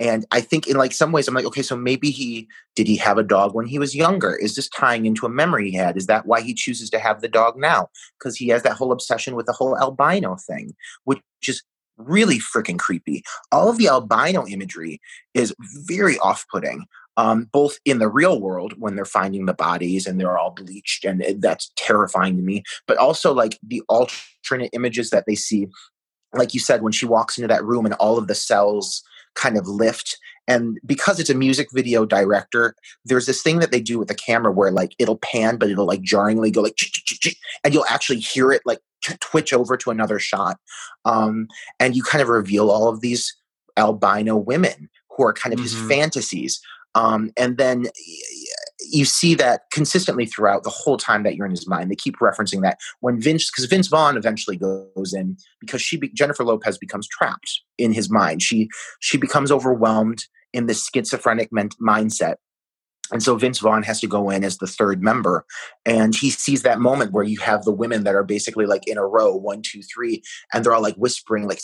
and 0.00 0.26
i 0.32 0.40
think 0.40 0.66
in 0.66 0.76
like 0.76 0.90
some 0.90 1.12
ways 1.12 1.28
i'm 1.28 1.34
like 1.34 1.44
okay 1.44 1.62
so 1.62 1.76
maybe 1.76 2.10
he 2.10 2.48
did 2.74 2.88
he 2.88 2.96
have 2.96 3.16
a 3.16 3.22
dog 3.22 3.54
when 3.54 3.66
he 3.66 3.78
was 3.78 3.94
younger? 3.94 4.34
Is 4.34 4.56
this 4.56 4.68
tying 4.68 5.06
into 5.06 5.26
a 5.26 5.28
memory 5.28 5.70
he 5.70 5.76
had? 5.76 5.96
Is 5.96 6.06
that 6.06 6.26
why 6.26 6.40
he 6.40 6.52
chooses 6.52 6.90
to 6.90 6.98
have 6.98 7.20
the 7.20 7.28
dog 7.28 7.56
now? 7.56 7.88
Because 8.18 8.34
he 8.34 8.48
has 8.48 8.64
that 8.64 8.72
whole 8.72 8.90
obsession 8.90 9.36
with 9.36 9.46
the 9.46 9.52
whole 9.52 9.78
albino 9.78 10.36
thing 10.36 10.74
which 11.04 11.20
is 11.46 11.62
really 11.96 12.38
freaking 12.38 12.78
creepy. 12.78 13.22
All 13.52 13.68
of 13.70 13.78
the 13.78 13.88
albino 13.88 14.46
imagery 14.46 15.00
is 15.34 15.54
very 15.86 16.18
off-putting 16.18 16.86
um, 17.16 17.48
both 17.52 17.78
in 17.84 17.98
the 17.98 18.08
real 18.08 18.40
world 18.40 18.74
when 18.78 18.96
they're 18.96 19.04
finding 19.04 19.46
the 19.46 19.54
bodies 19.54 20.06
and 20.06 20.20
they're 20.20 20.38
all 20.38 20.50
bleached 20.50 21.04
and 21.04 21.22
it- 21.22 21.40
that's 21.40 21.70
terrifying 21.76 22.36
to 22.36 22.42
me 22.42 22.62
but 22.86 22.96
also 22.96 23.32
like 23.32 23.58
the 23.62 23.82
alternate 23.88 24.70
images 24.72 25.10
that 25.10 25.24
they 25.26 25.34
see 25.34 25.68
like 26.32 26.52
you 26.54 26.60
said 26.60 26.82
when 26.82 26.92
she 26.92 27.06
walks 27.06 27.38
into 27.38 27.46
that 27.48 27.64
room 27.64 27.84
and 27.84 27.94
all 27.94 28.18
of 28.18 28.26
the 28.26 28.34
cells 28.34 29.02
kind 29.34 29.56
of 29.56 29.68
lift 29.68 30.18
and 30.46 30.78
because 30.84 31.18
it's 31.18 31.30
a 31.30 31.34
music 31.34 31.68
video 31.72 32.04
director 32.04 32.74
there's 33.04 33.26
this 33.26 33.42
thing 33.42 33.58
that 33.60 33.70
they 33.70 33.80
do 33.80 33.98
with 33.98 34.08
the 34.08 34.14
camera 34.14 34.52
where 34.52 34.70
like 34.70 34.94
it'll 34.98 35.18
pan 35.18 35.56
but 35.56 35.70
it'll 35.70 35.86
like 35.86 36.02
jarringly 36.02 36.50
go 36.50 36.60
like 36.62 36.76
and 37.62 37.72
you'll 37.74 37.86
actually 37.86 38.18
hear 38.18 38.52
it 38.52 38.62
like 38.64 38.78
twitch 39.20 39.52
over 39.52 39.76
to 39.76 39.90
another 39.90 40.18
shot 40.18 40.58
um, 41.04 41.46
and 41.78 41.94
you 41.94 42.02
kind 42.02 42.22
of 42.22 42.28
reveal 42.28 42.70
all 42.70 42.88
of 42.88 43.00
these 43.00 43.34
albino 43.76 44.36
women 44.36 44.88
who 45.10 45.24
are 45.24 45.32
kind 45.32 45.52
of 45.52 45.60
his 45.60 45.74
Mhm. 45.74 45.88
fantasies 45.88 46.60
um, 46.94 47.30
and 47.36 47.58
then 47.58 47.86
you 48.90 49.04
see 49.04 49.34
that 49.34 49.62
consistently 49.72 50.26
throughout 50.26 50.62
the 50.62 50.70
whole 50.70 50.96
time 50.96 51.22
that 51.22 51.36
you're 51.36 51.46
in 51.46 51.50
his 51.52 51.68
mind. 51.68 51.90
They 51.90 51.96
keep 51.96 52.16
referencing 52.18 52.62
that 52.62 52.78
when 53.00 53.20
Vince, 53.20 53.50
because 53.50 53.64
Vince 53.66 53.88
Vaughn 53.88 54.16
eventually 54.16 54.56
goes 54.56 55.14
in 55.14 55.36
because 55.60 55.82
she, 55.82 55.96
be, 55.96 56.08
Jennifer 56.10 56.44
Lopez, 56.44 56.78
becomes 56.78 57.08
trapped 57.08 57.62
in 57.78 57.92
his 57.92 58.10
mind. 58.10 58.42
She 58.42 58.68
she 59.00 59.18
becomes 59.18 59.50
overwhelmed 59.50 60.24
in 60.52 60.66
this 60.66 60.88
schizophrenic 60.94 61.52
ment- 61.52 61.74
mindset, 61.80 62.36
And 63.12 63.22
so 63.22 63.36
Vince 63.36 63.58
Vaughn 63.58 63.82
has 63.82 64.00
to 64.00 64.06
go 64.06 64.30
in 64.30 64.44
as 64.44 64.58
the 64.58 64.66
third 64.66 65.02
member. 65.02 65.44
And 65.84 66.14
he 66.14 66.30
sees 66.30 66.62
that 66.62 66.80
moment 66.80 67.12
where 67.12 67.24
you 67.24 67.38
have 67.40 67.64
the 67.64 67.72
women 67.72 68.04
that 68.04 68.14
are 68.14 68.24
basically 68.24 68.66
like 68.66 68.86
in 68.88 68.98
a 68.98 69.06
row, 69.06 69.34
one, 69.34 69.62
two, 69.62 69.82
three, 69.82 70.22
and 70.52 70.64
they're 70.64 70.74
all 70.74 70.82
like 70.82 70.96
whispering, 70.96 71.46
like, 71.46 71.60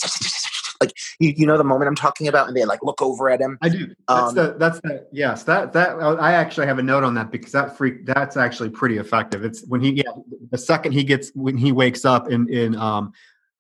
like 0.81 0.97
you, 1.18 1.35
you 1.37 1.47
know 1.47 1.59
the 1.59 1.64
moment 1.64 1.89
I'm 1.89 1.95
talking 1.95 2.28
about, 2.28 2.49
and 2.49 2.57
they 2.57 2.64
like 2.64 2.83
look 2.83 3.03
over 3.03 3.31
at 3.31 3.41
him. 3.41 3.59
I 3.61 3.68
do. 3.68 3.87
That's 4.09 4.28
um, 4.28 4.35
the 4.35 4.57
that's 4.59 4.81
the 4.81 5.07
yes. 5.12 5.43
That 5.45 5.72
that 5.74 5.97
I 6.01 6.33
actually 6.33 6.66
have 6.66 6.78
a 6.78 6.83
note 6.83 7.05
on 7.05 7.14
that 7.14 7.31
because 7.31 7.53
that 7.53 7.76
freak 7.76 8.07
that's 8.07 8.37
actually 8.37 8.70
pretty 8.70 8.99
effective. 8.99 9.45
It's 9.45 9.64
when 9.66 9.81
he 9.81 9.91
yeah 9.93 10.12
the 10.51 10.59
second 10.59 10.93
he 10.93 11.05
gets 11.05 11.31
when 11.35 11.57
he 11.57 11.72
wakes 11.72 12.05
up 12.05 12.31
in 12.31 12.49
in 12.53 12.76
um 12.76 13.12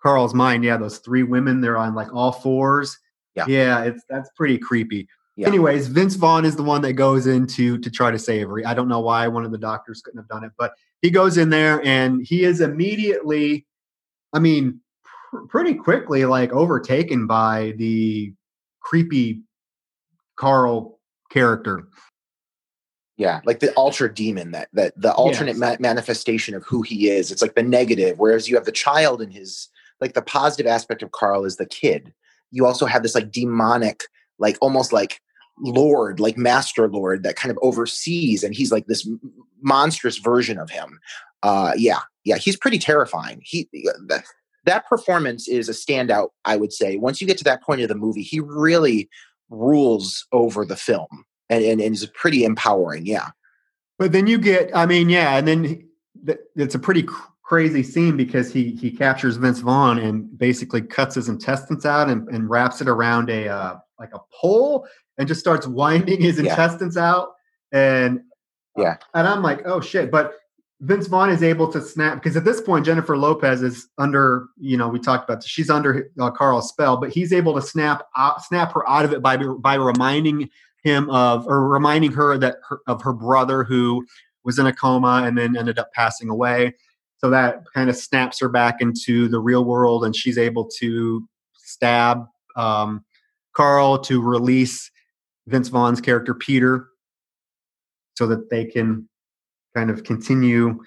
Carl's 0.02 0.34
mind, 0.34 0.64
yeah, 0.64 0.76
those 0.76 0.98
three 0.98 1.22
women 1.22 1.60
they're 1.60 1.76
on 1.76 1.94
like 1.94 2.12
all 2.12 2.32
fours. 2.32 2.98
Yeah, 3.34 3.44
yeah, 3.46 3.82
it's 3.84 4.02
that's 4.08 4.30
pretty 4.36 4.58
creepy. 4.58 5.08
Yeah. 5.36 5.46
Anyways, 5.46 5.88
Vince 5.88 6.16
Vaughn 6.16 6.44
is 6.44 6.56
the 6.56 6.62
one 6.62 6.82
that 6.82 6.94
goes 6.94 7.26
into 7.26 7.78
to 7.78 7.90
try 7.90 8.10
to 8.10 8.18
save 8.18 8.48
her. 8.48 8.62
I 8.66 8.74
don't 8.74 8.88
know 8.88 9.00
why 9.00 9.26
one 9.28 9.44
of 9.44 9.52
the 9.52 9.58
doctors 9.58 10.02
couldn't 10.02 10.18
have 10.18 10.28
done 10.28 10.44
it, 10.44 10.52
but 10.58 10.72
he 11.00 11.10
goes 11.10 11.38
in 11.38 11.48
there 11.48 11.82
and 11.84 12.26
he 12.26 12.44
is 12.44 12.60
immediately, 12.60 13.66
I 14.34 14.38
mean, 14.38 14.80
pr- 15.30 15.46
pretty 15.48 15.74
quickly 15.74 16.24
like 16.24 16.52
overtaken 16.52 17.26
by 17.26 17.74
the 17.76 18.34
creepy 18.80 19.42
Carl 20.36 20.98
character. 21.30 21.88
Yeah, 23.16 23.40
like 23.44 23.60
the 23.60 23.72
ultra 23.76 24.12
demon 24.12 24.52
that 24.52 24.68
that 24.72 24.94
the 24.96 25.12
alternate 25.12 25.56
yes. 25.56 25.58
ma- 25.58 25.76
manifestation 25.78 26.54
of 26.54 26.64
who 26.64 26.82
he 26.82 27.10
is. 27.10 27.30
It's 27.30 27.42
like 27.42 27.54
the 27.54 27.62
negative, 27.62 28.18
whereas 28.18 28.48
you 28.48 28.56
have 28.56 28.64
the 28.64 28.72
child 28.72 29.20
in 29.20 29.30
his 29.30 29.68
like 30.00 30.14
the 30.14 30.22
positive 30.22 30.66
aspect 30.66 31.02
of 31.02 31.12
Carl 31.12 31.44
is 31.44 31.56
the 31.56 31.66
kid. 31.66 32.14
You 32.50 32.64
also 32.64 32.86
have 32.86 33.02
this 33.02 33.14
like 33.14 33.30
demonic 33.30 34.04
like 34.40 34.56
almost 34.60 34.92
like 34.92 35.20
lord 35.62 36.18
like 36.18 36.38
master 36.38 36.88
lord 36.88 37.22
that 37.22 37.36
kind 37.36 37.50
of 37.50 37.58
oversees 37.60 38.42
and 38.42 38.54
he's 38.54 38.72
like 38.72 38.86
this 38.86 39.06
monstrous 39.60 40.16
version 40.16 40.58
of 40.58 40.70
him 40.70 40.98
uh 41.42 41.72
yeah 41.76 42.00
yeah 42.24 42.36
he's 42.36 42.56
pretty 42.56 42.78
terrifying 42.78 43.42
he 43.44 43.68
that, 44.08 44.24
that 44.64 44.86
performance 44.86 45.48
is 45.48 45.68
a 45.68 45.72
standout 45.72 46.28
i 46.44 46.56
would 46.56 46.72
say. 46.72 46.96
Once 46.96 47.20
you 47.20 47.26
get 47.26 47.38
to 47.38 47.44
that 47.44 47.62
point 47.62 47.80
of 47.80 47.88
the 47.88 47.94
movie 47.94 48.22
he 48.22 48.40
really 48.40 49.08
rules 49.48 50.26
over 50.32 50.64
the 50.64 50.76
film 50.76 51.24
and, 51.48 51.64
and, 51.64 51.80
and 51.80 51.94
is 51.94 52.06
pretty 52.14 52.44
empowering 52.44 53.06
yeah. 53.06 53.30
But 53.98 54.12
then 54.12 54.26
you 54.26 54.38
get 54.38 54.74
i 54.74 54.86
mean 54.86 55.08
yeah 55.08 55.36
and 55.36 55.46
then 55.46 55.88
it's 56.56 56.74
a 56.74 56.78
pretty 56.78 57.06
crazy 57.50 57.82
scene 57.82 58.16
because 58.16 58.52
he 58.52 58.76
he 58.76 58.92
captures 58.92 59.36
Vince 59.36 59.58
Vaughn 59.58 59.98
and 59.98 60.38
basically 60.38 60.80
cuts 60.80 61.16
his 61.16 61.28
intestines 61.28 61.84
out 61.84 62.08
and, 62.08 62.28
and 62.28 62.48
wraps 62.48 62.80
it 62.80 62.88
around 62.88 63.28
a 63.28 63.48
uh, 63.48 63.74
like 63.98 64.14
a 64.14 64.20
pole 64.32 64.86
and 65.18 65.26
just 65.26 65.40
starts 65.40 65.66
winding 65.66 66.20
his 66.20 66.38
yeah. 66.38 66.48
intestines 66.48 66.96
out. 66.96 67.30
And 67.72 68.20
yeah. 68.76 68.98
and 69.14 69.26
I'm 69.26 69.42
like 69.42 69.62
oh 69.66 69.80
shit. 69.80 70.12
But 70.12 70.34
Vince 70.80 71.08
Vaughn 71.08 71.28
is 71.28 71.42
able 71.42 71.70
to 71.70 71.80
snap 71.82 72.14
because 72.14 72.36
at 72.36 72.44
this 72.44 72.60
point 72.60 72.86
Jennifer 72.86 73.16
Lopez 73.16 73.62
is 73.62 73.88
under 73.98 74.46
you 74.58 74.76
know 74.76 74.88
we 74.88 74.98
talked 74.98 75.28
about 75.28 75.42
this, 75.42 75.50
she's 75.50 75.68
under 75.68 76.10
uh, 76.18 76.30
Carl's 76.30 76.68
spell 76.68 76.96
but 76.96 77.10
he's 77.10 77.32
able 77.32 77.54
to 77.54 77.62
snap 77.62 78.06
out, 78.16 78.42
snap 78.42 78.72
her 78.72 78.88
out 78.88 79.04
of 79.04 79.12
it 79.12 79.20
by 79.20 79.36
by 79.36 79.74
reminding 79.74 80.48
him 80.82 81.10
of 81.10 81.46
or 81.46 81.68
reminding 81.68 82.12
her 82.12 82.38
that 82.38 82.56
her, 82.68 82.80
of 82.86 83.02
her 83.02 83.12
brother 83.12 83.62
who 83.62 84.06
was 84.44 84.58
in 84.58 84.66
a 84.66 84.72
coma 84.72 85.22
and 85.26 85.36
then 85.36 85.56
ended 85.56 85.78
up 85.78 85.92
passing 85.92 86.30
away. 86.30 86.74
So 87.18 87.28
that 87.28 87.64
kind 87.74 87.90
of 87.90 87.96
snaps 87.96 88.40
her 88.40 88.48
back 88.48 88.80
into 88.80 89.28
the 89.28 89.38
real 89.38 89.66
world, 89.66 90.06
and 90.06 90.16
she's 90.16 90.38
able 90.38 90.66
to 90.78 91.28
stab 91.54 92.24
um, 92.56 93.04
Carl 93.54 93.98
to 93.98 94.22
release 94.22 94.90
Vince 95.46 95.68
Vaughn's 95.68 96.00
character 96.00 96.32
Peter, 96.32 96.88
so 98.14 98.26
that 98.26 98.48
they 98.48 98.64
can 98.64 99.06
kind 99.74 99.90
of 99.90 100.04
continue 100.04 100.80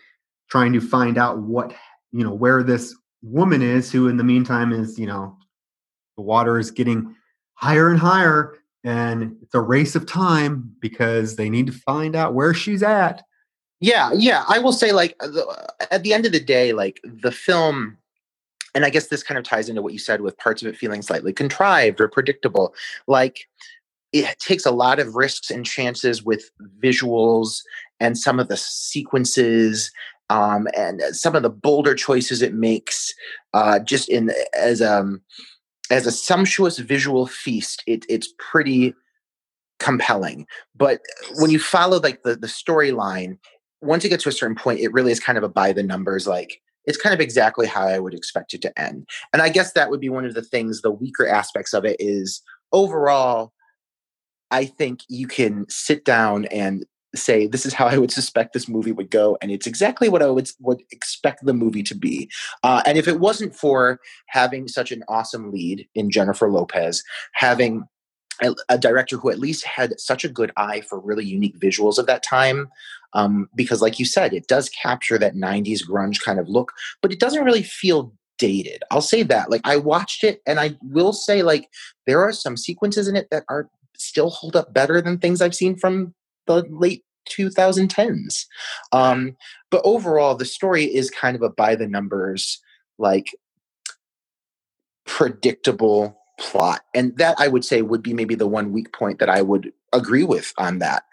trying 0.49 0.73
to 0.73 0.81
find 0.81 1.17
out 1.17 1.39
what 1.39 1.73
you 2.11 2.23
know 2.23 2.33
where 2.33 2.63
this 2.63 2.95
woman 3.21 3.61
is, 3.61 3.91
who 3.91 4.07
in 4.07 4.17
the 4.17 4.23
meantime 4.23 4.71
is 4.71 4.99
you 4.99 5.07
know 5.07 5.37
the 6.17 6.23
water 6.23 6.59
is 6.59 6.71
getting 6.71 7.15
higher 7.55 7.89
and 7.89 7.99
higher 7.99 8.55
and 8.83 9.37
it's 9.41 9.55
a 9.55 9.61
race 9.61 9.95
of 9.95 10.05
time 10.05 10.75
because 10.81 11.35
they 11.37 11.49
need 11.49 11.65
to 11.65 11.71
find 11.71 12.15
out 12.15 12.33
where 12.33 12.53
she's 12.53 12.83
at 12.83 13.23
yeah, 13.83 14.11
yeah. 14.15 14.45
I 14.47 14.59
will 14.59 14.71
say, 14.71 14.93
like, 14.93 15.21
at 15.91 16.03
the 16.03 16.13
end 16.13 16.25
of 16.25 16.31
the 16.31 16.39
day, 16.39 16.71
like 16.71 17.01
the 17.03 17.33
film, 17.33 17.97
and 18.73 18.85
I 18.85 18.89
guess 18.89 19.07
this 19.07 19.23
kind 19.23 19.37
of 19.37 19.43
ties 19.43 19.67
into 19.67 19.81
what 19.81 19.91
you 19.91 19.99
said 19.99 20.21
with 20.21 20.37
parts 20.37 20.61
of 20.61 20.69
it 20.69 20.77
feeling 20.77 21.01
slightly 21.01 21.33
contrived 21.33 21.99
or 21.99 22.07
predictable. 22.07 22.73
Like, 23.07 23.45
it 24.13 24.39
takes 24.39 24.65
a 24.65 24.71
lot 24.71 24.99
of 24.99 25.15
risks 25.15 25.51
and 25.51 25.65
chances 25.65 26.23
with 26.23 26.49
visuals 26.81 27.59
and 28.03 28.17
some 28.17 28.39
of 28.39 28.49
the 28.49 28.57
sequences 28.57 29.91
um, 30.29 30.67
and 30.75 31.01
some 31.11 31.35
of 31.35 31.43
the 31.43 31.49
bolder 31.49 31.95
choices 31.95 32.41
it 32.41 32.53
makes. 32.53 33.13
Uh, 33.53 33.79
just 33.79 34.09
in 34.09 34.31
as 34.53 34.81
um 34.81 35.21
as 35.89 36.05
a 36.05 36.11
sumptuous 36.11 36.79
visual 36.79 37.27
feast, 37.27 37.83
it, 37.87 38.05
it's 38.09 38.33
pretty 38.39 38.93
compelling. 39.79 40.45
But 40.75 41.01
when 41.35 41.51
you 41.51 41.59
follow 41.59 41.99
like 41.99 42.23
the 42.23 42.35
the 42.35 42.47
storyline, 42.47 43.37
once 43.81 44.03
you 44.03 44.09
get 44.09 44.19
to 44.21 44.29
a 44.29 44.33
certain 44.33 44.55
point, 44.55 44.79
it 44.79 44.93
really 44.93 45.11
is 45.11 45.19
kind 45.19 45.37
of 45.37 45.43
a 45.43 45.49
by 45.49 45.71
the 45.71 45.83
numbers, 45.83 46.27
like 46.27 46.61
it's 46.85 46.97
kind 46.97 47.13
of 47.13 47.21
exactly 47.21 47.65
how 47.65 47.87
I 47.87 47.99
would 47.99 48.13
expect 48.13 48.53
it 48.53 48.61
to 48.63 48.79
end. 48.79 49.07
And 49.31 49.41
I 49.41 49.47
guess 49.47 49.71
that 49.71 49.89
would 49.89 50.01
be 50.01 50.09
one 50.09 50.25
of 50.25 50.33
the 50.33 50.41
things, 50.41 50.81
the 50.81 50.91
weaker 50.91 51.25
aspects 51.25 51.73
of 51.73 51.85
it 51.85 51.95
is 51.99 52.41
overall, 52.73 53.53
I 54.51 54.65
think 54.65 54.99
you 55.07 55.27
can 55.27 55.65
sit 55.69 56.03
down 56.03 56.45
and 56.45 56.85
say, 57.15 57.47
this 57.47 57.65
is 57.65 57.73
how 57.73 57.87
I 57.87 57.97
would 57.97 58.11
suspect 58.11 58.53
this 58.53 58.67
movie 58.67 58.91
would 58.91 59.09
go. 59.09 59.37
And 59.41 59.51
it's 59.51 59.67
exactly 59.67 60.09
what 60.09 60.21
I 60.21 60.27
would, 60.27 60.49
would 60.59 60.81
expect 60.91 61.45
the 61.45 61.53
movie 61.53 61.83
to 61.83 61.95
be. 61.95 62.29
Uh, 62.63 62.81
and 62.85 62.97
if 62.97 63.07
it 63.07 63.19
wasn't 63.19 63.55
for 63.55 63.99
having 64.27 64.67
such 64.67 64.91
an 64.91 65.03
awesome 65.07 65.51
lead 65.51 65.87
in 65.95 66.09
Jennifer 66.09 66.49
Lopez, 66.49 67.03
having 67.33 67.83
a, 68.41 68.55
a 68.69 68.77
director 68.77 69.17
who 69.17 69.29
at 69.29 69.39
least 69.39 69.65
had 69.65 69.99
such 69.99 70.23
a 70.23 70.29
good 70.29 70.51
eye 70.57 70.81
for 70.81 70.99
really 70.99 71.25
unique 71.25 71.59
visuals 71.59 71.97
of 71.97 72.07
that 72.07 72.23
time, 72.23 72.69
um, 73.13 73.49
because 73.55 73.81
like 73.81 73.99
you 73.99 74.05
said 74.05 74.33
it 74.33 74.47
does 74.47 74.69
capture 74.69 75.17
that 75.17 75.35
90s 75.35 75.81
grunge 75.87 76.21
kind 76.23 76.39
of 76.39 76.49
look 76.49 76.71
but 77.01 77.11
it 77.11 77.19
doesn't 77.19 77.43
really 77.43 77.63
feel 77.63 78.13
dated 78.39 78.83
i'll 78.91 79.01
say 79.01 79.23
that 79.23 79.49
like 79.49 79.61
i 79.63 79.77
watched 79.77 80.23
it 80.23 80.41
and 80.47 80.59
i 80.59 80.75
will 80.81 81.13
say 81.13 81.43
like 81.43 81.69
there 82.07 82.21
are 82.21 82.33
some 82.33 82.57
sequences 82.57 83.07
in 83.07 83.15
it 83.15 83.27
that 83.29 83.43
are 83.47 83.69
still 83.95 84.29
hold 84.29 84.55
up 84.55 84.73
better 84.73 85.01
than 85.01 85.17
things 85.17 85.41
i've 85.41 85.55
seen 85.55 85.77
from 85.77 86.13
the 86.47 86.65
late 86.69 87.03
2010s 87.29 88.45
um, 88.91 89.35
but 89.69 89.81
overall 89.85 90.35
the 90.35 90.45
story 90.45 90.83
is 90.83 91.09
kind 91.09 91.35
of 91.35 91.41
a 91.41 91.49
by 91.49 91.75
the 91.75 91.87
numbers 91.87 92.61
like 92.99 93.27
predictable 95.05 96.17
plot. 96.39 96.81
And 96.93 97.15
that 97.17 97.35
i 97.39 97.47
would 97.47 97.63
say 97.63 97.81
would 97.81 98.03
be 98.03 98.13
maybe 98.13 98.35
the 98.35 98.47
one 98.47 98.73
weak 98.73 98.91
point 98.91 99.19
that 99.19 99.29
i 99.29 99.41
would 99.41 99.71
agree 99.93 100.23
with 100.23 100.53
on 100.57 100.79
that. 100.79 101.03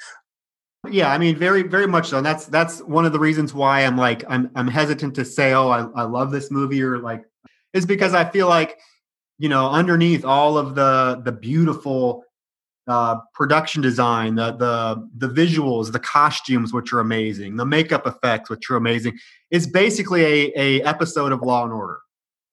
Yeah, 0.89 1.13
I 1.13 1.19
mean, 1.19 1.37
very, 1.37 1.63
very 1.63 1.87
much 1.87 2.09
so. 2.09 2.17
And 2.17 2.27
that's 2.27 2.47
that's 2.47 2.81
one 2.81 3.05
of 3.05 3.13
the 3.13 3.19
reasons 3.19 3.53
why 3.53 3.85
I'm 3.85 3.99
like 3.99 4.25
I'm 4.29 4.51
I'm 4.55 4.67
hesitant 4.67 5.15
to 5.17 5.25
say, 5.27 5.53
oh, 5.53 5.69
I, 5.69 5.87
I 5.95 6.03
love 6.05 6.31
this 6.31 6.51
movie 6.51 6.83
or 6.83 6.99
like 6.99 7.23
is 7.75 7.85
because 7.85 8.15
I 8.15 8.25
feel 8.25 8.49
like, 8.49 8.79
you 9.39 9.51
know, 9.51 9.69
underneath 9.69 10.25
all 10.25 10.57
of 10.57 10.75
the 10.75 11.21
the 11.23 11.33
beautiful 11.33 12.25
uh, 12.87 13.17
production 13.35 13.83
design, 13.83 14.35
the 14.35 14.53
the 14.53 15.09
the 15.27 15.33
visuals, 15.33 15.93
the 15.93 15.99
costumes, 15.99 16.73
which 16.73 16.93
are 16.93 17.01
amazing, 17.01 17.57
the 17.57 17.67
makeup 17.67 18.07
effects, 18.07 18.51
which 18.51 18.71
are 18.71 18.77
amazing, 18.77 19.19
It's 19.51 19.67
basically 19.67 20.25
a 20.25 20.53
a 20.57 20.83
episode 20.83 21.33
of 21.33 21.43
Law 21.43 21.65
and 21.65 21.73
Order 21.73 21.99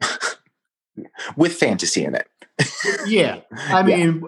with 1.36 1.54
fantasy 1.54 2.04
in 2.04 2.16
it. 2.16 2.28
yeah, 3.08 3.42
I 3.52 3.84
mean, 3.84 4.22
yeah. 4.22 4.28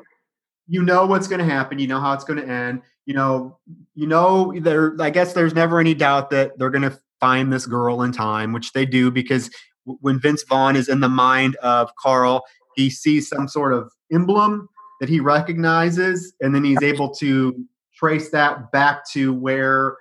you 0.67 0.83
know 0.83 1.05
what's 1.05 1.27
going 1.27 1.39
to 1.39 1.51
happen, 1.51 1.79
you 1.79 1.87
know 1.87 1.99
how 1.99 2.13
it's 2.13 2.23
going 2.23 2.39
to 2.39 2.47
end 2.47 2.81
you 3.09 3.15
know, 3.15 3.57
you 3.95 4.05
know, 4.05 4.53
there. 4.59 4.95
I 5.01 5.09
guess 5.09 5.33
there's 5.33 5.55
never 5.55 5.79
any 5.79 5.95
doubt 5.95 6.29
that 6.29 6.59
they're 6.59 6.69
going 6.69 6.83
to 6.83 6.95
find 7.19 7.51
this 7.51 7.65
girl 7.65 8.03
in 8.03 8.11
time, 8.11 8.53
which 8.53 8.71
they 8.73 8.85
do 8.85 9.09
because 9.09 9.49
when 9.83 10.19
Vince 10.19 10.43
Vaughn 10.47 10.75
is 10.75 10.87
in 10.87 10.99
the 10.99 11.09
mind 11.09 11.55
of 11.55 11.89
Carl, 11.95 12.43
he 12.75 12.91
sees 12.91 13.27
some 13.27 13.47
sort 13.47 13.73
of 13.73 13.91
emblem 14.13 14.69
that 14.99 15.09
he 15.09 15.19
recognizes, 15.19 16.33
and 16.41 16.53
then 16.53 16.63
he's 16.63 16.81
able 16.81 17.09
to 17.15 17.65
trace 17.95 18.29
that 18.31 18.71
back 18.71 19.07
to 19.11 19.33
where 19.33 19.97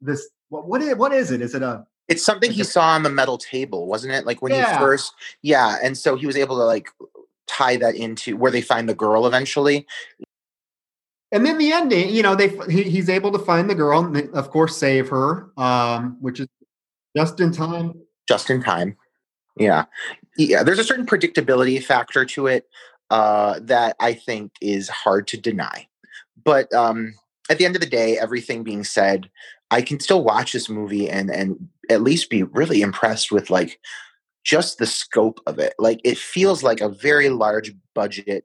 this. 0.00 0.28
What 0.48 0.66
what 0.66 0.82
is, 0.82 0.96
what 0.96 1.12
is 1.12 1.30
it? 1.30 1.40
Is 1.40 1.54
it 1.54 1.62
a 1.62 1.84
it's 2.08 2.24
something 2.24 2.50
he 2.50 2.64
saw 2.64 2.88
on 2.88 3.02
the 3.02 3.10
metal 3.10 3.36
table, 3.36 3.86
wasn't 3.86 4.14
it? 4.14 4.24
Like 4.24 4.40
when 4.40 4.52
yeah. 4.52 4.72
he 4.72 4.78
first, 4.78 5.12
yeah. 5.42 5.76
And 5.82 5.96
so 5.96 6.16
he 6.16 6.26
was 6.26 6.36
able 6.36 6.56
to 6.56 6.64
like 6.64 6.88
tie 7.46 7.76
that 7.76 7.94
into 7.94 8.36
where 8.36 8.50
they 8.50 8.62
find 8.62 8.88
the 8.88 8.94
girl 8.94 9.26
eventually 9.26 9.86
and 11.30 11.44
then 11.44 11.58
the 11.58 11.72
ending, 11.72 12.08
you 12.08 12.22
know, 12.22 12.34
they 12.34 12.48
he, 12.70 12.84
he's 12.84 13.08
able 13.08 13.32
to 13.32 13.38
find 13.38 13.68
the 13.68 13.74
girl, 13.74 14.04
and 14.04 14.16
they, 14.16 14.28
of 14.28 14.50
course, 14.50 14.76
save 14.76 15.08
her, 15.08 15.50
um, 15.58 16.16
which 16.20 16.40
is 16.40 16.48
just 17.16 17.40
in 17.40 17.52
time. 17.52 17.94
Just 18.26 18.50
in 18.50 18.62
time. 18.62 18.96
Yeah, 19.56 19.84
yeah. 20.36 20.62
There's 20.62 20.78
a 20.78 20.84
certain 20.84 21.06
predictability 21.06 21.82
factor 21.82 22.24
to 22.24 22.46
it 22.46 22.66
uh, 23.10 23.58
that 23.62 23.96
I 24.00 24.14
think 24.14 24.52
is 24.60 24.88
hard 24.88 25.26
to 25.28 25.40
deny. 25.40 25.86
But 26.44 26.72
um, 26.72 27.14
at 27.50 27.58
the 27.58 27.64
end 27.64 27.74
of 27.74 27.80
the 27.80 27.88
day, 27.88 28.18
everything 28.18 28.62
being 28.62 28.84
said, 28.84 29.30
I 29.70 29.82
can 29.82 30.00
still 30.00 30.24
watch 30.24 30.52
this 30.52 30.68
movie 30.68 31.08
and 31.10 31.30
and 31.30 31.68
at 31.90 32.02
least 32.02 32.30
be 32.30 32.42
really 32.42 32.82
impressed 32.82 33.32
with 33.32 33.50
like 33.50 33.80
just 34.44 34.78
the 34.78 34.86
scope 34.86 35.40
of 35.46 35.58
it. 35.58 35.74
Like 35.78 36.00
it 36.04 36.18
feels 36.18 36.62
like 36.62 36.80
a 36.80 36.88
very 36.88 37.28
large 37.28 37.74
budget, 37.94 38.44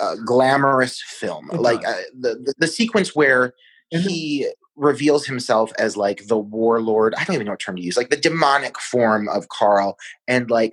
uh, 0.00 0.16
glamorous 0.26 1.02
film. 1.02 1.50
It 1.52 1.60
like 1.60 1.86
uh, 1.86 1.94
the, 2.18 2.34
the, 2.34 2.54
the 2.58 2.66
sequence 2.66 3.14
where 3.14 3.54
he 4.00 4.48
reveals 4.76 5.26
himself 5.26 5.70
as 5.78 5.96
like 5.96 6.26
the 6.26 6.38
warlord. 6.38 7.14
I 7.16 7.24
don't 7.24 7.34
even 7.34 7.46
know 7.46 7.52
what 7.52 7.60
term 7.60 7.76
to 7.76 7.82
use. 7.82 7.96
Like 7.96 8.10
the 8.10 8.16
demonic 8.16 8.78
form 8.78 9.28
of 9.28 9.48
Carl, 9.48 9.98
and 10.26 10.50
like 10.50 10.72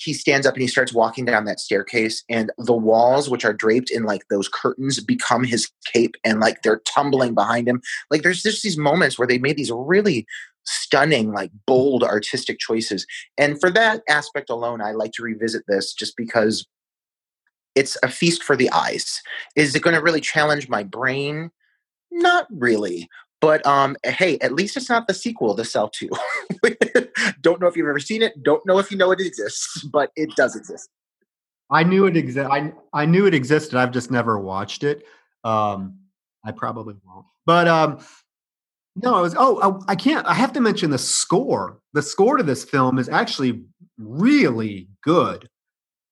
he 0.00 0.14
stands 0.14 0.46
up 0.46 0.54
and 0.54 0.62
he 0.62 0.68
starts 0.68 0.94
walking 0.94 1.26
down 1.26 1.44
that 1.44 1.60
staircase 1.60 2.24
and 2.30 2.50
the 2.56 2.72
walls 2.72 3.28
which 3.28 3.44
are 3.44 3.52
draped 3.52 3.90
in 3.90 4.04
like 4.04 4.22
those 4.30 4.48
curtains 4.48 4.98
become 5.00 5.44
his 5.44 5.70
cape 5.92 6.14
and 6.24 6.40
like 6.40 6.62
they're 6.62 6.80
tumbling 6.86 7.34
behind 7.34 7.68
him 7.68 7.82
like 8.10 8.22
there's 8.22 8.42
just 8.42 8.62
these 8.62 8.78
moments 8.78 9.18
where 9.18 9.28
they 9.28 9.38
made 9.38 9.56
these 9.56 9.70
really 9.72 10.26
stunning 10.64 11.32
like 11.32 11.50
bold 11.66 12.02
artistic 12.02 12.58
choices 12.58 13.06
and 13.36 13.60
for 13.60 13.70
that 13.70 14.02
aspect 14.08 14.48
alone 14.48 14.80
i 14.80 14.92
like 14.92 15.12
to 15.12 15.22
revisit 15.22 15.62
this 15.68 15.92
just 15.92 16.16
because 16.16 16.66
it's 17.74 17.96
a 18.02 18.08
feast 18.08 18.42
for 18.42 18.56
the 18.56 18.70
eyes 18.70 19.20
is 19.54 19.74
it 19.74 19.82
going 19.82 19.94
to 19.94 20.02
really 20.02 20.20
challenge 20.20 20.68
my 20.68 20.82
brain 20.82 21.50
not 22.10 22.46
really 22.50 23.08
but 23.40 23.64
um, 23.66 23.96
hey, 24.04 24.38
at 24.40 24.52
least 24.52 24.76
it's 24.76 24.90
not 24.90 25.06
the 25.06 25.14
sequel 25.14 25.56
to 25.56 25.64
Cell 25.64 25.88
2. 25.88 26.10
don't 27.40 27.60
know 27.60 27.66
if 27.66 27.76
you've 27.76 27.88
ever 27.88 27.98
seen 27.98 28.22
it. 28.22 28.42
Don't 28.42 28.64
know 28.66 28.78
if 28.78 28.90
you 28.90 28.98
know 28.98 29.10
it 29.12 29.20
exists, 29.20 29.82
but 29.84 30.10
it 30.14 30.30
does 30.36 30.54
exist. 30.54 30.90
I 31.70 31.82
knew 31.82 32.06
it 32.06 32.16
exist. 32.16 32.48
I 32.50 32.72
I 32.92 33.06
knew 33.06 33.26
it 33.26 33.34
existed. 33.34 33.76
I've 33.76 33.92
just 33.92 34.10
never 34.10 34.38
watched 34.38 34.82
it. 34.82 35.04
Um, 35.44 36.00
I 36.44 36.52
probably 36.52 36.96
won't. 37.06 37.26
But 37.46 37.68
um, 37.68 38.04
no, 38.96 39.14
I 39.14 39.20
was. 39.20 39.34
Oh, 39.38 39.80
I, 39.88 39.92
I 39.92 39.94
can't. 39.94 40.26
I 40.26 40.34
have 40.34 40.52
to 40.54 40.60
mention 40.60 40.90
the 40.90 40.98
score. 40.98 41.78
The 41.92 42.02
score 42.02 42.36
to 42.36 42.42
this 42.42 42.64
film 42.64 42.98
is 42.98 43.08
actually 43.08 43.62
really 43.98 44.88
good. 45.02 45.48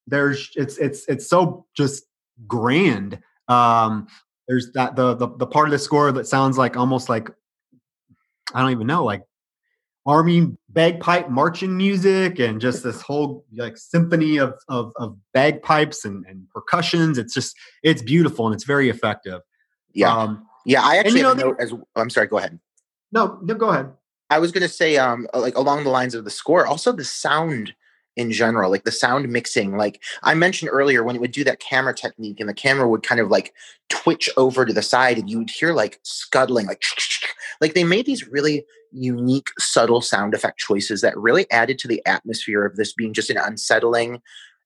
There's 0.07 0.51
it's 0.55 0.79
it's 0.79 1.07
it's 1.09 1.29
so 1.29 1.67
just 1.77 2.05
grand. 2.47 3.19
Um, 3.49 4.07
there's 4.49 4.73
that 4.73 4.97
the, 4.97 5.15
the 5.15 5.29
the 5.37 5.47
part 5.47 5.69
of 5.69 5.73
the 5.73 5.79
score 5.79 6.11
that 6.11 6.27
sounds 6.27 6.59
like 6.59 6.77
almost 6.77 7.09
like 7.09 7.31
I 8.55 8.63
don't 8.63 8.71
even 8.71 8.87
know, 8.87 9.05
like 9.05 9.23
army 10.07 10.57
bagpipe 10.71 11.29
marching 11.29 11.77
music 11.77 12.39
and 12.39 12.61
just 12.61 12.83
this 12.83 13.03
whole 13.03 13.45
like 13.55 13.77
symphony 13.77 14.39
of 14.39 14.55
of, 14.69 14.93
of 14.97 15.17
bagpipes 15.35 16.05
and, 16.05 16.25
and 16.27 16.49
percussions. 16.51 17.19
It's 17.19 17.35
just 17.35 17.55
it's 17.83 18.03
beautiful 18.03 18.47
and 18.47 18.55
it's 18.55 18.65
very 18.65 18.89
effective. 18.89 19.43
Yeah, 19.93 20.17
um, 20.17 20.47
yeah. 20.65 20.83
I 20.83 20.97
actually 20.97 21.21
and, 21.21 21.39
you 21.39 21.45
know, 21.45 21.57
as 21.59 21.75
I'm 21.95 22.11
sorry. 22.11 22.27
Go 22.27 22.39
ahead. 22.39 22.59
No, 23.13 23.39
no, 23.43 23.55
go 23.55 23.69
ahead. 23.69 23.93
I 24.31 24.39
was 24.39 24.53
going 24.53 24.63
to 24.63 24.69
say, 24.69 24.99
um, 24.99 25.27
like 25.33 25.57
along 25.57 25.85
the 25.85 25.91
lines 25.91 26.15
of 26.15 26.25
the 26.25 26.31
score, 26.31 26.67
also 26.67 26.93
the 26.93 27.05
sound 27.05 27.75
in 28.19 28.33
general, 28.33 28.71
like 28.71 28.85
the 28.85 28.93
sound 28.93 29.29
mixing. 29.29 29.77
Like 29.77 30.03
I 30.25 30.35
mentioned 30.35 30.71
earlier, 30.73 31.05
when 31.05 31.17
it 31.17 31.21
would 31.21 31.31
do 31.31 31.45
that 31.45 31.61
camera 31.61 31.95
technique 31.95 32.41
and 32.41 32.49
the 32.49 32.55
camera 32.55 32.89
would 32.89 33.05
kind 33.05 33.21
of 33.21 33.31
like 33.31 33.55
twitch 33.89 34.29
over 34.37 34.67
to 34.67 34.73
the 34.73 34.83
side 34.83 35.19
and 35.19 35.31
you 35.31 35.39
would 35.39 35.51
hear 35.51 35.73
like 35.73 36.01
scuttling, 36.03 36.67
like, 36.67 36.83
like 37.61 37.75
they 37.75 37.85
made 37.85 38.05
these 38.05 38.29
really 38.29 38.67
unique, 38.91 39.49
subtle 39.59 40.01
sound 40.01 40.35
effect 40.35 40.59
choices 40.59 41.01
that 41.01 41.17
really 41.17 41.49
added 41.51 41.79
to 41.79 41.89
the 41.89 42.05
atmosphere 42.07 42.65
of 42.67 42.77
this 42.77 42.93
being 42.93 43.15
just 43.15 43.31
an 43.31 43.39
unsettling 43.39 44.21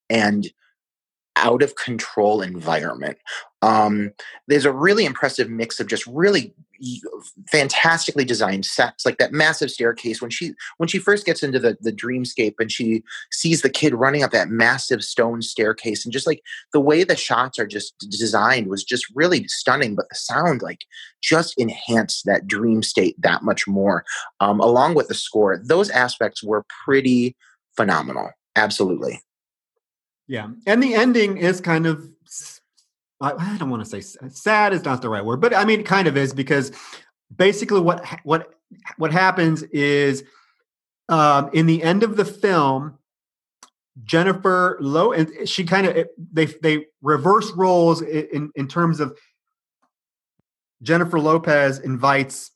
and 0.08 0.50
out 1.36 1.62
of 1.62 1.76
control 1.76 2.40
environment. 2.40 3.18
Um, 3.62 4.10
there's 4.48 4.64
a 4.64 4.72
really 4.72 5.04
impressive 5.04 5.48
mix 5.48 5.80
of 5.80 5.86
just 5.86 6.06
really 6.06 6.54
fantastically 7.48 8.24
designed 8.24 8.64
sets, 8.64 9.06
like 9.06 9.18
that 9.18 9.32
massive 9.32 9.70
staircase 9.70 10.20
when 10.20 10.32
she 10.32 10.52
when 10.78 10.88
she 10.88 10.98
first 10.98 11.24
gets 11.24 11.42
into 11.44 11.60
the 11.60 11.76
the 11.80 11.92
dreamscape 11.92 12.54
and 12.58 12.72
she 12.72 13.04
sees 13.30 13.62
the 13.62 13.70
kid 13.70 13.94
running 13.94 14.24
up 14.24 14.32
that 14.32 14.48
massive 14.48 15.04
stone 15.04 15.42
staircase, 15.42 16.04
and 16.04 16.12
just 16.12 16.26
like 16.26 16.42
the 16.72 16.80
way 16.80 17.04
the 17.04 17.14
shots 17.14 17.58
are 17.58 17.66
just 17.66 17.96
designed 18.10 18.66
was 18.66 18.82
just 18.82 19.06
really 19.14 19.46
stunning. 19.46 19.94
But 19.94 20.08
the 20.08 20.16
sound, 20.16 20.60
like, 20.60 20.84
just 21.22 21.54
enhanced 21.56 22.26
that 22.26 22.48
dream 22.48 22.82
state 22.82 23.14
that 23.22 23.44
much 23.44 23.68
more, 23.68 24.04
um, 24.40 24.58
along 24.58 24.94
with 24.94 25.06
the 25.06 25.14
score. 25.14 25.56
Those 25.64 25.88
aspects 25.90 26.42
were 26.42 26.64
pretty 26.84 27.36
phenomenal. 27.76 28.30
Absolutely. 28.56 29.20
Yeah, 30.26 30.48
and 30.66 30.82
the 30.82 30.94
ending 30.94 31.36
is 31.36 31.60
kind 31.60 31.86
of 31.86 32.08
I 33.22 33.56
don't 33.56 33.70
want 33.70 33.84
to 33.84 33.88
say 33.88 34.00
sad 34.28 34.72
is 34.72 34.84
not 34.84 35.00
the 35.00 35.08
right 35.08 35.24
word, 35.24 35.40
but 35.40 35.54
I 35.54 35.64
mean 35.64 35.80
it 35.80 35.86
kind 35.86 36.08
of 36.08 36.16
is 36.16 36.34
because 36.34 36.72
basically 37.34 37.80
what 37.80 38.04
what 38.24 38.54
what 38.96 39.12
happens 39.12 39.62
is 39.64 40.24
um, 41.08 41.50
in 41.52 41.66
the 41.66 41.82
end 41.82 42.02
of 42.02 42.16
the 42.16 42.24
film, 42.24 42.98
Jennifer 44.04 44.78
Low 44.80 45.12
and 45.12 45.48
she 45.48 45.64
kind 45.64 45.86
of 45.86 46.06
they 46.32 46.46
they 46.46 46.86
reverse 47.00 47.50
roles 47.52 48.02
in 48.02 48.50
in 48.54 48.68
terms 48.68 49.00
of 49.00 49.16
Jennifer 50.82 51.20
Lopez 51.20 51.78
invites 51.78 52.50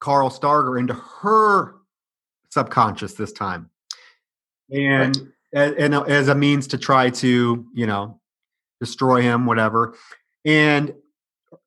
Carl 0.00 0.30
Stargher 0.30 0.78
into 0.78 0.94
her 0.94 1.74
subconscious 2.50 3.14
this 3.14 3.32
time, 3.32 3.70
and. 4.70 5.16
Right 5.16 5.28
and 5.54 5.94
as 5.94 6.28
a 6.28 6.34
means 6.34 6.66
to 6.68 6.78
try 6.78 7.10
to 7.10 7.64
you 7.72 7.86
know 7.86 8.20
destroy 8.84 9.22
him 9.22 9.46
whatever 9.46 9.94
and 10.44 10.92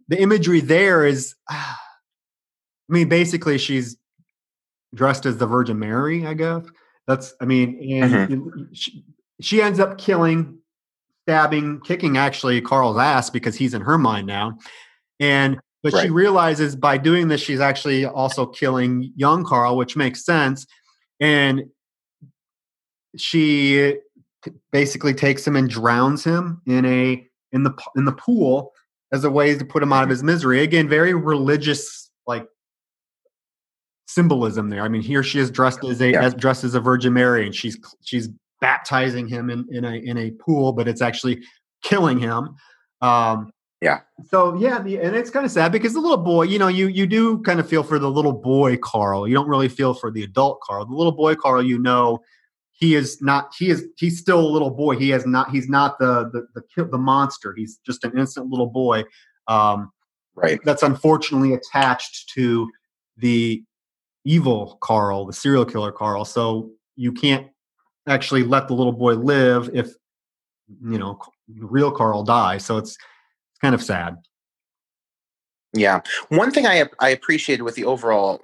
the 0.08 0.22
imagery 0.22 0.60
there 0.60 1.06
is 1.06 1.36
i 1.50 1.76
mean 2.88 3.10
basically 3.10 3.58
she's 3.58 3.98
dressed 4.94 5.26
as 5.26 5.38
the 5.38 5.48
virgin 5.48 5.80
mary 5.80 6.26
i 6.26 6.34
guess 6.34 6.64
that's 7.08 7.34
i 7.42 7.46
mean 7.46 7.80
and 8.02 8.14
mm-hmm. 8.14 8.64
she, 8.74 9.04
she 9.42 9.62
ends 9.62 9.80
up 9.80 9.98
killing 9.98 10.58
stabbing 11.24 11.80
kicking 11.82 12.18
actually 12.18 12.62
carl's 12.62 12.98
ass 12.98 13.30
because 13.30 13.56
he's 13.56 13.74
in 13.74 13.82
her 13.82 13.98
mind 13.98 14.28
now 14.28 14.58
and 15.20 15.60
but 15.84 15.94
right. 15.94 16.04
she 16.04 16.10
realizes 16.10 16.76
by 16.76 16.98
doing 16.98 17.28
this 17.28 17.42
she's 17.42 17.60
actually 17.60 18.06
also 18.06 18.46
killing 18.46 19.12
young 19.16 19.44
carl 19.44 19.76
which 19.76 19.98
makes 19.98 20.24
sense 20.24 20.66
and 21.20 21.64
she 23.18 23.96
basically 24.72 25.14
takes 25.14 25.46
him 25.46 25.56
and 25.56 25.70
drowns 25.70 26.24
him 26.24 26.62
in 26.66 26.86
a 26.86 27.28
in 27.52 27.64
the 27.64 27.74
in 27.96 28.06
the 28.06 28.12
pool 28.14 28.74
as 29.12 29.24
a 29.24 29.32
way 29.32 29.56
to 29.58 29.66
put 29.66 29.82
him 29.82 29.94
out 29.94 30.04
of 30.04 30.06
mm-hmm. 30.06 30.12
his 30.12 30.24
misery. 30.24 30.62
Again, 30.62 30.88
very 30.88 31.14
religious 31.14 32.10
like 32.26 32.48
symbolism 34.08 34.70
there. 34.70 34.82
I 34.82 34.88
mean, 34.88 35.02
here 35.02 35.24
she 35.24 35.40
is 35.40 35.52
dressed 35.52 35.84
as 35.84 36.02
a 36.02 36.12
yeah. 36.12 36.24
as 36.24 36.34
dressed 36.34 36.64
as 36.64 36.76
a 36.76 36.80
Virgin 36.80 37.14
Mary, 37.14 37.46
and 37.46 37.56
she's 37.56 37.78
she's 38.04 38.30
baptizing 38.60 39.28
him 39.28 39.50
in 39.50 39.66
in 39.72 39.86
a 39.86 39.94
in 39.94 40.18
a 40.18 40.32
pool, 40.32 40.74
but 40.74 40.88
it's 40.88 41.02
actually 41.02 41.44
killing 41.84 42.20
him. 42.20 42.56
Um, 43.02 43.52
yeah. 43.82 44.00
So 44.26 44.56
yeah, 44.56 44.82
the, 44.82 45.00
and 45.00 45.16
it's 45.16 45.30
kind 45.30 45.46
of 45.46 45.52
sad 45.52 45.72
because 45.72 45.94
the 45.94 46.00
little 46.00 46.18
boy, 46.18 46.44
you 46.44 46.58
know, 46.58 46.68
you 46.68 46.88
you 46.88 47.06
do 47.06 47.40
kind 47.44 47.60
of 47.60 47.70
feel 47.70 47.84
for 47.84 48.00
the 48.00 48.10
little 48.10 48.34
boy 48.34 48.78
Carl. 48.78 49.28
You 49.28 49.36
don't 49.36 49.48
really 49.48 49.70
feel 49.70 49.94
for 49.94 50.10
the 50.10 50.24
adult 50.24 50.62
Carl. 50.62 50.86
The 50.86 50.96
little 50.96 51.12
boy 51.12 51.36
Carl, 51.36 51.64
you 51.64 51.78
know, 51.78 52.20
he 52.78 52.94
is 52.94 53.22
not 53.22 53.54
he 53.58 53.70
is 53.70 53.86
he's 53.98 54.20
still 54.20 54.40
a 54.40 54.48
little 54.48 54.70
boy. 54.70 54.96
He 54.96 55.10
has 55.10 55.26
not 55.26 55.50
he's 55.50 55.68
not 55.68 55.98
the 56.00 56.30
the 56.32 56.62
the, 56.76 56.86
the 56.86 56.98
monster. 56.98 57.54
He's 57.58 57.80
just 57.86 58.04
an 58.04 58.12
innocent 58.12 58.50
little 58.50 58.68
boy 58.68 59.04
um, 59.48 59.92
right. 60.36 60.60
that's 60.64 60.84
unfortunately 60.84 61.54
attached 61.54 62.30
to 62.36 62.70
the 63.18 63.64
evil 64.26 64.78
carl 64.82 65.26
the 65.26 65.34
serial 65.34 65.66
killer 65.66 65.92
carl. 65.92 66.24
So 66.24 66.70
you 66.96 67.12
can't 67.12 67.48
actually 68.08 68.44
let 68.44 68.68
the 68.68 68.76
little 68.76 68.94
boy 68.94 69.14
live 69.14 69.72
if 69.74 69.90
you 70.84 71.00
know 71.00 71.20
real 71.60 71.92
carl 71.92 72.24
dies. 72.24 72.64
So 72.64 72.78
it's 72.78 72.92
it's 72.92 73.60
kind 73.60 73.74
of 73.74 73.82
sad. 73.82 74.18
Yeah. 75.74 76.02
One 76.30 76.52
thing 76.52 76.68
i 76.68 76.86
i 77.00 77.10
appreciated 77.10 77.64
with 77.64 77.74
the 77.74 77.86
overall 77.86 78.40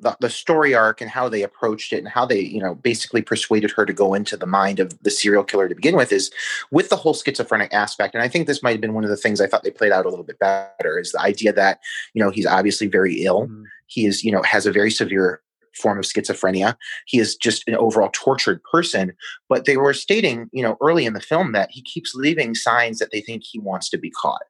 the, 0.00 0.16
the 0.20 0.30
story 0.30 0.74
arc 0.74 1.00
and 1.00 1.10
how 1.10 1.28
they 1.28 1.42
approached 1.42 1.92
it 1.92 1.98
and 1.98 2.08
how 2.08 2.26
they 2.26 2.40
you 2.40 2.60
know 2.60 2.74
basically 2.74 3.22
persuaded 3.22 3.70
her 3.70 3.86
to 3.86 3.92
go 3.92 4.14
into 4.14 4.36
the 4.36 4.46
mind 4.46 4.80
of 4.80 5.00
the 5.02 5.10
serial 5.10 5.44
killer 5.44 5.68
to 5.68 5.74
begin 5.74 5.96
with 5.96 6.12
is 6.12 6.30
with 6.70 6.88
the 6.88 6.96
whole 6.96 7.14
schizophrenic 7.14 7.72
aspect 7.72 8.14
and 8.14 8.22
i 8.22 8.28
think 8.28 8.46
this 8.46 8.62
might 8.62 8.72
have 8.72 8.80
been 8.80 8.94
one 8.94 9.04
of 9.04 9.10
the 9.10 9.16
things 9.16 9.40
i 9.40 9.46
thought 9.46 9.62
they 9.62 9.70
played 9.70 9.92
out 9.92 10.06
a 10.06 10.08
little 10.08 10.24
bit 10.24 10.38
better 10.38 10.98
is 10.98 11.12
the 11.12 11.20
idea 11.20 11.52
that 11.52 11.80
you 12.14 12.22
know 12.22 12.30
he's 12.30 12.46
obviously 12.46 12.86
very 12.86 13.24
ill 13.24 13.42
mm-hmm. 13.42 13.64
he 13.86 14.06
is 14.06 14.24
you 14.24 14.32
know 14.32 14.42
has 14.42 14.66
a 14.66 14.72
very 14.72 14.90
severe 14.90 15.40
form 15.74 15.98
of 15.98 16.06
schizophrenia. 16.06 16.74
He 17.04 17.18
is 17.18 17.36
just 17.36 17.68
an 17.68 17.76
overall 17.76 18.08
tortured 18.14 18.62
person. 18.62 19.12
But 19.50 19.66
they 19.66 19.76
were 19.76 19.92
stating, 19.92 20.48
you 20.50 20.62
know, 20.62 20.78
early 20.80 21.04
in 21.04 21.12
the 21.12 21.20
film 21.20 21.52
that 21.52 21.70
he 21.70 21.82
keeps 21.82 22.14
leaving 22.14 22.54
signs 22.54 22.98
that 22.98 23.10
they 23.12 23.20
think 23.20 23.42
he 23.44 23.58
wants 23.58 23.90
to 23.90 23.98
be 23.98 24.08
caught 24.08 24.40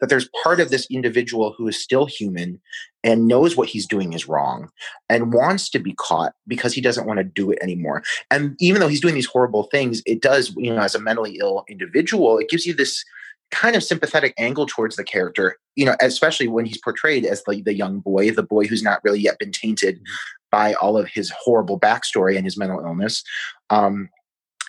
that 0.00 0.08
there's 0.08 0.28
part 0.42 0.60
of 0.60 0.70
this 0.70 0.86
individual 0.90 1.54
who 1.56 1.68
is 1.68 1.80
still 1.80 2.06
human 2.06 2.60
and 3.02 3.28
knows 3.28 3.56
what 3.56 3.68
he's 3.68 3.86
doing 3.86 4.12
is 4.12 4.28
wrong 4.28 4.70
and 5.08 5.32
wants 5.32 5.68
to 5.70 5.78
be 5.78 5.94
caught 5.94 6.32
because 6.46 6.72
he 6.72 6.80
doesn't 6.80 7.06
want 7.06 7.18
to 7.18 7.24
do 7.24 7.50
it 7.50 7.58
anymore. 7.62 8.02
And 8.30 8.56
even 8.60 8.80
though 8.80 8.88
he's 8.88 9.00
doing 9.00 9.14
these 9.14 9.26
horrible 9.26 9.64
things, 9.64 10.02
it 10.06 10.22
does, 10.22 10.54
you 10.56 10.72
know, 10.72 10.80
as 10.80 10.94
a 10.94 11.00
mentally 11.00 11.38
ill 11.40 11.64
individual, 11.68 12.38
it 12.38 12.48
gives 12.48 12.66
you 12.66 12.74
this 12.74 13.04
kind 13.50 13.76
of 13.76 13.84
sympathetic 13.84 14.34
angle 14.36 14.66
towards 14.66 14.96
the 14.96 15.04
character, 15.04 15.56
you 15.76 15.84
know, 15.84 15.94
especially 16.00 16.48
when 16.48 16.64
he's 16.64 16.80
portrayed 16.80 17.24
as 17.24 17.42
the, 17.44 17.62
the 17.62 17.74
young 17.74 18.00
boy, 18.00 18.30
the 18.30 18.42
boy 18.42 18.66
who's 18.66 18.82
not 18.82 19.00
really 19.04 19.20
yet 19.20 19.38
been 19.38 19.52
tainted 19.52 19.96
mm-hmm. 19.96 20.14
by 20.50 20.74
all 20.74 20.96
of 20.96 21.08
his 21.08 21.30
horrible 21.38 21.78
backstory 21.78 22.36
and 22.36 22.44
his 22.44 22.56
mental 22.56 22.80
illness. 22.80 23.22
Um, 23.70 24.08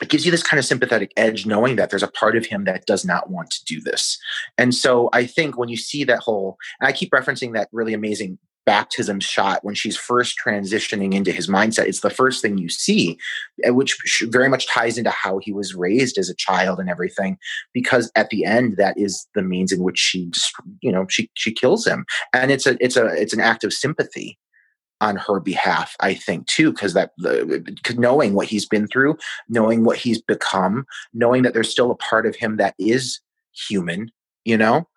it 0.02 0.10
gives 0.10 0.26
you 0.26 0.32
this 0.32 0.44
kind 0.44 0.60
of 0.60 0.66
sympathetic 0.66 1.12
edge 1.16 1.46
knowing 1.46 1.76
that 1.78 1.90
there's 1.90 2.04
a 2.04 2.08
part 2.08 2.36
of 2.36 2.46
him 2.46 2.66
that 2.66 2.86
does 2.86 3.06
not 3.06 3.30
want 3.30 3.50
to 3.52 3.64
do 3.66 3.82
this. 3.82 4.18
And 4.58 4.74
so 4.76 5.10
I 5.14 5.26
think 5.26 5.58
when 5.58 5.70
you 5.70 5.78
see 5.78 6.04
that 6.04 6.20
whole, 6.20 6.58
I 6.82 6.92
keep 6.92 7.12
referencing 7.12 7.54
that 7.54 7.70
really 7.72 7.94
amazing 7.94 8.38
baptism 8.66 9.20
shot 9.20 9.64
when 9.64 9.76
she's 9.76 9.96
first 9.96 10.36
transitioning 10.44 11.14
into 11.14 11.32
his 11.32 11.48
mindset. 11.48 11.86
It's 11.86 12.02
the 12.02 12.10
first 12.10 12.42
thing 12.42 12.58
you 12.58 12.70
see, 12.70 13.18
eh, 13.64 13.70
which 13.70 13.96
very 14.24 14.50
much 14.50 14.68
ties 14.68 14.98
into 14.98 15.12
how 15.12 15.40
he 15.40 15.54
was 15.54 15.76
raised 15.76 16.18
as 16.18 16.30
a 16.30 16.36
child 16.36 16.80
and 16.80 16.90
everything. 16.90 17.38
Because 17.74 18.12
at 18.16 18.30
the 18.30 18.44
end, 18.44 18.78
that 18.78 18.98
is 18.98 19.28
the 19.36 19.44
means 19.44 19.72
in 19.72 19.84
which 19.84 20.00
she, 20.00 20.32
you 20.82 20.92
know, 20.92 21.06
she 21.10 21.30
she 21.36 21.54
kills 21.54 21.86
him, 21.86 22.06
and 22.34 22.52
it's 22.52 22.66
a 22.66 22.76
it's 22.84 22.98
a 22.98 23.06
it's 23.06 23.34
an 23.34 23.40
act 23.40 23.64
of 23.64 23.72
sympathy 23.72 24.38
on 25.02 25.18
her 25.18 25.40
behalf. 25.40 25.96
I 26.00 26.14
think 26.14 26.48
too, 26.48 26.72
because 26.72 26.94
that 26.94 27.12
cause 27.84 27.98
knowing 27.98 28.34
what 28.34 28.48
he's 28.48 28.66
been 28.66 28.88
through, 28.88 29.18
knowing 29.50 29.84
what 29.84 29.98
he's 29.98 30.22
become, 30.22 30.86
knowing 31.14 31.44
that 31.44 31.54
there's 31.54 31.70
still 31.70 31.92
a 31.92 31.96
part 31.96 32.26
of 32.26 32.36
him 32.36 32.58
that 32.58 32.76
is 32.80 33.20
human, 33.54 34.12
you 34.44 34.58
know. 34.58 34.88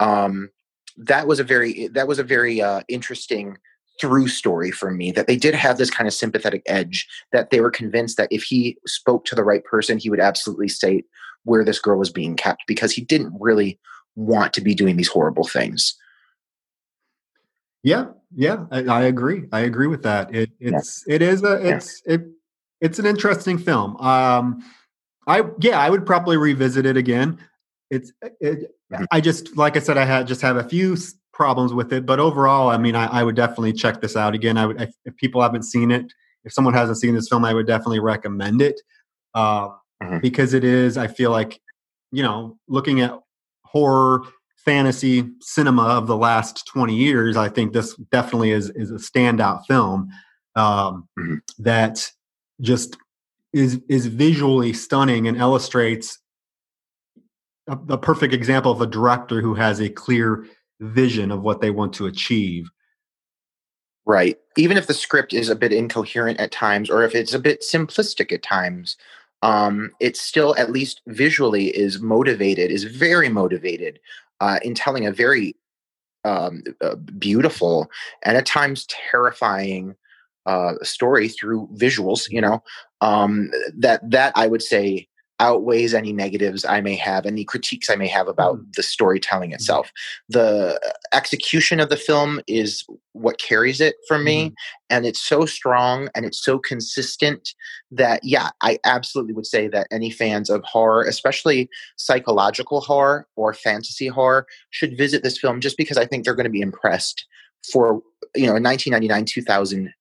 Um, 0.00 0.50
that 0.96 1.26
was 1.26 1.40
a 1.40 1.44
very 1.44 1.88
that 1.88 2.08
was 2.08 2.18
a 2.18 2.24
very 2.24 2.60
uh, 2.60 2.82
interesting 2.88 3.56
through 4.00 4.26
story 4.26 4.70
for 4.70 4.90
me 4.90 5.12
that 5.12 5.28
they 5.28 5.36
did 5.36 5.54
have 5.54 5.78
this 5.78 5.90
kind 5.90 6.08
of 6.08 6.14
sympathetic 6.14 6.62
edge 6.66 7.06
that 7.32 7.50
they 7.50 7.60
were 7.60 7.70
convinced 7.70 8.16
that 8.16 8.28
if 8.32 8.42
he 8.42 8.76
spoke 8.86 9.24
to 9.24 9.36
the 9.36 9.44
right 9.44 9.64
person 9.64 9.98
he 9.98 10.10
would 10.10 10.18
absolutely 10.18 10.68
state 10.68 11.04
where 11.44 11.64
this 11.64 11.78
girl 11.78 11.96
was 11.96 12.10
being 12.10 12.34
kept 12.34 12.64
because 12.66 12.90
he 12.90 13.02
didn't 13.02 13.32
really 13.38 13.78
want 14.16 14.52
to 14.52 14.60
be 14.60 14.74
doing 14.74 14.96
these 14.96 15.08
horrible 15.08 15.46
things 15.46 15.96
yeah 17.84 18.06
yeah 18.34 18.66
i, 18.72 18.82
I 18.82 19.02
agree 19.02 19.44
i 19.52 19.60
agree 19.60 19.86
with 19.86 20.02
that 20.02 20.34
it 20.34 20.50
it's 20.58 21.04
yeah. 21.06 21.14
it 21.14 21.22
is 21.22 21.44
a 21.44 21.66
it's 21.66 22.02
yeah. 22.06 22.14
it 22.14 22.22
it's 22.80 22.98
an 22.98 23.06
interesting 23.06 23.58
film 23.58 23.96
um 23.98 24.64
i 25.28 25.44
yeah 25.60 25.78
i 25.78 25.88
would 25.88 26.04
probably 26.04 26.36
revisit 26.36 26.84
it 26.86 26.96
again 26.96 27.38
it's 27.90 28.12
it. 28.40 28.74
I 29.10 29.20
just 29.20 29.56
like 29.56 29.76
I 29.76 29.80
said 29.80 29.98
I 29.98 30.04
had 30.04 30.26
just 30.26 30.40
have 30.42 30.56
a 30.56 30.64
few 30.64 30.96
problems 31.32 31.72
with 31.72 31.92
it, 31.92 32.06
but 32.06 32.20
overall, 32.20 32.70
I 32.70 32.76
mean, 32.76 32.94
I, 32.94 33.06
I 33.06 33.22
would 33.22 33.36
definitely 33.36 33.72
check 33.72 34.00
this 34.00 34.16
out 34.16 34.34
again. 34.34 34.56
I 34.56 34.66
would 34.66 34.80
if, 34.80 34.94
if, 35.04 35.16
people 35.16 35.42
haven't 35.42 35.64
seen 35.64 35.90
it, 35.90 36.12
if 36.44 36.52
someone 36.52 36.74
hasn't 36.74 36.98
seen 36.98 37.14
this 37.14 37.28
film, 37.28 37.44
I 37.44 37.54
would 37.54 37.66
definitely 37.66 38.00
recommend 38.00 38.62
it 38.62 38.80
uh, 39.34 39.68
mm-hmm. 40.02 40.18
because 40.18 40.54
it 40.54 40.64
is. 40.64 40.96
I 40.96 41.06
feel 41.06 41.30
like 41.30 41.60
you 42.12 42.22
know, 42.22 42.56
looking 42.68 43.00
at 43.00 43.18
horror 43.64 44.22
fantasy 44.64 45.30
cinema 45.40 45.82
of 45.82 46.06
the 46.06 46.16
last 46.16 46.66
20 46.66 46.94
years 46.94 47.36
i 47.36 47.48
think 47.48 47.72
this 47.72 47.94
definitely 48.10 48.50
is 48.50 48.70
is 48.70 48.90
a 48.90 48.94
standout 48.94 49.64
film 49.66 50.08
um, 50.56 51.08
mm-hmm. 51.18 51.36
that 51.58 52.10
just 52.60 52.96
is 53.52 53.80
is 53.88 54.06
visually 54.06 54.72
stunning 54.72 55.28
and 55.28 55.36
illustrates 55.36 56.18
a, 57.68 57.78
a 57.88 57.98
perfect 57.98 58.34
example 58.34 58.72
of 58.72 58.80
a 58.80 58.86
director 58.86 59.40
who 59.40 59.54
has 59.54 59.80
a 59.80 59.88
clear 59.88 60.46
vision 60.80 61.30
of 61.30 61.42
what 61.42 61.60
they 61.60 61.70
want 61.70 61.92
to 61.94 62.06
achieve. 62.06 62.70
Right. 64.06 64.38
Even 64.56 64.76
if 64.76 64.86
the 64.86 64.94
script 64.94 65.32
is 65.32 65.48
a 65.48 65.56
bit 65.56 65.72
incoherent 65.72 66.38
at 66.38 66.52
times, 66.52 66.90
or 66.90 67.04
if 67.04 67.14
it's 67.14 67.32
a 67.32 67.38
bit 67.38 67.62
simplistic 67.62 68.32
at 68.32 68.42
times, 68.42 68.96
um, 69.42 69.90
it 70.00 70.16
still, 70.16 70.54
at 70.58 70.72
least 70.72 71.00
visually, 71.06 71.68
is 71.68 72.00
motivated, 72.00 72.70
is 72.70 72.84
very 72.84 73.28
motivated 73.28 74.00
uh, 74.44 74.58
in 74.62 74.74
telling 74.74 75.06
a 75.06 75.12
very 75.12 75.56
um, 76.24 76.62
uh, 76.82 76.96
beautiful 77.18 77.88
and 78.22 78.36
at 78.36 78.44
times 78.44 78.86
terrifying 79.10 79.94
uh, 80.44 80.74
story 80.82 81.28
through 81.28 81.68
visuals. 81.72 82.30
You 82.30 82.42
know, 82.42 82.62
um, 83.00 83.50
that 83.78 84.08
that 84.10 84.32
I 84.36 84.46
would 84.46 84.62
say 84.62 85.08
outweighs 85.40 85.94
any 85.94 86.12
negatives 86.12 86.64
I 86.64 86.80
may 86.80 86.94
have, 86.94 87.26
any 87.26 87.44
critiques 87.44 87.90
I 87.90 87.96
may 87.96 88.06
have 88.08 88.28
about 88.28 88.58
mm. 88.58 88.74
the 88.74 88.82
storytelling 88.82 89.50
mm-hmm. 89.50 89.56
itself. 89.56 89.90
The 90.28 90.80
execution 91.12 91.80
of 91.80 91.88
the 91.88 91.96
film 91.96 92.40
is 92.46 92.84
what 93.12 93.38
carries 93.38 93.80
it 93.80 93.96
for 94.06 94.18
me. 94.18 94.50
Mm. 94.50 94.54
And 94.90 95.06
it's 95.06 95.20
so 95.20 95.44
strong 95.44 96.08
and 96.14 96.24
it's 96.24 96.42
so 96.42 96.58
consistent 96.58 97.54
that, 97.90 98.20
yeah, 98.22 98.50
I 98.62 98.78
absolutely 98.84 99.34
would 99.34 99.46
say 99.46 99.66
that 99.68 99.88
any 99.90 100.10
fans 100.10 100.50
of 100.50 100.62
horror, 100.64 101.02
especially 101.02 101.68
psychological 101.96 102.80
horror 102.80 103.26
or 103.36 103.54
fantasy 103.54 104.06
horror, 104.06 104.46
should 104.70 104.96
visit 104.96 105.22
this 105.22 105.38
film 105.38 105.60
just 105.60 105.76
because 105.76 105.96
I 105.96 106.06
think 106.06 106.24
they're 106.24 106.34
going 106.34 106.44
to 106.44 106.50
be 106.50 106.60
impressed 106.60 107.26
for, 107.72 108.02
you 108.34 108.46
know, 108.46 108.56
a 108.56 108.60
1999 108.60 109.24
2000 109.24 109.92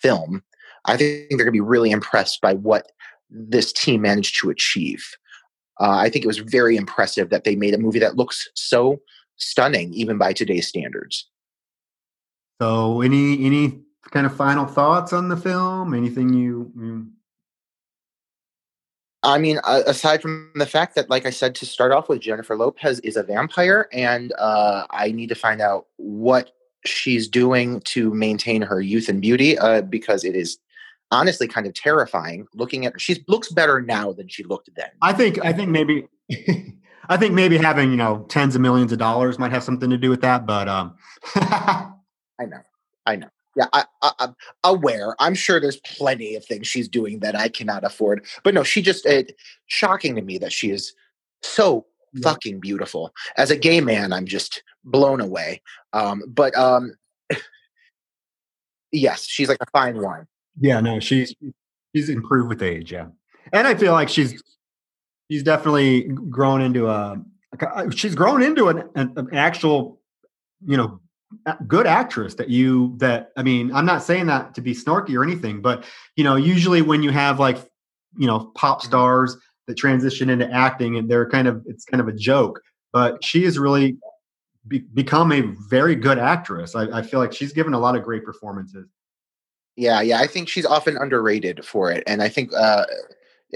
film. 0.00 0.42
I 0.86 0.96
think 0.96 1.28
they're 1.30 1.38
going 1.38 1.46
to 1.46 1.52
be 1.52 1.60
really 1.60 1.90
impressed 1.90 2.40
by 2.40 2.54
what 2.54 2.90
this 3.30 3.72
team 3.72 4.02
managed 4.02 4.40
to 4.40 4.50
achieve. 4.50 5.04
Uh, 5.80 5.90
I 5.90 6.08
think 6.08 6.24
it 6.24 6.28
was 6.28 6.38
very 6.38 6.76
impressive 6.76 7.30
that 7.30 7.44
they 7.44 7.56
made 7.56 7.74
a 7.74 7.78
movie 7.78 7.98
that 7.98 8.16
looks 8.16 8.48
so 8.54 9.00
stunning, 9.36 9.92
even 9.94 10.18
by 10.18 10.32
today's 10.32 10.68
standards. 10.68 11.28
So, 12.62 13.00
any 13.00 13.44
any 13.44 13.80
kind 14.10 14.26
of 14.26 14.36
final 14.36 14.66
thoughts 14.66 15.12
on 15.12 15.28
the 15.28 15.36
film? 15.36 15.94
Anything 15.94 16.32
you? 16.32 16.70
you... 16.76 17.08
I 19.24 19.38
mean, 19.38 19.58
uh, 19.64 19.82
aside 19.86 20.22
from 20.22 20.52
the 20.54 20.66
fact 20.66 20.94
that, 20.94 21.10
like 21.10 21.26
I 21.26 21.30
said, 21.30 21.54
to 21.56 21.66
start 21.66 21.92
off 21.92 22.08
with, 22.08 22.20
Jennifer 22.20 22.56
Lopez 22.56 23.00
is 23.00 23.16
a 23.16 23.22
vampire, 23.22 23.88
and 23.92 24.32
uh, 24.38 24.86
I 24.90 25.10
need 25.10 25.30
to 25.30 25.34
find 25.34 25.60
out 25.60 25.86
what 25.96 26.52
she's 26.84 27.26
doing 27.26 27.80
to 27.80 28.12
maintain 28.12 28.62
her 28.62 28.80
youth 28.80 29.08
and 29.08 29.22
beauty 29.22 29.58
uh, 29.58 29.80
because 29.80 30.24
it 30.24 30.36
is 30.36 30.58
honestly 31.10 31.46
kind 31.46 31.66
of 31.66 31.74
terrifying 31.74 32.46
looking 32.54 32.86
at 32.86 32.92
her. 32.92 32.98
She 32.98 33.24
looks 33.28 33.50
better 33.50 33.80
now 33.80 34.12
than 34.12 34.28
she 34.28 34.44
looked 34.44 34.70
then. 34.74 34.90
I 35.02 35.12
think 35.12 35.44
I 35.44 35.52
think 35.52 35.70
maybe 35.70 36.06
I 37.08 37.16
think 37.16 37.34
maybe 37.34 37.58
having, 37.58 37.90
you 37.90 37.96
know, 37.96 38.24
tens 38.28 38.54
of 38.54 38.60
millions 38.60 38.92
of 38.92 38.98
dollars 38.98 39.38
might 39.38 39.52
have 39.52 39.62
something 39.62 39.90
to 39.90 39.98
do 39.98 40.10
with 40.10 40.20
that, 40.22 40.46
but 40.46 40.68
um 40.68 40.96
I 41.36 42.46
know. 42.46 42.60
I 43.06 43.16
know. 43.16 43.28
Yeah, 43.56 43.66
I, 43.72 43.84
am 44.18 44.34
aware. 44.64 45.14
I'm 45.20 45.34
sure 45.34 45.60
there's 45.60 45.76
plenty 45.76 46.34
of 46.34 46.44
things 46.44 46.66
she's 46.66 46.88
doing 46.88 47.20
that 47.20 47.36
I 47.36 47.48
cannot 47.48 47.84
afford. 47.84 48.26
But 48.42 48.54
no, 48.54 48.64
she 48.64 48.82
just 48.82 49.06
it 49.06 49.36
shocking 49.66 50.16
to 50.16 50.22
me 50.22 50.38
that 50.38 50.52
she 50.52 50.70
is 50.70 50.92
so 51.42 51.86
yeah. 52.12 52.30
fucking 52.30 52.58
beautiful. 52.58 53.12
As 53.36 53.50
a 53.52 53.56
gay 53.56 53.80
man, 53.80 54.12
I'm 54.12 54.26
just 54.26 54.62
blown 54.84 55.20
away. 55.20 55.62
Um, 55.92 56.22
but 56.26 56.56
um, 56.56 56.94
yes, 58.92 59.24
she's 59.24 59.48
like 59.48 59.58
a 59.60 59.70
fine 59.70 60.00
wine. 60.00 60.26
Yeah, 60.60 60.80
no, 60.80 61.00
she's 61.00 61.34
she's 61.94 62.08
improved 62.08 62.48
with 62.48 62.62
age. 62.62 62.92
Yeah, 62.92 63.06
and 63.52 63.66
I 63.66 63.74
feel 63.74 63.92
like 63.92 64.08
she's 64.08 64.42
she's 65.30 65.42
definitely 65.42 66.02
grown 66.30 66.60
into 66.60 66.88
a 66.88 67.20
she's 67.94 68.14
grown 68.14 68.42
into 68.42 68.68
an, 68.68 68.88
an, 68.96 69.28
actual 69.32 70.00
you 70.66 70.76
know 70.76 71.00
good 71.66 71.86
actress 71.86 72.34
that 72.34 72.48
you 72.48 72.94
that 72.98 73.30
i 73.36 73.42
mean 73.42 73.72
i'm 73.72 73.86
not 73.86 74.02
saying 74.02 74.26
that 74.26 74.54
to 74.54 74.60
be 74.60 74.72
snarky 74.72 75.16
or 75.16 75.22
anything 75.22 75.60
but 75.60 75.84
you 76.16 76.24
know 76.24 76.36
usually 76.36 76.82
when 76.82 77.02
you 77.02 77.10
have 77.10 77.40
like 77.40 77.58
you 78.16 78.26
know 78.26 78.52
pop 78.54 78.80
mm-hmm. 78.80 78.88
stars 78.88 79.36
that 79.66 79.76
transition 79.76 80.30
into 80.30 80.50
acting 80.50 80.96
and 80.96 81.10
they're 81.10 81.28
kind 81.28 81.48
of 81.48 81.62
it's 81.66 81.84
kind 81.84 82.00
of 82.00 82.08
a 82.08 82.12
joke 82.12 82.60
but 82.92 83.22
she 83.24 83.44
has 83.44 83.58
really 83.58 83.96
be, 84.68 84.78
become 84.78 85.32
a 85.32 85.42
very 85.68 85.94
good 85.94 86.18
actress 86.18 86.74
I, 86.74 86.98
I 86.98 87.02
feel 87.02 87.20
like 87.20 87.32
she's 87.32 87.52
given 87.52 87.74
a 87.74 87.78
lot 87.78 87.96
of 87.96 88.02
great 88.02 88.24
performances 88.24 88.88
yeah, 89.76 90.00
yeah. 90.00 90.18
I 90.18 90.26
think 90.26 90.48
she's 90.48 90.66
often 90.66 90.96
underrated 90.96 91.64
for 91.64 91.90
it, 91.90 92.04
and 92.06 92.22
I 92.22 92.28
think 92.28 92.52
uh, 92.54 92.84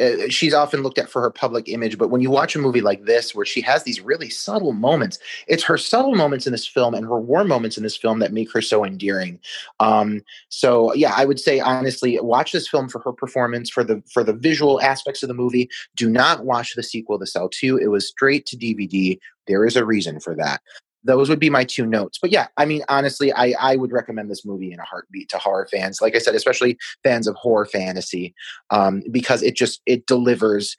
uh, 0.00 0.28
she's 0.28 0.54
often 0.54 0.82
looked 0.82 0.98
at 0.98 1.08
for 1.08 1.20
her 1.22 1.30
public 1.30 1.68
image. 1.68 1.98
But 1.98 2.10
when 2.10 2.20
you 2.20 2.30
watch 2.30 2.54
a 2.54 2.58
movie 2.58 2.80
like 2.80 3.04
this, 3.04 3.34
where 3.34 3.46
she 3.46 3.60
has 3.62 3.82
these 3.82 4.00
really 4.00 4.30
subtle 4.30 4.72
moments, 4.72 5.18
it's 5.46 5.64
her 5.64 5.78
subtle 5.78 6.14
moments 6.14 6.46
in 6.46 6.52
this 6.52 6.66
film 6.66 6.94
and 6.94 7.04
her 7.04 7.20
warm 7.20 7.48
moments 7.48 7.76
in 7.76 7.82
this 7.82 7.96
film 7.96 8.18
that 8.20 8.32
make 8.32 8.52
her 8.52 8.62
so 8.62 8.84
endearing. 8.84 9.40
Um, 9.80 10.22
so, 10.48 10.92
yeah, 10.94 11.12
I 11.16 11.24
would 11.24 11.40
say 11.40 11.60
honestly, 11.60 12.18
watch 12.20 12.52
this 12.52 12.68
film 12.68 12.88
for 12.88 13.00
her 13.00 13.12
performance, 13.12 13.70
for 13.70 13.84
the 13.84 14.02
for 14.12 14.22
the 14.22 14.32
visual 14.32 14.80
aspects 14.80 15.22
of 15.22 15.28
the 15.28 15.34
movie. 15.34 15.68
Do 15.96 16.08
not 16.08 16.44
watch 16.44 16.74
the 16.74 16.82
sequel, 16.82 17.18
The 17.18 17.26
Cell 17.26 17.48
Two. 17.48 17.76
It 17.76 17.88
was 17.88 18.08
straight 18.08 18.46
to 18.46 18.56
DVD. 18.56 19.18
There 19.46 19.64
is 19.64 19.76
a 19.76 19.84
reason 19.84 20.20
for 20.20 20.34
that 20.36 20.60
those 21.04 21.28
would 21.28 21.38
be 21.38 21.50
my 21.50 21.64
two 21.64 21.86
notes. 21.86 22.18
But 22.20 22.32
yeah, 22.32 22.48
I 22.56 22.64
mean, 22.64 22.82
honestly, 22.88 23.32
I, 23.32 23.54
I 23.60 23.76
would 23.76 23.92
recommend 23.92 24.30
this 24.30 24.44
movie 24.44 24.72
in 24.72 24.80
a 24.80 24.84
heartbeat 24.84 25.28
to 25.30 25.38
horror 25.38 25.68
fans. 25.70 26.00
Like 26.00 26.16
I 26.16 26.18
said, 26.18 26.34
especially 26.34 26.78
fans 27.02 27.26
of 27.26 27.36
horror 27.36 27.66
fantasy, 27.66 28.34
um, 28.70 29.02
because 29.10 29.42
it 29.42 29.56
just 29.56 29.80
it 29.86 30.06
delivers 30.06 30.76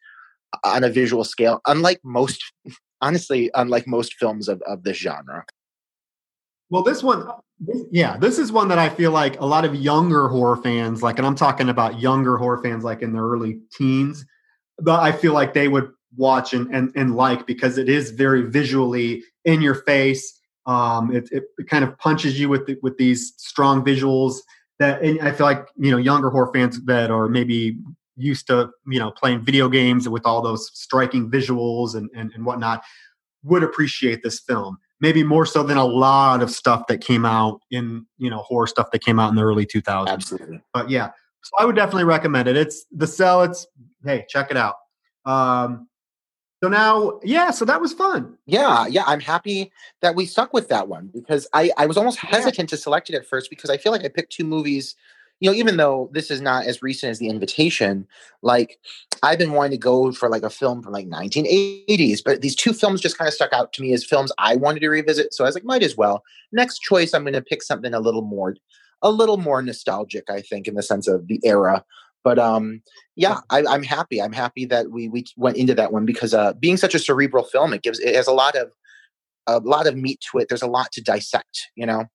on 0.64 0.84
a 0.84 0.90
visual 0.90 1.24
scale, 1.24 1.62
unlike 1.68 2.00
most, 2.04 2.44
honestly, 3.02 3.50
unlike 3.54 3.88
most 3.88 4.16
films 4.16 4.48
of, 4.48 4.62
of 4.64 4.84
this 4.84 4.98
genre. 4.98 5.46
Well, 6.70 6.84
this 6.84 7.02
one, 7.02 7.28
yeah, 7.92 8.18
this 8.18 8.38
is 8.38 8.52
one 8.52 8.68
that 8.68 8.78
I 8.78 8.90
feel 8.90 9.12
like 9.12 9.40
a 9.40 9.46
lot 9.46 9.66
of 9.66 9.76
younger 9.76 10.28
horror 10.28 10.58
fans, 10.58 11.02
like, 11.02 11.18
and 11.18 11.26
I'm 11.26 11.36
talking 11.36 11.70
about 11.70 12.00
younger 12.00 12.38
horror 12.38 12.62
fans, 12.62 12.84
like 12.84 13.02
in 13.02 13.14
the 13.14 13.20
early 13.20 13.60
teens, 13.74 14.26
but 14.78 15.00
I 15.00 15.12
feel 15.12 15.34
like 15.34 15.54
they 15.54 15.68
would 15.68 15.92
watch 16.20 16.54
and, 16.54 16.68
and, 16.76 16.92
and 16.96 17.16
like 17.16 17.48
because 17.48 17.78
it 17.78 17.90
is 17.90 18.12
very 18.12 18.44
visually 18.44 19.24
in 19.46 19.62
your 19.62 19.76
face. 19.76 20.40
Um, 20.66 21.16
it, 21.16 21.30
it, 21.32 21.46
it 21.58 21.68
kind 21.68 21.84
of 21.84 21.98
punches 21.98 22.40
you 22.40 22.50
with 22.50 22.68
the, 22.68 22.78
with 22.84 22.98
these 22.98 23.34
strong 23.38 23.84
visuals 23.84 24.36
that, 24.78 25.02
and 25.02 25.20
I 25.22 25.32
feel 25.32 25.48
like 25.48 25.66
you 25.78 25.90
know 25.90 25.98
younger 25.98 26.30
horror 26.30 26.52
fans 26.54 26.80
that 26.86 27.10
are 27.10 27.28
maybe 27.28 27.78
used 28.16 28.48
to 28.48 28.70
you 28.86 29.00
know 29.00 29.12
playing 29.12 29.44
video 29.44 29.70
games 29.70 30.08
with 30.08 30.26
all 30.26 30.42
those 30.42 30.70
striking 30.74 31.32
visuals 31.32 31.96
and, 31.96 32.10
and, 32.14 32.32
and 32.36 32.46
whatnot 32.46 32.84
would 33.44 33.64
appreciate 33.64 34.22
this 34.22 34.40
film 34.42 34.78
maybe 35.00 35.24
more 35.24 35.46
so 35.46 35.64
than 35.64 35.78
a 35.78 35.86
lot 35.86 36.44
of 36.44 36.52
stuff 36.52 36.88
that 36.88 37.00
came 37.00 37.26
out 37.26 37.62
in 37.72 38.06
you 38.18 38.30
know 38.30 38.40
horror 38.40 38.68
stuff 38.68 38.92
that 38.92 39.00
came 39.00 39.20
out 39.20 39.30
in 39.30 39.36
the 39.36 39.44
early 39.44 39.66
2000s 39.66 40.08
Absolutely. 40.08 40.62
but 40.74 40.90
yeah 40.90 41.08
so 41.42 41.52
i 41.60 41.66
would 41.66 41.78
definitely 41.78 42.04
recommend 42.04 42.50
it 42.50 42.58
it's 42.58 42.86
the 42.92 43.08
cell 43.08 43.42
it's 43.42 43.66
hey 44.04 44.26
check 44.28 44.52
it 44.52 44.58
out 44.58 44.76
um 45.26 45.88
so 46.62 46.70
now 46.70 47.20
yeah 47.24 47.52
so 47.52 47.66
that 47.66 47.80
was 47.82 47.94
fun 47.94 48.38
Yeah, 48.46 48.86
yeah, 48.88 49.04
I'm 49.08 49.20
happy 49.20 49.72
that 50.02 50.16
we 50.16 50.26
stuck 50.26 50.54
with 50.54 50.68
that 50.70 50.88
one 50.88 51.10
because 51.14 51.48
I, 51.54 51.72
I 51.78 51.86
was 51.86 51.98
almost 51.98 52.20
Yeah. 52.24 52.30
hesitant 52.36 52.70
to 52.70 52.78
select 52.78 53.10
it 53.10 53.16
at 53.16 53.26
first 53.26 53.50
because 53.50 53.70
I 53.70 53.78
feel 53.78 53.92
like 53.92 54.04
I 54.04 54.10
picked 54.10 54.34
two 54.34 54.44
movies, 54.44 54.96
you 55.40 55.50
know, 55.50 55.56
even 55.56 55.78
though 55.78 56.10
this 56.14 56.30
is 56.32 56.42
not 56.42 56.66
as 56.66 56.82
recent 56.82 57.12
as 57.12 57.20
The 57.20 57.30
Invitation, 57.30 58.08
like 58.42 58.80
I've 59.24 59.38
been 59.40 59.54
wanting 59.54 59.72
to 59.72 59.78
go 59.78 60.12
for 60.12 60.30
like 60.30 60.44
a 60.44 60.50
film 60.50 60.82
from 60.84 60.94
like 60.94 61.08
1980s, 61.08 62.22
but 62.24 62.42
these 62.42 62.56
two 62.56 62.74
films 62.74 63.02
just 63.02 63.18
kind 63.18 63.28
of 63.28 63.34
stuck 63.34 63.54
out 63.54 63.72
to 63.74 63.82
me 63.82 63.94
as 63.94 64.04
films 64.06 64.32
I 64.38 64.56
wanted 64.56 64.82
to 64.82 64.90
revisit. 64.90 65.34
So 65.34 65.44
I 65.44 65.48
was 65.48 65.56
like, 65.56 65.64
might 65.66 65.84
as 65.84 65.96
well. 65.96 66.24
Next 66.52 66.80
choice, 66.80 67.14
I'm 67.14 67.24
going 67.24 67.34
to 67.34 67.42
pick 67.42 67.64
something 67.64 67.94
a 67.94 68.00
little 68.00 68.22
more, 68.22 68.56
a 69.02 69.12
little 69.12 69.38
more 69.38 69.62
nostalgic, 69.62 70.30
I 70.30 70.42
think, 70.42 70.68
in 70.68 70.76
the 70.76 70.84
sense 70.84 71.08
of 71.08 71.28
the 71.28 71.40
era. 71.44 71.84
But 72.24 72.40
um, 72.40 72.82
yeah, 73.16 73.40
I, 73.50 73.64
I'm 73.66 73.84
happy. 73.84 74.22
I'm 74.22 74.34
happy 74.34 74.66
that 74.66 74.92
we 74.92 75.08
we 75.10 75.26
went 75.38 75.58
into 75.58 75.74
that 75.76 75.94
one 75.94 76.06
because 76.06 76.34
uh, 76.34 76.54
being 76.54 76.78
such 76.78 76.96
a 76.96 77.00
cerebral 77.00 77.44
film, 77.44 77.74
it 77.74 77.82
gives 77.82 78.00
it 78.00 78.16
has 78.16 78.28
a 78.28 78.34
lot 78.34 78.56
of 78.56 78.72
a 79.48 79.60
lot 79.60 79.88
of 79.88 79.96
meat 79.96 80.20
to 80.32 80.40
it. 80.40 80.50
There's 80.50 80.62
a 80.62 80.68
lot 80.68 80.92
to 80.94 81.02
dissect. 81.02 81.68
You 81.76 81.86
know. 81.86 82.06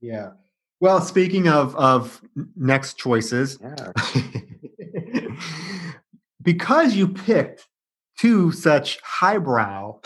yeah 0.00 0.30
well 0.80 1.00
speaking 1.00 1.46
of 1.48 1.76
of 1.76 2.22
next 2.56 2.98
choices 2.98 3.58
Yeah. 3.60 3.92
because 6.42 6.94
you 6.94 7.08
picked 7.08 7.66
two 8.18 8.52
such 8.52 8.98
highbrow 9.02 10.00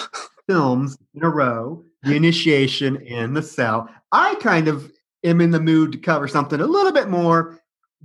films 0.48 0.96
in 1.14 1.22
a 1.22 1.28
row, 1.28 1.84
The 2.02 2.14
Initiation 2.14 3.04
and 3.08 3.36
The 3.36 3.42
Cell, 3.42 3.88
I 4.12 4.34
kind 4.36 4.68
of 4.68 4.92
am 5.24 5.40
in 5.40 5.50
the 5.50 5.60
mood 5.60 5.92
to 5.92 5.98
cover 5.98 6.28
something 6.28 6.60
a 6.60 6.66
little 6.66 6.92
bit 6.92 7.08
more 7.08 7.58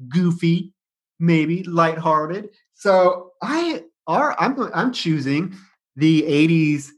goofy, 0.08 0.74
maybe 1.20 1.64
lighthearted. 1.64 2.50
So 2.74 3.32
I 3.42 3.84
are 4.08 4.36
I'm 4.40 4.60
I'm 4.74 4.94
choosing 4.94 5.56
the 5.96 6.24
80s 6.24 6.90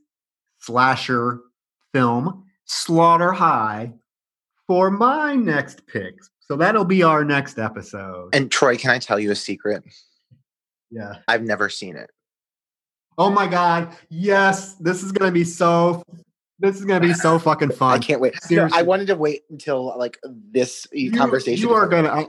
slasher 0.59 1.39
film 1.93 2.45
Slaughter 2.65 3.31
High 3.31 3.93
for 4.67 4.89
my 4.91 5.35
next 5.35 5.85
picks. 5.87 6.29
So 6.39 6.55
that'll 6.55 6.85
be 6.85 7.03
our 7.03 7.23
next 7.23 7.57
episode. 7.57 8.29
And 8.33 8.51
Troy, 8.51 8.77
can 8.77 8.91
I 8.91 8.99
tell 8.99 9.19
you 9.19 9.31
a 9.31 9.35
secret? 9.35 9.83
yeah. 10.89 11.15
I've 11.27 11.43
never 11.43 11.69
seen 11.69 11.95
it. 11.95 12.09
Oh 13.17 13.29
my 13.29 13.47
god. 13.47 13.95
Yes, 14.09 14.75
this 14.75 15.03
is 15.03 15.11
gonna 15.11 15.31
be 15.31 15.43
so 15.43 16.03
this 16.61 16.77
is 16.77 16.85
gonna 16.85 16.99
be 17.05 17.13
so 17.13 17.39
fucking 17.39 17.71
fun. 17.73 17.93
I 17.95 17.99
can't 17.99 18.21
wait. 18.21 18.41
Seriously. 18.41 18.77
I 18.77 18.83
wanted 18.83 19.07
to 19.07 19.15
wait 19.15 19.43
until 19.49 19.97
like 19.97 20.17
this 20.51 20.87
You- 20.91 21.11
conversation. 21.11 21.67
You 21.67 21.73
are 21.73 21.87
gonna 21.87 22.09
I, 22.09 22.25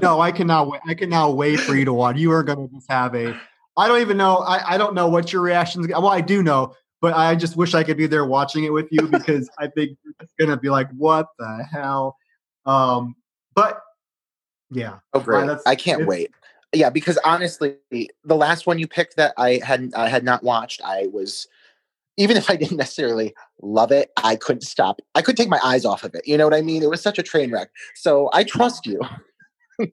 no, 0.00 0.20
I 0.20 0.32
cannot 0.32 0.68
wait. 0.68 0.80
I 0.86 0.94
cannot 0.94 1.36
wait 1.36 1.60
for 1.60 1.74
you 1.74 1.84
to 1.84 1.92
watch. 1.92 2.16
You 2.16 2.32
are 2.32 2.42
gonna 2.42 2.68
just 2.68 2.90
have 2.90 3.14
a 3.14 3.38
I 3.76 3.88
don't 3.88 4.00
even 4.00 4.16
know. 4.16 4.38
I, 4.38 4.74
I 4.74 4.78
don't 4.78 4.94
know 4.94 5.08
what 5.08 5.32
your 5.32 5.42
reactions 5.42 5.86
well, 5.88 6.08
I 6.08 6.22
do 6.22 6.42
know, 6.42 6.74
but 7.02 7.14
I 7.14 7.34
just 7.34 7.56
wish 7.56 7.74
I 7.74 7.82
could 7.82 7.96
be 7.98 8.06
there 8.06 8.24
watching 8.24 8.64
it 8.64 8.72
with 8.72 8.88
you 8.90 9.06
because 9.08 9.50
I 9.58 9.66
think 9.66 9.98
it's 10.20 10.32
gonna 10.38 10.56
be 10.56 10.70
like, 10.70 10.88
what 10.92 11.26
the 11.38 11.66
hell? 11.70 12.16
Um, 12.64 13.14
but 13.54 13.82
yeah. 14.70 14.98
Oh, 15.12 15.20
great! 15.20 15.58
I 15.66 15.74
can't 15.74 16.06
wait. 16.06 16.30
Yeah, 16.72 16.90
because 16.90 17.18
honestly, 17.24 17.76
the 17.90 18.34
last 18.36 18.66
one 18.66 18.78
you 18.78 18.88
picked 18.88 19.16
that 19.16 19.34
I 19.36 19.60
had 19.64 19.92
I 19.94 20.08
had 20.08 20.24
not 20.24 20.42
watched, 20.42 20.80
I 20.84 21.06
was 21.12 21.46
even 22.16 22.36
if 22.36 22.48
I 22.50 22.56
didn't 22.56 22.76
necessarily 22.76 23.34
love 23.62 23.92
it, 23.92 24.10
I 24.22 24.36
couldn't 24.36 24.62
stop. 24.62 25.00
I 25.14 25.22
couldn't 25.22 25.36
take 25.36 25.48
my 25.48 25.60
eyes 25.62 25.84
off 25.84 26.04
of 26.04 26.14
it. 26.14 26.26
You 26.26 26.36
know 26.36 26.44
what 26.44 26.54
I 26.54 26.62
mean? 26.62 26.82
It 26.82 26.90
was 26.90 27.02
such 27.02 27.18
a 27.18 27.22
train 27.22 27.50
wreck. 27.50 27.68
So 27.94 28.30
I 28.32 28.44
trust 28.44 28.86
you. 28.86 29.00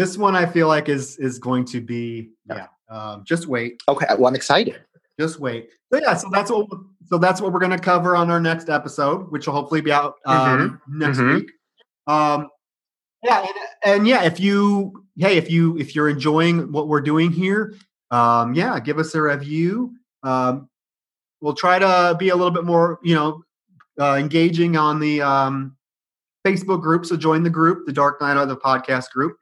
This 0.00 0.16
one 0.16 0.34
I 0.34 0.46
feel 0.46 0.66
like 0.66 0.88
is 0.88 1.18
is 1.18 1.38
going 1.38 1.66
to 1.66 1.80
be 1.82 2.30
yeah. 2.48 2.68
Um, 2.88 3.22
just 3.26 3.48
wait. 3.48 3.82
Okay, 3.86 4.06
well, 4.16 4.28
I'm 4.28 4.34
excited. 4.34 4.80
just 5.20 5.38
wait. 5.38 5.68
So 5.92 6.00
yeah, 6.00 6.14
so 6.14 6.30
that's 6.32 6.50
what 6.50 6.68
so 7.04 7.18
that's 7.18 7.42
what 7.42 7.52
we're 7.52 7.60
going 7.60 7.72
to 7.72 7.78
cover 7.78 8.16
on 8.16 8.30
our 8.30 8.40
next 8.40 8.70
episode, 8.70 9.30
which 9.30 9.46
will 9.46 9.52
hopefully 9.52 9.82
be 9.82 9.92
out 9.92 10.14
um, 10.24 10.80
next 10.88 11.18
mhm. 11.18 11.34
week. 11.34 11.50
Um, 12.06 12.48
yeah, 13.22 13.40
and, 13.40 13.54
and 13.84 14.08
yeah, 14.08 14.22
if 14.22 14.40
you 14.40 15.04
hey, 15.18 15.36
if 15.36 15.50
you 15.50 15.76
if 15.76 15.94
you're 15.94 16.08
enjoying 16.08 16.72
what 16.72 16.88
we're 16.88 17.02
doing 17.02 17.30
here, 17.30 17.74
um, 18.10 18.54
yeah, 18.54 18.80
give 18.80 18.98
us 18.98 19.14
a 19.14 19.20
review. 19.20 19.92
Um, 20.22 20.69
we'll 21.40 21.54
try 21.54 21.78
to 21.78 22.16
be 22.18 22.28
a 22.28 22.36
little 22.36 22.50
bit 22.50 22.64
more, 22.64 22.98
you 23.02 23.14
know, 23.14 23.42
uh, 24.00 24.16
engaging 24.16 24.76
on 24.76 25.00
the 25.00 25.20
um, 25.22 25.76
Facebook 26.46 26.82
group. 26.82 27.06
So 27.06 27.16
join 27.16 27.42
the 27.42 27.50
group, 27.50 27.86
the 27.86 27.92
Dark 27.92 28.20
Knight 28.20 28.36
of 28.36 28.48
the 28.48 28.56
podcast 28.56 29.10
group, 29.10 29.36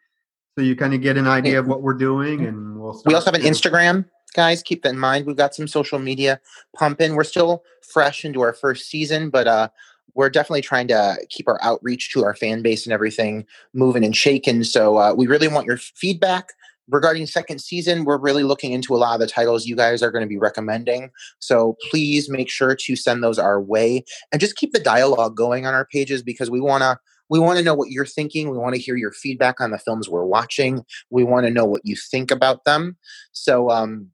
so 0.59 0.63
you 0.63 0.75
kind 0.75 0.93
of 0.93 1.01
get 1.01 1.17
an 1.17 1.29
idea 1.29 1.61
of 1.61 1.69
what 1.69 1.83
we're 1.83 1.95
doing, 1.95 2.45
and 2.45 2.81
we'll. 2.81 3.01
We 3.07 3.15
also 3.15 3.31
have 3.31 3.41
an 3.41 3.47
Instagram, 3.47 4.05
guys. 4.35 4.61
Keep 4.61 4.83
that 4.83 4.91
in 4.91 4.99
mind. 4.99 5.25
We've 5.25 5.37
got 5.37 5.55
some 5.55 5.69
social 5.69 6.01
media 6.01 6.41
pumping. 6.77 7.15
We're 7.15 7.23
still 7.23 7.63
fresh 7.93 8.25
into 8.25 8.41
our 8.41 8.53
first 8.53 8.91
season, 8.91 9.31
but 9.31 9.47
uh, 9.47 9.69
we're 10.15 10.31
definitely 10.31 10.63
trying 10.63 10.89
to 10.89 11.17
keep 11.29 11.47
our 11.47 11.63
outreach 11.63 12.13
to 12.13 12.25
our 12.25 12.35
fan 12.35 12.61
base 12.61 12.87
and 12.87 12.93
everything 12.93 13.47
moving 13.73 14.05
and 14.05 14.17
shaking. 14.17 14.65
So 14.65 14.97
uh, 14.97 15.15
we 15.15 15.29
really 15.29 15.47
want 15.47 15.65
your 15.65 15.77
feedback 15.77 16.55
regarding 16.89 17.27
second 17.27 17.61
season. 17.61 18.05
We're 18.05 18.19
really 18.19 18.43
looking 18.45 18.73
into 18.73 18.95
a 18.95 18.99
lot 18.99 19.15
of 19.15 19.21
the 19.21 19.27
titles 19.27 19.67
you 19.67 19.77
guys 19.77 20.03
are 20.03 20.11
going 20.11 20.25
to 20.25 20.29
be 20.29 20.39
recommending. 20.39 21.11
So 21.39 21.77
please 21.91 22.29
make 22.29 22.51
sure 22.51 22.75
to 22.75 22.97
send 22.97 23.23
those 23.23 23.39
our 23.39 23.61
way 23.61 24.05
and 24.33 24.41
just 24.41 24.57
keep 24.57 24.73
the 24.73 24.81
dialogue 24.81 25.37
going 25.37 25.67
on 25.67 25.75
our 25.75 25.87
pages 25.87 26.23
because 26.23 26.51
we 26.51 26.61
want 26.61 26.83
to. 26.83 26.99
We 27.31 27.39
want 27.39 27.59
to 27.59 27.63
know 27.63 27.75
what 27.75 27.91
you're 27.91 28.07
thinking. 28.07 28.49
We 28.49 28.57
want 28.57 28.75
to 28.75 28.81
hear 28.81 28.97
your 28.97 29.13
feedback 29.13 29.61
on 29.61 29.71
the 29.71 29.79
films 29.79 30.09
we're 30.09 30.25
watching. 30.25 30.83
We 31.11 31.25
want 31.25 31.45
to 31.45 31.53
know 31.53 31.67
what 31.67 31.83
you 31.85 31.95
think 31.95 32.31
about 32.31 32.65
them. 32.65 32.97
So 33.33 33.69
um, 33.69 34.09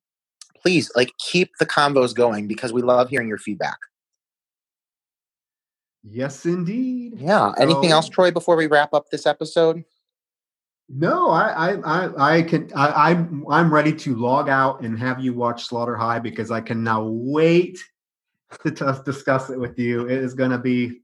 please, 0.60 0.90
like, 0.96 1.12
keep 1.20 1.52
the 1.60 1.64
combos 1.66 2.12
going 2.12 2.48
because 2.48 2.72
we 2.72 2.82
love 2.82 3.10
hearing 3.10 3.28
your 3.28 3.38
feedback. 3.38 3.76
Yes, 6.02 6.44
indeed. 6.44 7.14
Yeah. 7.18 7.52
Anything 7.58 7.90
So- 7.90 7.94
else, 7.96 8.08
Troy, 8.08 8.30
before 8.30 8.56
we 8.56 8.66
wrap 8.66 8.92
up 8.92 9.10
this 9.10 9.26
episode? 9.26 9.84
No, 10.88 11.30
I, 11.30 11.48
I, 11.48 11.76
I, 11.76 12.36
I 12.36 12.42
can, 12.42 12.70
I, 12.76 13.10
I'm, 13.10 13.44
I'm 13.50 13.72
ready 13.72 13.92
to 13.92 14.14
log 14.16 14.48
out 14.48 14.82
and 14.82 14.98
have 14.98 15.18
you 15.18 15.32
watch 15.32 15.64
Slaughter 15.64 15.96
High 15.96 16.18
because 16.18 16.50
I 16.50 16.60
can 16.60 16.84
now 16.84 17.04
wait 17.04 17.78
to 18.62 18.70
t- 18.70 18.84
discuss 19.04 19.50
it 19.50 19.58
with 19.58 19.78
you. 19.78 20.06
It 20.06 20.18
is 20.18 20.34
going 20.34 20.50
to 20.50 20.58
be. 20.58 21.00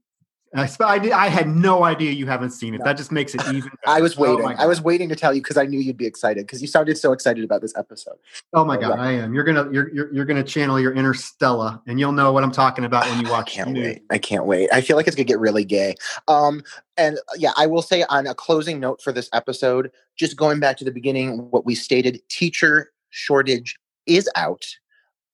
I, 0.53 0.69
I, 1.13 1.29
had 1.29 1.47
no 1.47 1.83
idea 1.85 2.11
you 2.11 2.25
haven't 2.25 2.51
seen 2.51 2.73
it. 2.73 2.79
No. 2.79 2.83
That 2.85 2.97
just 2.97 3.11
makes 3.11 3.33
it 3.33 3.41
even. 3.53 3.71
I 3.85 3.93
better. 3.93 4.03
was 4.03 4.17
Oh 4.17 4.21
waiting. 4.21 4.41
my 4.43 4.55
I 4.55 4.65
was 4.65 4.81
waiting 4.81 5.07
to 5.09 5.15
tell 5.15 5.33
you 5.33 5.41
because 5.41 5.55
I 5.55 5.65
knew 5.65 5.79
you'd 5.79 5.95
be 5.95 6.05
excited 6.05 6.45
because 6.45 6.61
you 6.61 6.67
sounded 6.67 6.97
so 6.97 7.13
excited 7.13 7.43
about 7.45 7.61
this 7.61 7.73
episode. 7.77 8.15
Oh 8.53 8.65
my 8.65 8.75
Oh, 8.77 8.81
god, 8.81 8.97
yeah. 8.99 9.03
I 9.05 9.11
am. 9.13 9.33
You're 9.33 9.45
gonna, 9.45 9.71
you're, 9.71 9.93
you're, 9.93 10.13
you're 10.13 10.25
gonna 10.25 10.43
channel 10.43 10.77
your 10.79 10.93
inner 10.93 11.13
Stella, 11.13 11.81
and 11.87 11.99
you'll 11.99 12.11
know 12.11 12.33
what 12.33 12.43
I'm 12.43 12.51
talking 12.51 12.83
about 12.83 13.05
when 13.05 13.21
you 13.21 13.27
I 13.27 13.31
watch. 13.31 13.51
can't 13.53 13.73
wait. 13.73 14.03
I 14.09 14.17
can't 14.17 14.45
wait. 14.45 14.69
I 14.73 14.81
feel 14.81 14.97
like 14.97 15.07
it's 15.07 15.15
gonna 15.15 15.23
get 15.23 15.39
really 15.39 15.63
gay. 15.63 15.95
Um, 16.27 16.63
and 16.97 17.17
uh, 17.17 17.35
yeah, 17.37 17.51
I 17.55 17.65
will 17.67 17.81
say 17.81 18.03
on 18.09 18.27
a 18.27 18.35
closing 18.35 18.79
note 18.81 19.01
for 19.01 19.13
this 19.13 19.29
episode, 19.33 19.89
just 20.17 20.35
going 20.35 20.59
back 20.59 20.75
to 20.77 20.83
the 20.83 20.91
beginning, 20.91 21.49
what 21.51 21.65
we 21.65 21.75
stated: 21.75 22.21
teacher 22.29 22.91
shortage 23.09 23.77
is 24.05 24.29
out. 24.35 24.65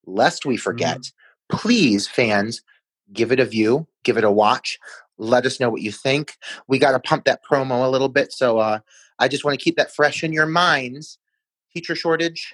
Lest 0.05 0.45
we 0.45 0.57
forget, 0.57 1.11
please, 1.49 2.07
fans, 2.07 2.61
give 3.13 3.31
it 3.31 3.39
a 3.39 3.45
view, 3.45 3.87
give 4.03 4.17
it 4.17 4.23
a 4.23 4.31
watch. 4.31 4.77
Let 5.17 5.45
us 5.45 5.59
know 5.59 5.69
what 5.69 5.81
you 5.81 5.91
think. 5.91 6.33
We 6.67 6.79
got 6.79 6.91
to 6.91 6.99
pump 6.99 7.25
that 7.25 7.41
promo 7.43 7.85
a 7.85 7.89
little 7.89 8.09
bit, 8.09 8.31
so 8.31 8.59
uh, 8.59 8.79
I 9.19 9.27
just 9.27 9.43
want 9.43 9.57
to 9.57 9.63
keep 9.63 9.77
that 9.77 9.93
fresh 9.93 10.23
in 10.23 10.33
your 10.33 10.45
minds. 10.45 11.17
Teacher 11.73 11.95
shortage 11.95 12.53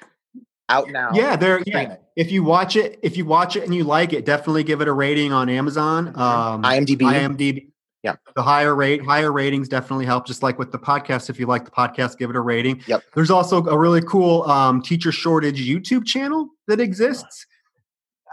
out 0.69 0.89
now. 0.89 1.11
Yeah, 1.13 1.35
there. 1.35 1.61
Yeah, 1.65 1.97
if 2.15 2.31
you 2.31 2.43
watch 2.43 2.75
it, 2.75 2.99
if 3.03 3.17
you 3.17 3.25
watch 3.25 3.55
it 3.55 3.63
and 3.63 3.73
you 3.73 3.83
like 3.83 4.13
it, 4.13 4.25
definitely 4.25 4.63
give 4.63 4.81
it 4.81 4.87
a 4.87 4.93
rating 4.93 5.31
on 5.31 5.49
Amazon. 5.49 6.09
Um, 6.09 6.63
IMDb. 6.63 6.99
IMDb. 6.99 7.67
Yeah. 8.03 8.15
The 8.35 8.43
higher 8.43 8.75
rate, 8.75 9.01
higher 9.01 9.31
ratings 9.31 9.69
definitely 9.69 10.05
help. 10.05 10.27
Just 10.27 10.43
like 10.43 10.59
with 10.59 10.73
the 10.73 10.79
podcast, 10.79 11.29
if 11.29 11.39
you 11.39 11.45
like 11.45 11.63
the 11.63 11.71
podcast, 11.71 12.17
give 12.17 12.29
it 12.29 12.35
a 12.35 12.41
rating. 12.41 12.81
Yep. 12.85 13.01
There's 13.15 13.31
also 13.31 13.65
a 13.65 13.77
really 13.77 14.01
cool 14.01 14.43
um, 14.43 14.81
teacher 14.81 15.11
shortage 15.11 15.65
YouTube 15.65 16.05
channel 16.05 16.49
that 16.67 16.81
exists. 16.81 17.47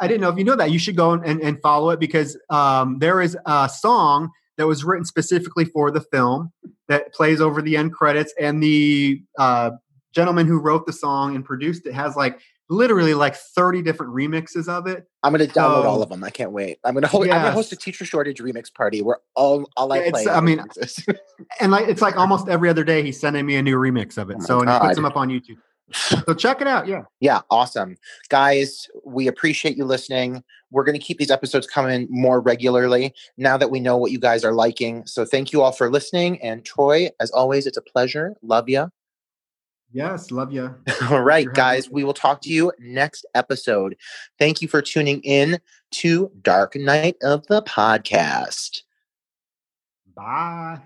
I 0.01 0.09
didn't 0.09 0.23
know 0.23 0.31
if 0.31 0.39
you 0.39 0.45
know 0.45 0.57
that. 0.57 0.71
You 0.71 0.79
should 0.79 0.97
go 0.97 1.13
and, 1.13 1.41
and 1.41 1.61
follow 1.61 1.91
it 1.91 2.01
because 2.01 2.37
um, 2.49 2.99
there 2.99 3.21
is 3.21 3.37
a 3.47 3.69
song 3.69 4.31
that 4.57 4.67
was 4.67 4.85
written 4.85 5.05
specifically 5.05 5.65
for 5.65 5.91
the 5.91 6.01
film 6.01 6.53
that 6.89 7.13
plays 7.15 7.41
over 7.41 7.63
the 7.63 7.77
end 7.77 7.93
credits, 7.93 8.35
and 8.39 8.63
the 8.63 9.23
uh, 9.39 9.71
gentleman 10.15 10.47
who 10.47 10.59
wrote 10.59 10.87
the 10.87 10.93
song 10.93 11.37
and 11.37 11.45
produced 11.45 11.87
it 11.87 11.95
has 11.95 12.17
like 12.17 12.41
literally 12.69 13.15
like 13.15 13.35
30 13.35 13.83
different 13.83 14.15
remixes 14.15 14.69
of 14.69 14.87
it. 14.87 15.05
I'm 15.23 15.33
gonna 15.33 15.47
download 15.47 15.85
all 15.85 16.03
of 16.03 16.09
them. 16.09 16.25
I 16.25 16.31
can't 16.31 16.53
wait. 16.53 16.79
I'm 16.85 16.95
gonna 16.95 17.09
ho- 17.09 17.23
I'm 17.23 17.29
gonna 17.29 17.51
host 17.51 17.73
a 17.73 17.77
teacher 17.77 18.05
shortage 18.05 18.39
remix 18.41 18.73
party 18.73 19.03
where 19.03 19.19
all 19.35 19.69
all 19.77 19.93
I 19.93 20.11
play. 20.11 20.23
it's- 20.23 20.27
are 20.27 20.37
I 20.37 20.41
mean. 20.41 20.65
And 21.61 21.73
like 21.73 21.89
it's 21.89 22.01
like 22.01 22.17
almost 22.17 22.49
every 22.49 22.69
other 22.69 22.85
day 22.85 23.03
he's 23.03 23.19
sending 23.21 23.45
me 23.45 23.57
a 23.57 23.63
new 23.63 23.77
remix 23.77 24.17
of 24.17 24.31
it. 24.31 24.37
Oh 24.41 24.45
so 24.45 24.61
and 24.61 24.71
he 24.71 24.79
puts 24.79 24.95
them 24.95 25.05
up 25.05 25.17
on 25.17 25.29
YouTube. 25.29 25.59
So 25.93 26.35
check 26.35 26.61
it 26.61 26.67
out. 26.67 26.87
Yeah. 26.87 27.03
yeah, 27.21 27.41
awesome, 27.51 27.97
guys. 28.29 28.89
We 29.05 29.27
appreciate 29.27 29.77
you 29.77 29.85
listening. 29.85 30.45
We're 30.71 30.85
gonna 30.85 30.99
keep 30.99 31.19
these 31.19 31.31
episodes 31.31 31.67
coming 31.67 32.07
more 32.11 32.41
regularly 32.41 33.15
now 33.37 33.57
that 33.57 33.71
we 33.71 33.81
know 33.81 33.97
what 33.97 34.13
you 34.13 34.19
guys 34.19 34.45
are 34.45 34.53
liking. 34.53 35.07
So 35.07 35.25
thank 35.25 35.53
you 35.53 35.63
all 35.63 35.73
for 35.73 35.91
listening. 35.91 36.41
And 36.43 36.65
Troy, 36.65 37.09
as 37.21 37.31
always, 37.31 37.67
it's 37.67 37.77
a 37.77 37.83
pleasure. 37.83 38.35
Love 38.43 38.69
you. 38.69 38.91
Yes. 39.93 40.31
Love 40.31 40.53
you. 40.53 40.75
All 41.11 41.23
right, 41.23 41.53
guys, 41.53 41.89
me. 41.89 41.95
we 41.95 42.05
will 42.05 42.15
talk 42.15 42.41
to 42.43 42.49
you 42.49 42.73
next 42.79 43.27
episode. 43.35 43.97
Thank 44.39 44.63
you 44.63 44.69
for 44.69 44.81
tuning 44.81 45.21
in 45.23 45.59
to 45.93 46.31
Dark 46.43 46.77
Night 46.77 47.17
of 47.23 47.47
the 47.49 47.63
Podcast. 47.63 48.83
Bye. 50.15 50.81